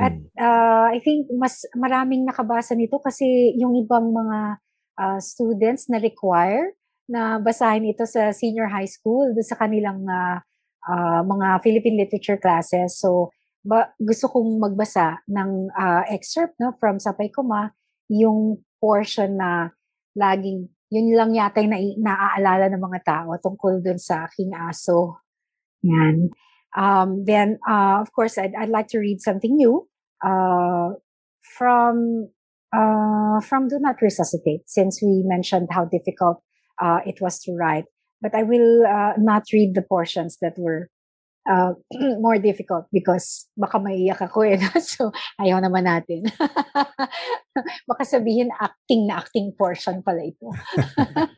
At 0.00 0.16
Hmm. 0.16 0.26
ah, 0.40 0.88
I 0.90 0.98
think 1.04 1.28
mas 1.36 1.68
maraming 1.76 2.24
nakabasa 2.24 2.72
nito 2.72 2.96
kasi 3.04 3.52
yung 3.60 3.76
ibang 3.76 4.16
mga 4.16 4.38
ah, 4.96 5.20
students 5.20 5.92
na 5.92 6.00
require 6.00 6.72
na 7.08 7.36
basahin 7.36 7.90
ito 7.90 8.04
sa 8.08 8.32
senior 8.32 8.68
high 8.72 8.88
school 8.88 9.32
sa 9.44 9.56
kanilang 9.60 10.04
ah, 10.08 10.40
ah, 10.88 11.20
mga 11.24 11.60
Philippine 11.60 12.00
literature 12.00 12.40
classes. 12.40 12.96
So, 12.96 13.32
ba, 13.64 13.92
gusto 13.96 14.28
kong 14.28 14.60
magbasa 14.60 15.24
ng 15.28 15.72
ah, 15.76 16.04
excerpt 16.08 16.56
no 16.60 16.76
from 16.80 17.00
Sapay 17.00 17.32
Kuma 17.32 17.72
yung 18.08 18.60
portion 18.80 19.40
na 19.40 19.72
laging, 20.16 20.68
yun 20.92 21.06
lang 21.16 21.32
yata 21.32 21.64
yung 21.64 21.72
na, 21.72 21.80
naaalala 22.12 22.68
ng 22.72 22.82
mga 22.82 23.00
tao 23.04 23.30
tungkol 23.40 23.80
dun 23.80 24.00
sa 24.00 24.28
aking 24.28 24.52
aso. 24.52 25.20
Yan. 25.84 26.32
Um, 26.74 27.24
then, 27.24 27.60
uh, 27.68 28.02
of 28.02 28.12
course, 28.12 28.36
I'd, 28.36 28.54
I'd 28.58 28.72
like 28.72 28.88
to 28.92 28.98
read 28.98 29.20
something 29.20 29.54
new 29.56 29.86
uh, 30.24 30.98
from 31.56 32.28
uh, 32.74 33.38
from 33.40 33.68
Do 33.68 33.78
Not 33.78 34.02
Resuscitate, 34.02 34.66
since 34.66 34.98
we 35.00 35.22
mentioned 35.22 35.68
how 35.70 35.84
difficult 35.84 36.42
uh, 36.80 37.00
it 37.06 37.20
was 37.20 37.40
to 37.44 37.52
write. 37.52 37.84
But 38.22 38.34
I 38.34 38.42
will 38.42 38.86
uh, 38.86 39.14
not 39.18 39.44
read 39.52 39.74
the 39.74 39.82
portions 39.82 40.38
that 40.40 40.56
were 40.56 40.88
uh, 41.48 41.72
more 42.20 42.38
difficult 42.38 42.88
because 42.92 43.48
baka 43.56 43.78
maiyak 43.78 44.20
ako 44.20 44.44
eh. 44.44 44.56
No? 44.56 44.68
So, 44.80 45.12
ayaw 45.40 45.60
naman 45.60 45.84
natin. 45.84 46.28
baka 47.90 48.02
sabihin 48.04 48.50
acting 48.58 49.08
na 49.08 49.20
acting 49.20 49.52
portion 49.56 50.00
pala 50.02 50.24
ito. 50.24 50.48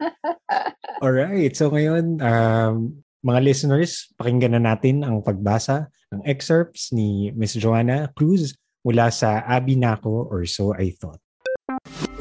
Alright. 1.05 1.55
So 1.59 1.69
ngayon, 1.69 2.23
um, 2.23 3.03
mga 3.27 3.41
listeners, 3.43 4.09
pakinggan 4.17 4.57
na 4.57 4.63
natin 4.63 5.03
ang 5.03 5.21
pagbasa 5.21 5.91
ng 6.15 6.23
excerpts 6.25 6.95
ni 6.95 7.35
Miss 7.35 7.59
Joanna 7.59 8.09
Cruz 8.15 8.55
mula 8.87 9.11
sa 9.11 9.43
Abi 9.45 9.75
Nako 9.75 10.31
or 10.31 10.47
So 10.47 10.73
I 10.73 10.95
Thought. 10.95 11.21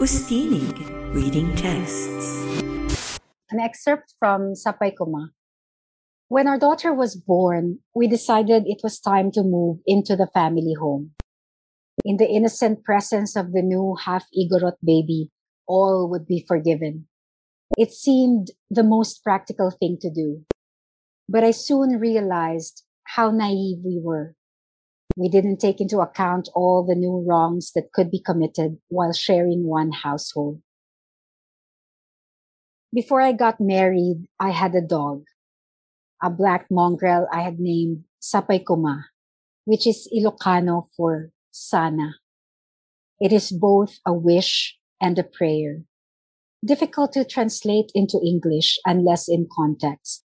Ustinig 0.02 0.74
Reading 1.14 1.54
Texts 1.56 2.45
An 3.56 3.62
excerpt 3.62 4.16
from 4.20 4.52
Sapay 4.52 4.92
Kuma. 4.98 5.32
When 6.28 6.46
our 6.46 6.60
daughter 6.60 6.94
was 6.94 7.16
born, 7.16 7.80
we 7.96 8.06
decided 8.06 8.64
it 8.66 8.82
was 8.84 9.00
time 9.00 9.32
to 9.32 9.44
move 9.44 9.78
into 9.88 10.18
the 10.18 10.28
family 10.34 10.74
home. 10.78 11.12
In 12.04 12.18
the 12.18 12.28
innocent 12.28 12.84
presence 12.84 13.38
of 13.38 13.54
the 13.54 13.62
new 13.62 13.96
half 14.04 14.26
Igorot 14.38 14.76
baby, 14.84 15.32
all 15.68 16.10
would 16.10 16.28
be 16.28 16.44
forgiven. 16.46 17.08
It 17.78 17.94
seemed 17.94 18.52
the 18.70 18.84
most 18.84 19.24
practical 19.24 19.72
thing 19.72 20.00
to 20.02 20.10
do. 20.10 20.44
But 21.30 21.46
I 21.46 21.52
soon 21.52 21.98
realized 21.98 22.84
how 23.06 23.32
naive 23.32 23.78
we 23.86 24.02
were. 24.04 24.36
We 25.16 25.30
didn't 25.30 25.62
take 25.62 25.80
into 25.80 26.00
account 26.00 26.50
all 26.54 26.86
the 26.86 26.94
new 26.94 27.24
wrongs 27.26 27.72
that 27.72 27.94
could 27.94 28.12
be 28.12 28.20
committed 28.20 28.80
while 28.90 29.14
sharing 29.14 29.66
one 29.66 29.94
household. 29.94 30.60
Before 32.96 33.20
I 33.20 33.34
got 33.34 33.60
married, 33.60 34.24
I 34.40 34.52
had 34.52 34.74
a 34.74 34.80
dog 34.80 35.26
a 36.24 36.30
black 36.30 36.68
mongrel 36.72 37.28
I 37.32 37.42
had 37.42 37.60
named 37.60 38.06
Sapaykuma, 38.22 39.04
which 39.66 39.86
is 39.86 40.10
Ilocano 40.16 40.88
for 40.96 41.32
sana. 41.52 42.16
It 43.20 43.34
is 43.34 43.52
both 43.52 44.00
a 44.06 44.14
wish 44.14 44.78
and 45.02 45.20
a 45.20 45.24
prayer. 45.24 45.84
Difficult 46.66 47.12
to 47.14 47.26
translate 47.26 47.92
into 47.94 48.20
English 48.26 48.80
unless 48.86 49.28
in 49.28 49.48
context. 49.52 50.24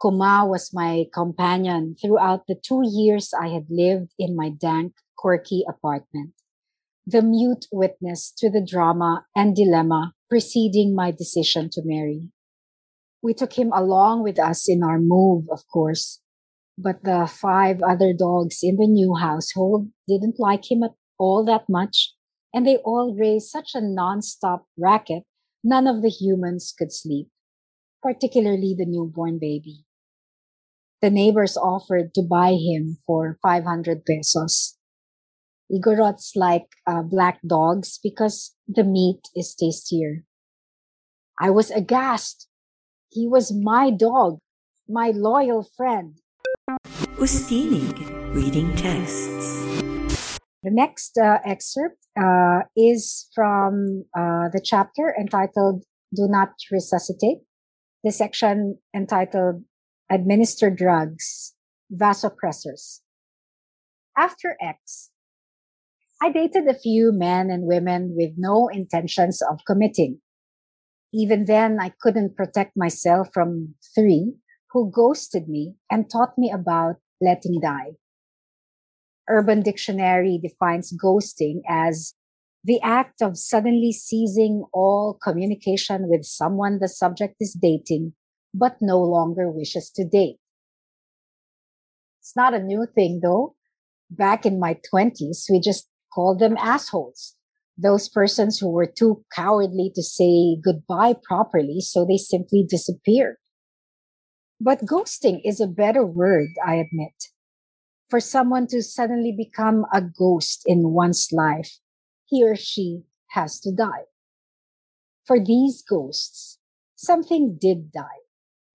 Kuma 0.00 0.44
was 0.48 0.74
my 0.74 1.04
companion 1.14 1.94
throughout 2.00 2.46
the 2.48 2.56
two 2.56 2.82
years 2.82 3.32
I 3.38 3.48
had 3.48 3.66
lived 3.70 4.10
in 4.18 4.34
my 4.34 4.48
dank, 4.48 4.94
quirky 5.16 5.62
apartment. 5.68 6.32
The 7.06 7.22
mute 7.22 7.66
witness 7.72 8.32
to 8.38 8.48
the 8.48 8.64
drama 8.64 9.26
and 9.34 9.56
dilemma 9.56 10.14
preceding 10.30 10.94
my 10.94 11.10
decision 11.10 11.68
to 11.72 11.82
marry. 11.84 12.30
We 13.20 13.34
took 13.34 13.54
him 13.54 13.72
along 13.74 14.22
with 14.22 14.38
us 14.38 14.68
in 14.68 14.84
our 14.84 15.00
move, 15.00 15.46
of 15.50 15.66
course, 15.66 16.20
but 16.78 17.02
the 17.02 17.26
five 17.26 17.82
other 17.82 18.12
dogs 18.12 18.60
in 18.62 18.76
the 18.76 18.86
new 18.86 19.14
household 19.14 19.90
didn't 20.06 20.38
like 20.38 20.70
him 20.70 20.84
at 20.84 20.92
all 21.18 21.44
that 21.44 21.68
much, 21.68 22.14
and 22.54 22.66
they 22.66 22.76
all 22.78 23.16
raised 23.18 23.48
such 23.48 23.72
a 23.74 23.80
non-stop 23.80 24.66
racket, 24.78 25.24
none 25.64 25.88
of 25.88 26.02
the 26.02 26.08
humans 26.08 26.72
could 26.76 26.92
sleep, 26.92 27.28
particularly 28.00 28.74
the 28.78 28.86
newborn 28.86 29.38
baby. 29.40 29.84
The 31.00 31.10
neighbors 31.10 31.56
offered 31.56 32.14
to 32.14 32.22
buy 32.22 32.52
him 32.52 32.98
for 33.06 33.38
500 33.42 34.04
pesos. 34.04 34.78
Igorots 35.72 36.36
like 36.36 36.66
uh, 36.86 37.02
black 37.02 37.40
dogs 37.46 37.98
because 38.02 38.54
the 38.68 38.84
meat 38.84 39.22
is 39.34 39.54
tastier. 39.54 40.24
I 41.40 41.50
was 41.50 41.70
aghast 41.70 42.48
he 43.12 43.28
was 43.28 43.52
my 43.52 43.90
dog, 43.90 44.38
my 44.88 45.12
loyal 45.14 45.62
friend. 45.62 46.16
Ustinig 47.20 47.92
Reading 48.34 48.74
Tests. 48.74 49.68
The 50.62 50.70
next 50.70 51.18
uh, 51.18 51.40
excerpt 51.44 51.98
uh, 52.18 52.60
is 52.74 53.28
from 53.34 54.06
uh, 54.16 54.48
the 54.48 54.62
chapter 54.64 55.14
entitled 55.20 55.84
Do 56.14 56.26
Not 56.26 56.54
Resuscitate. 56.70 57.44
The 58.02 58.12
section 58.12 58.78
entitled 58.96 59.64
Administer 60.10 60.70
Drugs, 60.70 61.52
Vasopressors. 61.92 63.00
After 64.16 64.56
X, 64.58 65.10
I 66.22 66.30
dated 66.30 66.68
a 66.68 66.78
few 66.78 67.10
men 67.12 67.50
and 67.50 67.66
women 67.66 68.14
with 68.16 68.34
no 68.36 68.68
intentions 68.68 69.42
of 69.42 69.60
committing 69.66 70.20
even 71.12 71.44
then, 71.44 71.78
I 71.78 71.92
couldn't 72.00 72.36
protect 72.36 72.76
myself 72.76 73.28
from 73.32 73.74
three 73.94 74.34
who 74.70 74.90
ghosted 74.90 75.48
me 75.48 75.74
and 75.90 76.10
taught 76.10 76.38
me 76.38 76.50
about 76.50 76.96
letting 77.20 77.60
die. 77.60 77.92
Urban 79.28 79.62
Dictionary 79.62 80.40
defines 80.42 80.92
ghosting 80.92 81.60
as 81.68 82.14
the 82.64 82.80
act 82.80 83.20
of 83.20 83.36
suddenly 83.36 83.92
ceasing 83.92 84.64
all 84.72 85.18
communication 85.22 86.08
with 86.08 86.24
someone 86.24 86.78
the 86.78 86.88
subject 86.88 87.36
is 87.40 87.52
dating, 87.60 88.14
but 88.54 88.76
no 88.80 88.98
longer 88.98 89.50
wishes 89.50 89.90
to 89.90 90.04
date. 90.04 90.38
It's 92.20 92.34
not 92.34 92.54
a 92.54 92.62
new 92.62 92.86
thing 92.94 93.20
though. 93.22 93.54
Back 94.10 94.46
in 94.46 94.60
my 94.60 94.78
twenties, 94.88 95.46
we 95.50 95.60
just 95.60 95.88
called 96.14 96.38
them 96.38 96.56
assholes 96.58 97.36
those 97.76 98.08
persons 98.08 98.58
who 98.58 98.70
were 98.70 98.86
too 98.86 99.24
cowardly 99.34 99.90
to 99.94 100.02
say 100.02 100.56
goodbye 100.62 101.14
properly, 101.22 101.80
so 101.80 102.04
they 102.04 102.16
simply 102.16 102.64
disappeared. 102.68 103.36
But 104.60 104.84
ghosting 104.84 105.40
is 105.44 105.60
a 105.60 105.66
better 105.66 106.06
word, 106.06 106.50
I 106.64 106.74
admit. 106.74 107.14
For 108.08 108.20
someone 108.20 108.66
to 108.68 108.82
suddenly 108.82 109.34
become 109.36 109.86
a 109.92 110.02
ghost 110.02 110.62
in 110.66 110.92
one's 110.92 111.28
life, 111.32 111.78
he 112.26 112.44
or 112.44 112.54
she 112.54 113.02
has 113.30 113.58
to 113.60 113.72
die. 113.72 114.04
For 115.26 115.42
these 115.42 115.82
ghosts, 115.82 116.58
something 116.94 117.58
did 117.60 117.90
die. 117.90 118.20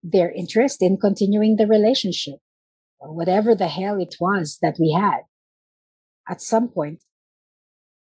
Their 0.04 0.32
interest 0.32 0.82
in 0.82 0.98
continuing 0.98 1.58
the 1.58 1.68
relationship, 1.68 2.40
or 3.00 3.14
whatever 3.14 3.54
the 3.54 3.68
hell 3.68 4.00
it 4.00 4.16
was 4.20 4.58
that 4.62 4.78
we 4.80 4.92
had. 4.92 5.22
At 6.28 6.42
some 6.42 6.70
point, 6.70 7.04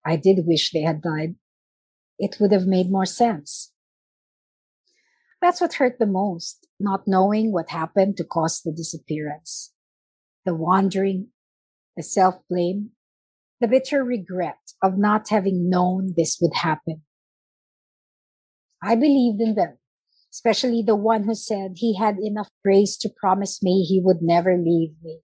I 0.07 0.15
did 0.15 0.47
wish 0.47 0.71
they 0.71 0.83
had 0.83 1.01
died. 1.01 1.35
It 2.17 2.37
would 2.39 2.53
have 2.53 2.65
made 2.65 2.89
more 2.89 3.05
sense. 3.05 3.73
That's 5.41 5.59
what 5.59 5.73
hurt 5.73 5.99
the 5.99 6.05
most, 6.05 6.65
not 6.79 7.07
knowing 7.07 7.51
what 7.51 7.69
happened 7.69 8.15
to 8.17 8.23
cause 8.23 8.61
the 8.61 8.71
disappearance. 8.71 9.73
The 10.45 10.55
wandering, 10.55 11.27
the 11.97 12.03
self-blame, 12.03 12.91
the 13.59 13.67
bitter 13.67 14.01
regret 14.01 14.71
of 14.81 14.97
not 14.97 15.27
having 15.27 15.69
known 15.69 16.13
this 16.15 16.37
would 16.41 16.53
happen. 16.53 17.01
I 18.81 18.95
believed 18.95 19.41
in 19.41 19.55
them, 19.55 19.77
especially 20.31 20.83
the 20.83 20.95
one 20.95 21.23
who 21.25 21.35
said 21.35 21.73
he 21.75 21.97
had 21.97 22.17
enough 22.19 22.49
grace 22.63 22.95
to 22.99 23.09
promise 23.09 23.61
me 23.61 23.83
he 23.83 23.99
would 24.01 24.21
never 24.21 24.55
leave 24.57 24.93
me. 25.03 25.19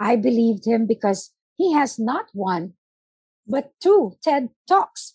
I 0.00 0.16
believed 0.16 0.66
him 0.66 0.86
because 0.86 1.30
he 1.56 1.74
has 1.74 1.98
not 1.98 2.26
one, 2.32 2.72
but 3.46 3.72
two 3.82 4.12
TED 4.22 4.50
Talks. 4.68 5.14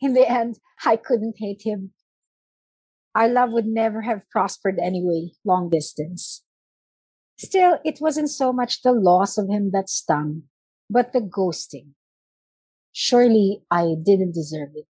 In 0.00 0.14
the 0.14 0.28
end, 0.28 0.58
I 0.84 0.96
couldn't 0.96 1.36
hate 1.38 1.62
him. 1.64 1.92
Our 3.14 3.28
love 3.28 3.52
would 3.52 3.66
never 3.66 4.02
have 4.02 4.28
prospered 4.30 4.78
anyway, 4.78 5.32
long 5.44 5.68
distance. 5.68 6.42
Still, 7.38 7.78
it 7.84 8.00
wasn't 8.00 8.30
so 8.30 8.52
much 8.52 8.82
the 8.82 8.92
loss 8.92 9.38
of 9.38 9.48
him 9.48 9.70
that 9.72 9.88
stung, 9.88 10.44
but 10.88 11.12
the 11.12 11.20
ghosting. 11.20 11.94
Surely 12.92 13.62
I 13.70 13.94
didn't 14.02 14.34
deserve 14.34 14.70
it. 14.74 14.86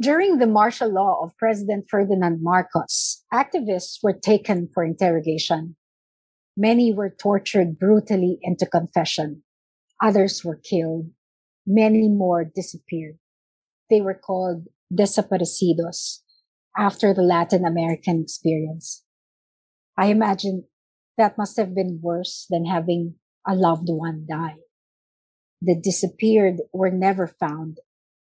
During 0.00 0.38
the 0.38 0.46
martial 0.46 0.92
law 0.92 1.22
of 1.22 1.36
President 1.38 1.86
Ferdinand 1.88 2.42
Marcos, 2.42 3.24
activists 3.32 4.02
were 4.02 4.12
taken 4.12 4.68
for 4.74 4.84
interrogation. 4.84 5.76
Many 6.54 6.92
were 6.92 7.08
tortured 7.08 7.78
brutally 7.78 8.38
into 8.42 8.66
confession. 8.66 9.42
Others 10.02 10.44
were 10.44 10.56
killed. 10.56 11.10
Many 11.66 12.08
more 12.08 12.44
disappeared. 12.44 13.18
They 13.90 14.00
were 14.00 14.14
called 14.14 14.66
desaparecidos 14.92 16.20
after 16.76 17.14
the 17.14 17.22
Latin 17.22 17.64
American 17.64 18.22
experience. 18.22 19.04
I 19.96 20.06
imagine 20.06 20.64
that 21.16 21.38
must 21.38 21.56
have 21.56 21.74
been 21.74 22.00
worse 22.02 22.46
than 22.50 22.66
having 22.66 23.14
a 23.46 23.54
loved 23.54 23.88
one 23.88 24.26
die. 24.28 24.56
The 25.62 25.74
disappeared 25.74 26.56
were 26.72 26.90
never 26.90 27.26
found, 27.26 27.78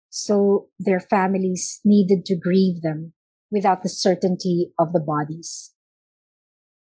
so 0.09 0.67
their 0.77 0.99
families 0.99 1.79
needed 1.85 2.25
to 2.25 2.35
grieve 2.35 2.81
them 2.81 3.13
without 3.49 3.83
the 3.83 3.89
certainty 3.89 4.73
of 4.77 4.91
the 4.91 4.99
bodies. 4.99 5.73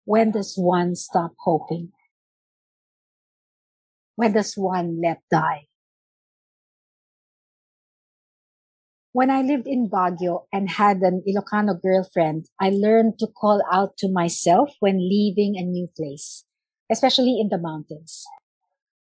When 0.06 0.32
does 0.32 0.56
one 0.56 0.96
stop 0.96 1.34
hoping? 1.40 1.92
When 4.22 4.38
does 4.38 4.54
one 4.54 5.02
let 5.02 5.26
die? 5.34 5.66
When 9.18 9.32
I 9.34 9.42
lived 9.42 9.66
in 9.66 9.90
Baguio 9.90 10.46
and 10.54 10.70
had 10.70 11.02
an 11.02 11.26
Ilocano 11.26 11.82
girlfriend, 11.82 12.46
I 12.62 12.70
learned 12.70 13.18
to 13.18 13.26
call 13.26 13.66
out 13.74 13.98
to 13.98 14.14
myself 14.14 14.78
when 14.80 15.02
leaving 15.02 15.58
a 15.58 15.66
new 15.66 15.90
place, 15.98 16.46
especially 16.92 17.42
in 17.42 17.50
the 17.50 17.58
mountains. 17.58 18.22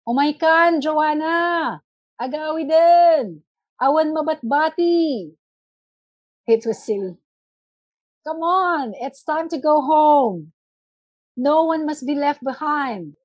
Oh 0.08 0.14
my 0.16 0.32
God, 0.32 0.80
Joanna! 0.80 1.84
Agawi 2.16 2.64
din! 2.64 3.44
Awan 3.76 4.16
mabatbati! 4.16 5.36
It 6.48 6.64
was 6.64 6.80
silly. 6.80 7.20
Come 8.24 8.40
on, 8.40 8.96
it's 8.96 9.22
time 9.22 9.50
to 9.52 9.60
go 9.60 9.84
home. 9.84 10.56
No 11.36 11.68
one 11.68 11.84
must 11.84 12.06
be 12.08 12.14
left 12.14 12.40
behind. 12.40 13.19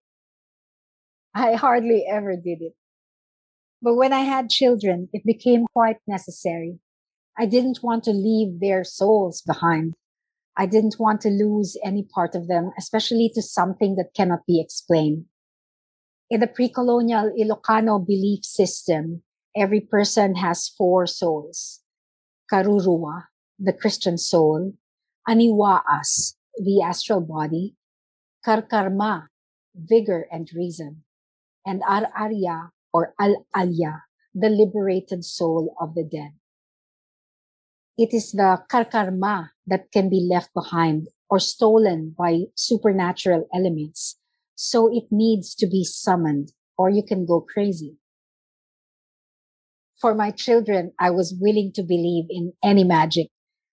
I 1.38 1.56
hardly 1.56 2.06
ever 2.10 2.38
did 2.38 2.62
it. 2.62 2.76
But 3.82 3.96
when 3.96 4.14
I 4.14 4.22
had 4.22 4.50
children, 4.50 5.10
it 5.12 5.26
became 5.26 5.66
quite 5.74 5.98
necessary. 6.08 6.80
I 7.38 7.46
didn't 7.46 7.84
want 7.84 8.06
to 8.06 8.12
leave 8.12 8.62
their 8.62 8.86
souls 8.86 9.42
behind. 9.46 9.96
I 10.56 10.66
didn't 10.66 10.96
want 10.98 11.20
to 11.22 11.30
lose 11.30 11.78
any 11.84 12.04
part 12.04 12.36
of 12.36 12.48
them, 12.48 12.72
especially 12.78 13.30
to 13.36 13.42
something 13.42 13.96
that 13.98 14.14
cannot 14.16 14.46
be 14.48 14.62
explained. 14.62 15.26
In 16.30 16.40
the 16.40 16.48
pre-colonial 16.48 17.32
Ilocano 17.38 18.00
belief 18.00 18.46
system, 18.46 19.22
every 19.56 19.82
person 19.82 20.36
has 20.36 20.70
four 20.70 21.06
souls. 21.06 21.82
Karurua, 22.52 23.26
the 23.60 23.74
Christian 23.74 24.18
soul, 24.18 24.74
Aniwaas, 25.28 26.36
the 26.58 26.82
astral 26.82 27.20
body, 27.20 27.76
Karkarma, 28.46 29.28
vigor 29.76 30.28
and 30.32 30.50
reason, 30.56 31.04
and 31.66 31.82
Ar-Arya 31.88 32.72
or 32.94 33.14
Al-Alya, 33.20 34.02
the 34.34 34.50
liberated 34.50 35.26
soul 35.26 35.76
of 35.80 35.96
the 35.96 36.04
dead. 36.04 36.34
It 37.98 38.14
is 38.14 38.32
the 38.32 38.62
Karkarma 38.70 39.50
that 39.68 39.92
can 39.92 40.10
be 40.10 40.28
left 40.30 40.54
behind 40.54 41.08
or 41.30 41.40
stolen 41.40 42.14
by 42.18 42.46
supernatural 42.56 43.48
elements. 43.54 44.18
So 44.56 44.94
it 44.94 45.06
needs 45.12 45.56
to 45.56 45.68
be 45.68 45.84
summoned 45.84 46.52
or 46.78 46.90
you 46.90 47.04
can 47.04 47.26
go 47.26 47.42
crazy. 47.42 47.98
For 49.98 50.14
my 50.14 50.32
children, 50.32 50.92
I 51.00 51.10
was 51.10 51.36
willing 51.40 51.72
to 51.76 51.84
believe 51.84 52.26
in 52.30 52.54
any 52.62 52.84
magic. 52.84 53.28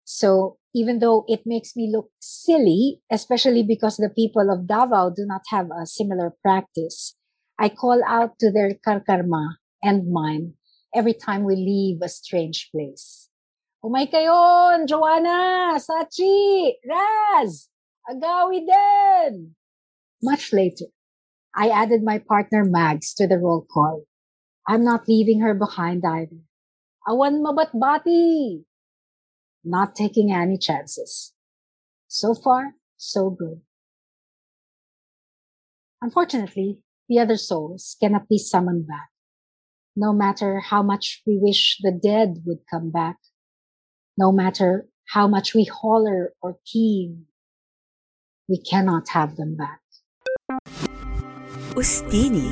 So 0.06 0.58
even 0.74 1.00
though 1.00 1.26
it 1.28 1.42
makes 1.46 1.76
me 1.76 1.92
look 1.92 2.10
silly, 2.20 3.02
especially 3.12 3.64
because 3.64 3.98
the 3.98 4.10
people 4.10 4.50
of 4.52 4.68
Davao 4.68 5.10
do 5.10 5.26
not 5.26 5.42
have 5.50 5.70
a 5.72 5.86
similar 5.86 6.34
practice, 6.44 7.16
I 7.62 7.70
call 7.70 8.02
out 8.08 8.40
to 8.40 8.52
their 8.52 8.74
karkarma 8.74 9.62
and 9.84 10.12
mine 10.12 10.56
every 10.96 11.14
time 11.14 11.44
we 11.44 11.56
leave 11.56 12.02
a 12.02 12.10
strange 12.10 12.70
place. 12.74 13.30
Umay 13.86 14.10
kayon, 14.10 14.88
Joanna, 14.90 15.78
Sachi, 15.78 16.74
Raz, 16.90 17.70
Agawi 18.10 18.66
din. 18.66 19.54
Much 20.24 20.52
later, 20.52 20.90
I 21.56 21.70
added 21.70 22.02
my 22.02 22.18
partner 22.18 22.66
Mags 22.66 23.14
to 23.22 23.28
the 23.28 23.38
roll 23.38 23.68
call. 23.72 24.06
I'm 24.68 24.84
not 24.84 25.08
leaving 25.08 25.42
her 25.42 25.54
behind 25.54 26.02
either. 26.04 26.42
Awan 27.08 27.46
mabatbati. 27.46 28.66
Not 29.64 29.94
taking 29.94 30.34
any 30.34 30.58
chances. 30.58 31.34
So 32.08 32.34
far, 32.34 32.74
so 32.98 33.30
good. 33.30 33.62
Unfortunately, 36.02 36.82
the 37.12 37.20
other 37.20 37.36
souls 37.36 38.00
cannot 38.00 38.24
be 38.32 38.40
summoned 38.40 38.88
back. 38.88 39.12
No 40.00 40.16
matter 40.16 40.64
how 40.64 40.80
much 40.80 41.20
we 41.28 41.36
wish 41.36 41.76
the 41.84 41.92
dead 41.92 42.48
would 42.48 42.64
come 42.72 42.88
back, 42.88 43.20
no 44.16 44.32
matter 44.32 44.88
how 45.12 45.28
much 45.28 45.52
we 45.52 45.68
holler 45.68 46.32
or 46.40 46.56
team, 46.64 47.28
we 48.48 48.56
cannot 48.64 49.12
have 49.12 49.36
them 49.36 49.60
back. 49.60 49.84
Ustini. 51.76 52.48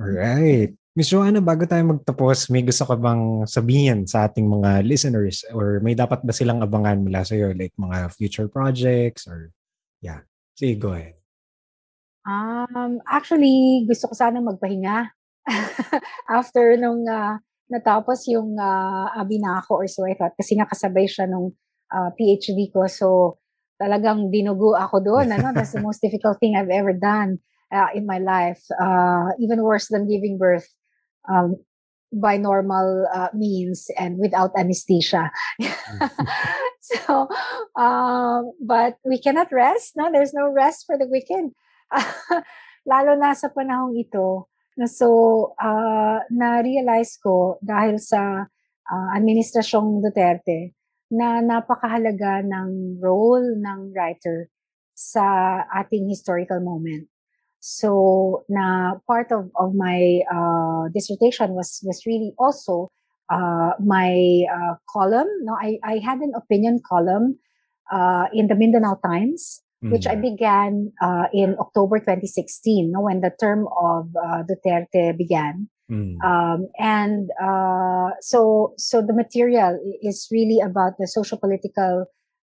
Alright. 0.00 0.72
Miss 0.96 1.12
Joanna, 1.12 1.44
bago 1.44 1.68
tayo 1.68 1.84
magtapos, 1.84 2.48
may 2.48 2.64
gusto 2.64 2.88
ka 2.88 2.96
bang 2.96 3.44
sabihin 3.44 4.08
sa 4.08 4.24
ating 4.24 4.48
mga 4.48 4.88
listeners 4.88 5.44
or 5.52 5.84
may 5.84 5.92
dapat 5.92 6.24
ba 6.24 6.32
silang 6.32 6.64
abangan 6.64 7.04
mula 7.04 7.28
sa 7.28 7.36
iyo 7.36 7.52
like 7.52 7.76
mga 7.76 8.08
future 8.16 8.48
projects 8.48 9.28
or 9.28 9.52
yeah. 10.00 10.24
Sige, 10.56 10.80
go 10.80 10.96
ahead. 10.96 11.17
Um, 12.28 13.00
actually, 13.08 13.88
gusto 13.88 14.12
ko 14.12 14.14
sana 14.14 14.44
magpahinga 14.44 15.08
after 16.28 16.76
nung 16.76 17.08
uh, 17.08 17.40
natapos 17.72 18.28
yung 18.28 18.52
uh, 18.60 19.08
Abinako 19.16 19.80
or 19.80 19.88
so 19.88 20.04
I 20.04 20.12
thought 20.12 20.36
kasi 20.36 20.52
nakasabay 20.52 21.08
siya 21.08 21.24
nung 21.24 21.56
uh, 21.88 22.12
PhD 22.12 22.68
ko. 22.68 22.84
So, 22.84 23.40
talagang 23.80 24.28
dinugo 24.28 24.76
ako 24.76 25.00
doon. 25.00 25.32
Ano? 25.32 25.56
That's 25.56 25.72
the 25.72 25.80
most 25.80 26.04
difficult 26.04 26.36
thing 26.36 26.52
I've 26.52 26.72
ever 26.72 26.92
done 26.92 27.40
uh, 27.72 27.88
in 27.96 28.04
my 28.04 28.18
life. 28.20 28.60
Uh, 28.76 29.32
even 29.40 29.64
worse 29.64 29.88
than 29.88 30.04
giving 30.04 30.36
birth 30.36 30.68
um, 31.32 31.56
by 32.12 32.36
normal 32.36 33.06
uh, 33.14 33.28
means 33.32 33.88
and 33.96 34.18
without 34.18 34.50
anesthesia. 34.56 35.30
so, 36.80 37.28
um, 37.76 38.52
but 38.60 38.96
we 39.04 39.20
cannot 39.20 39.52
rest. 39.52 39.94
No, 39.96 40.10
there's 40.12 40.34
no 40.34 40.48
rest 40.50 40.84
for 40.84 40.98
the 40.98 41.08
wicked. 41.08 41.52
Lalo 42.90 43.12
na 43.16 43.32
sa 43.36 43.48
panahong 43.52 43.96
ito. 43.96 44.48
Na 44.78 44.86
so, 44.86 45.08
uh, 45.58 46.22
na-realize 46.30 47.18
ko 47.18 47.58
dahil 47.60 47.98
sa 47.98 48.46
uh, 48.88 49.08
administrasyong 49.16 50.00
Duterte 50.00 50.72
na 51.08 51.40
napakahalaga 51.40 52.44
ng 52.44 53.00
role 53.00 53.56
ng 53.58 53.90
writer 53.96 54.52
sa 54.92 55.24
ating 55.72 56.10
historical 56.10 56.60
moment. 56.60 57.08
So, 57.58 58.44
na 58.46 58.98
part 59.02 59.34
of, 59.34 59.50
of 59.58 59.74
my 59.74 60.22
uh, 60.30 60.88
dissertation 60.94 61.58
was, 61.58 61.82
was 61.82 62.06
really 62.06 62.32
also 62.38 62.90
uh, 63.30 63.74
my 63.82 64.44
uh, 64.46 64.74
column. 64.86 65.26
No, 65.42 65.58
I, 65.58 65.78
I 65.82 65.98
had 65.98 66.18
an 66.20 66.32
opinion 66.36 66.80
column 66.86 67.38
uh, 67.90 68.26
in 68.32 68.46
the 68.46 68.54
Mindanao 68.54 69.00
Times, 69.04 69.62
mm. 69.84 69.92
which 69.92 70.06
I 70.06 70.16
mm. 70.16 70.22
began 70.22 70.92
uh, 71.02 71.26
in 71.32 71.56
October 71.58 71.98
2016, 71.98 72.92
no, 72.92 73.00
when 73.00 73.20
the 73.20 73.32
term 73.40 73.66
of 73.80 74.08
uh, 74.16 74.42
Duterte 74.42 75.16
began. 75.16 75.68
Mm. 75.90 76.22
Um, 76.22 76.68
and 76.78 77.30
uh, 77.42 78.10
so, 78.20 78.74
so 78.76 79.00
the 79.00 79.14
material 79.14 79.78
is 80.02 80.28
really 80.30 80.60
about 80.60 80.94
the 80.98 81.08
social 81.08 81.38
political, 81.38 82.06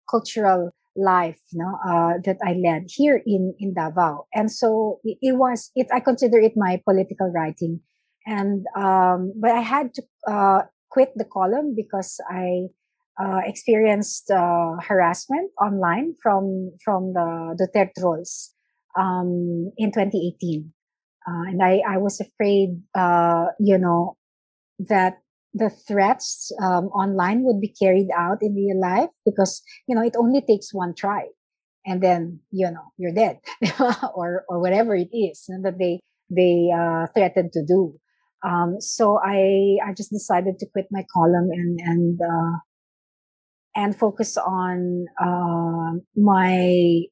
cultural 0.09 0.71
life 0.97 1.41
no, 1.53 1.77
uh, 1.85 2.13
that 2.25 2.37
I 2.45 2.53
led 2.53 2.87
here 2.89 3.21
in, 3.27 3.55
in 3.59 3.75
Davao. 3.75 4.27
And 4.33 4.51
so 4.51 5.01
it, 5.03 5.19
it, 5.21 5.37
was, 5.37 5.73
it, 5.75 5.89
I 5.93 5.99
consider 5.99 6.39
it 6.39 6.53
my 6.57 6.81
political 6.85 7.33
writing. 7.35 7.81
And, 8.27 8.65
um, 8.77 9.33
but 9.37 9.51
I 9.51 9.61
had 9.61 9.93
to, 9.95 10.03
uh, 10.31 10.63
quit 10.91 11.13
the 11.17 11.25
column 11.25 11.75
because 11.75 12.21
I, 12.31 12.69
uh, 13.21 13.41
experienced, 13.45 14.31
uh, 14.31 14.77
harassment 14.87 15.51
online 15.61 16.15
from, 16.23 16.73
from 16.85 17.13
the 17.13 17.57
Duterte 17.59 17.93
trolls, 17.99 18.53
um, 18.99 19.71
in 19.77 19.93
2018. 19.93 20.73
Uh, 21.27 21.51
and 21.51 21.63
I, 21.63 21.81
I 21.89 21.99
was 21.99 22.21
afraid, 22.21 22.83
uh, 22.95 23.47
you 23.59 23.79
know, 23.79 24.17
that 24.79 25.19
the 25.55 25.71
threats 25.71 26.51
um, 26.61 26.87
online 26.89 27.45
would 27.45 27.61
be 27.61 27.73
carried 27.81 28.09
out 28.17 28.39
in 28.43 28.55
real 28.55 28.79
life 28.79 29.11
because 29.25 29.63
you 29.87 29.95
know 29.95 30.03
it 30.03 30.17
only 30.19 30.43
takes 30.43 30.75
one 30.75 30.93
try 30.95 31.23
and 31.87 32.03
then 32.03 32.41
you 32.51 32.69
know 32.69 32.93
you're 32.99 33.15
dead 33.15 33.39
or 34.15 34.45
or 34.49 34.61
whatever 34.61 34.95
it 34.97 35.15
is 35.15 35.45
that 35.63 35.79
they 35.79 36.01
they 36.29 36.71
uh, 36.75 37.07
threatened 37.15 37.53
to 37.53 37.65
do 37.65 37.95
um, 38.45 38.77
so 38.81 39.19
i 39.25 39.79
i 39.87 39.95
just 39.97 40.11
decided 40.11 40.59
to 40.59 40.67
quit 40.73 40.87
my 40.91 41.05
column 41.15 41.49
and 41.53 41.79
and 41.85 42.21
uh, 42.21 42.59
and 43.75 43.97
focus 43.97 44.37
on 44.37 45.07
uh, 45.21 45.99
my 46.17 47.03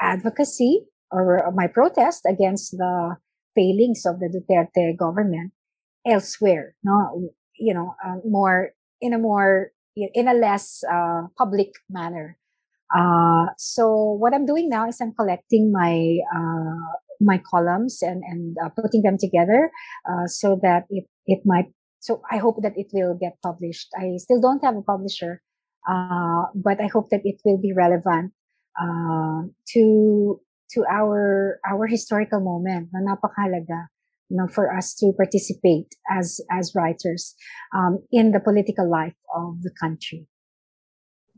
advocacy 0.00 0.86
or 1.10 1.50
my 1.54 1.66
protest 1.66 2.22
against 2.28 2.72
the 2.72 3.16
failings 3.54 4.04
of 4.06 4.18
the 4.18 4.28
Duterte 4.28 4.96
government 4.98 5.52
elsewhere. 6.06 6.74
No, 6.82 7.30
you 7.58 7.74
know, 7.74 7.94
uh, 8.04 8.16
more 8.28 8.70
in 9.00 9.14
a 9.14 9.18
more 9.18 9.70
in 9.96 10.28
a 10.28 10.34
less 10.34 10.82
uh, 10.90 11.22
public 11.38 11.70
manner. 11.88 12.38
Uh, 12.94 13.46
so 13.56 14.16
what 14.18 14.34
I'm 14.34 14.46
doing 14.46 14.68
now 14.68 14.88
is 14.88 15.00
I'm 15.00 15.14
collecting 15.14 15.72
my 15.72 16.18
uh, 16.34 16.98
my 17.20 17.40
columns 17.50 18.02
and 18.02 18.22
and 18.26 18.56
uh, 18.64 18.68
putting 18.70 19.02
them 19.02 19.16
together 19.18 19.70
uh, 20.08 20.26
so 20.26 20.58
that 20.62 20.84
it 20.90 21.06
it 21.26 21.40
might. 21.44 21.66
So 22.00 22.20
I 22.30 22.36
hope 22.36 22.60
that 22.62 22.76
it 22.76 22.88
will 22.92 23.16
get 23.18 23.40
published. 23.42 23.88
I 23.96 24.16
still 24.18 24.40
don't 24.40 24.62
have 24.62 24.76
a 24.76 24.82
publisher, 24.82 25.40
but 26.54 26.80
I 26.80 26.88
hope 26.88 27.10
that 27.10 27.22
it 27.24 27.40
will 27.44 27.58
be 27.58 27.72
relevant 27.72 28.32
to 28.76 29.84
to 30.74 30.78
our 30.90 31.60
our 31.62 31.86
historical 31.86 32.40
moment 32.40 32.90
na 32.90 33.04
napakahalaga 33.04 33.94
know, 34.34 34.50
for 34.50 34.72
us 34.74 34.94
to 34.98 35.14
participate 35.14 35.94
as 36.10 36.42
as 36.50 36.74
writers 36.74 37.38
um, 37.72 38.02
in 38.10 38.34
the 38.34 38.40
political 38.40 38.88
life 38.88 39.16
of 39.34 39.62
the 39.62 39.70
country. 39.78 40.26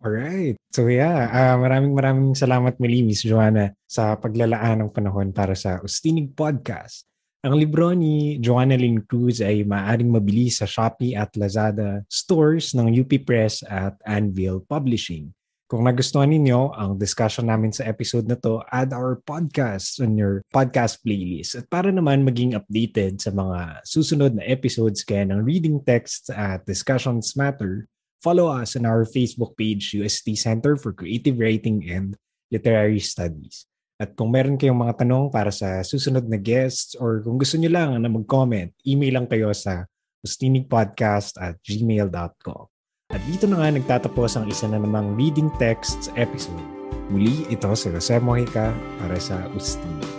Alright. 0.00 0.56
So 0.72 0.88
yeah, 0.92 1.28
uh, 1.32 1.56
maraming 1.56 1.96
maraming 1.96 2.30
salamat 2.36 2.76
muli 2.76 3.00
Miss 3.04 3.24
Joanna 3.24 3.72
sa 3.88 4.16
paglalaan 4.20 4.84
ng 4.84 4.90
panahon 4.92 5.32
para 5.32 5.56
sa 5.56 5.80
Ustinig 5.80 6.36
Podcast. 6.36 7.08
Ang 7.46 7.62
libro 7.62 7.94
ni 7.94 8.42
Joanna 8.42 8.74
Lynn 8.74 9.06
Cruz 9.06 9.38
ay 9.38 9.62
maaaring 9.62 10.10
mabili 10.10 10.50
sa 10.50 10.66
Shopee 10.66 11.14
at 11.14 11.30
Lazada 11.38 12.02
stores 12.10 12.74
ng 12.74 12.90
UP 12.90 13.22
Press 13.22 13.62
at 13.70 13.94
Anvil 14.02 14.66
Publishing. 14.66 15.30
Kung 15.70 15.86
nagustuhan 15.86 16.34
ninyo 16.34 16.74
ang 16.74 16.98
discussion 16.98 17.46
namin 17.46 17.70
sa 17.70 17.86
episode 17.86 18.26
na 18.26 18.34
to, 18.34 18.66
add 18.74 18.90
our 18.90 19.22
podcast 19.22 20.02
on 20.02 20.18
your 20.18 20.42
podcast 20.50 21.06
playlist. 21.06 21.54
At 21.54 21.70
para 21.70 21.94
naman 21.94 22.26
maging 22.26 22.58
updated 22.58 23.22
sa 23.22 23.30
mga 23.30 23.78
susunod 23.86 24.34
na 24.34 24.42
episodes 24.42 25.06
kaya 25.06 25.22
ng 25.30 25.46
Reading 25.46 25.78
Texts 25.86 26.26
at 26.34 26.66
Discussions 26.66 27.38
Matter, 27.38 27.86
follow 28.26 28.50
us 28.50 28.74
on 28.74 28.90
our 28.90 29.06
Facebook 29.06 29.54
page, 29.54 29.94
UST 29.94 30.34
Center 30.34 30.74
for 30.74 30.90
Creative 30.90 31.38
Writing 31.38 31.86
and 31.86 32.18
Literary 32.50 32.98
Studies. 32.98 33.70
At 33.96 34.12
kung 34.12 34.28
meron 34.28 34.60
kayong 34.60 34.76
mga 34.76 35.04
tanong 35.04 35.32
para 35.32 35.48
sa 35.48 35.80
susunod 35.80 36.28
na 36.28 36.36
guests 36.36 36.92
or 37.00 37.24
kung 37.24 37.40
gusto 37.40 37.56
nyo 37.56 37.72
lang 37.72 37.96
na 37.96 38.12
mag-comment, 38.12 38.68
email 38.84 39.16
lang 39.16 39.26
kayo 39.26 39.48
sa 39.56 39.88
ustinigpodcast 40.20 41.40
at 41.40 41.56
gmail.com. 41.64 42.64
At 43.08 43.22
dito 43.24 43.48
na 43.48 43.64
nga 43.64 43.72
nagtatapos 43.72 44.36
ang 44.36 44.52
isa 44.52 44.68
na 44.68 44.76
namang 44.76 45.16
reading 45.16 45.48
texts 45.56 46.12
episode. 46.20 46.60
Muli, 47.08 47.48
ito 47.48 47.72
si 47.72 47.88
Jose 47.88 48.20
Mojica 48.20 48.76
para 49.00 49.16
sa 49.16 49.48
Ustinig. 49.56 50.12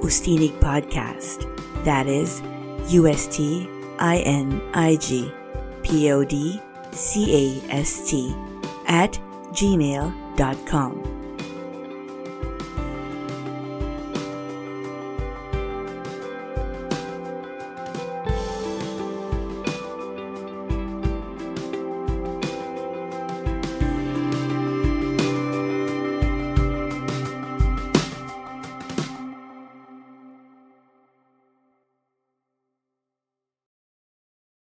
Ustinig 0.00 0.58
Podcast. 0.60 1.46
That 1.84 2.06
is 2.06 2.42
U-S-T-I-N-I-G 2.88 3.70
P-O-D-C-A-S-T 5.82 6.60
at 8.86 9.12
gmail.com. 9.52 11.19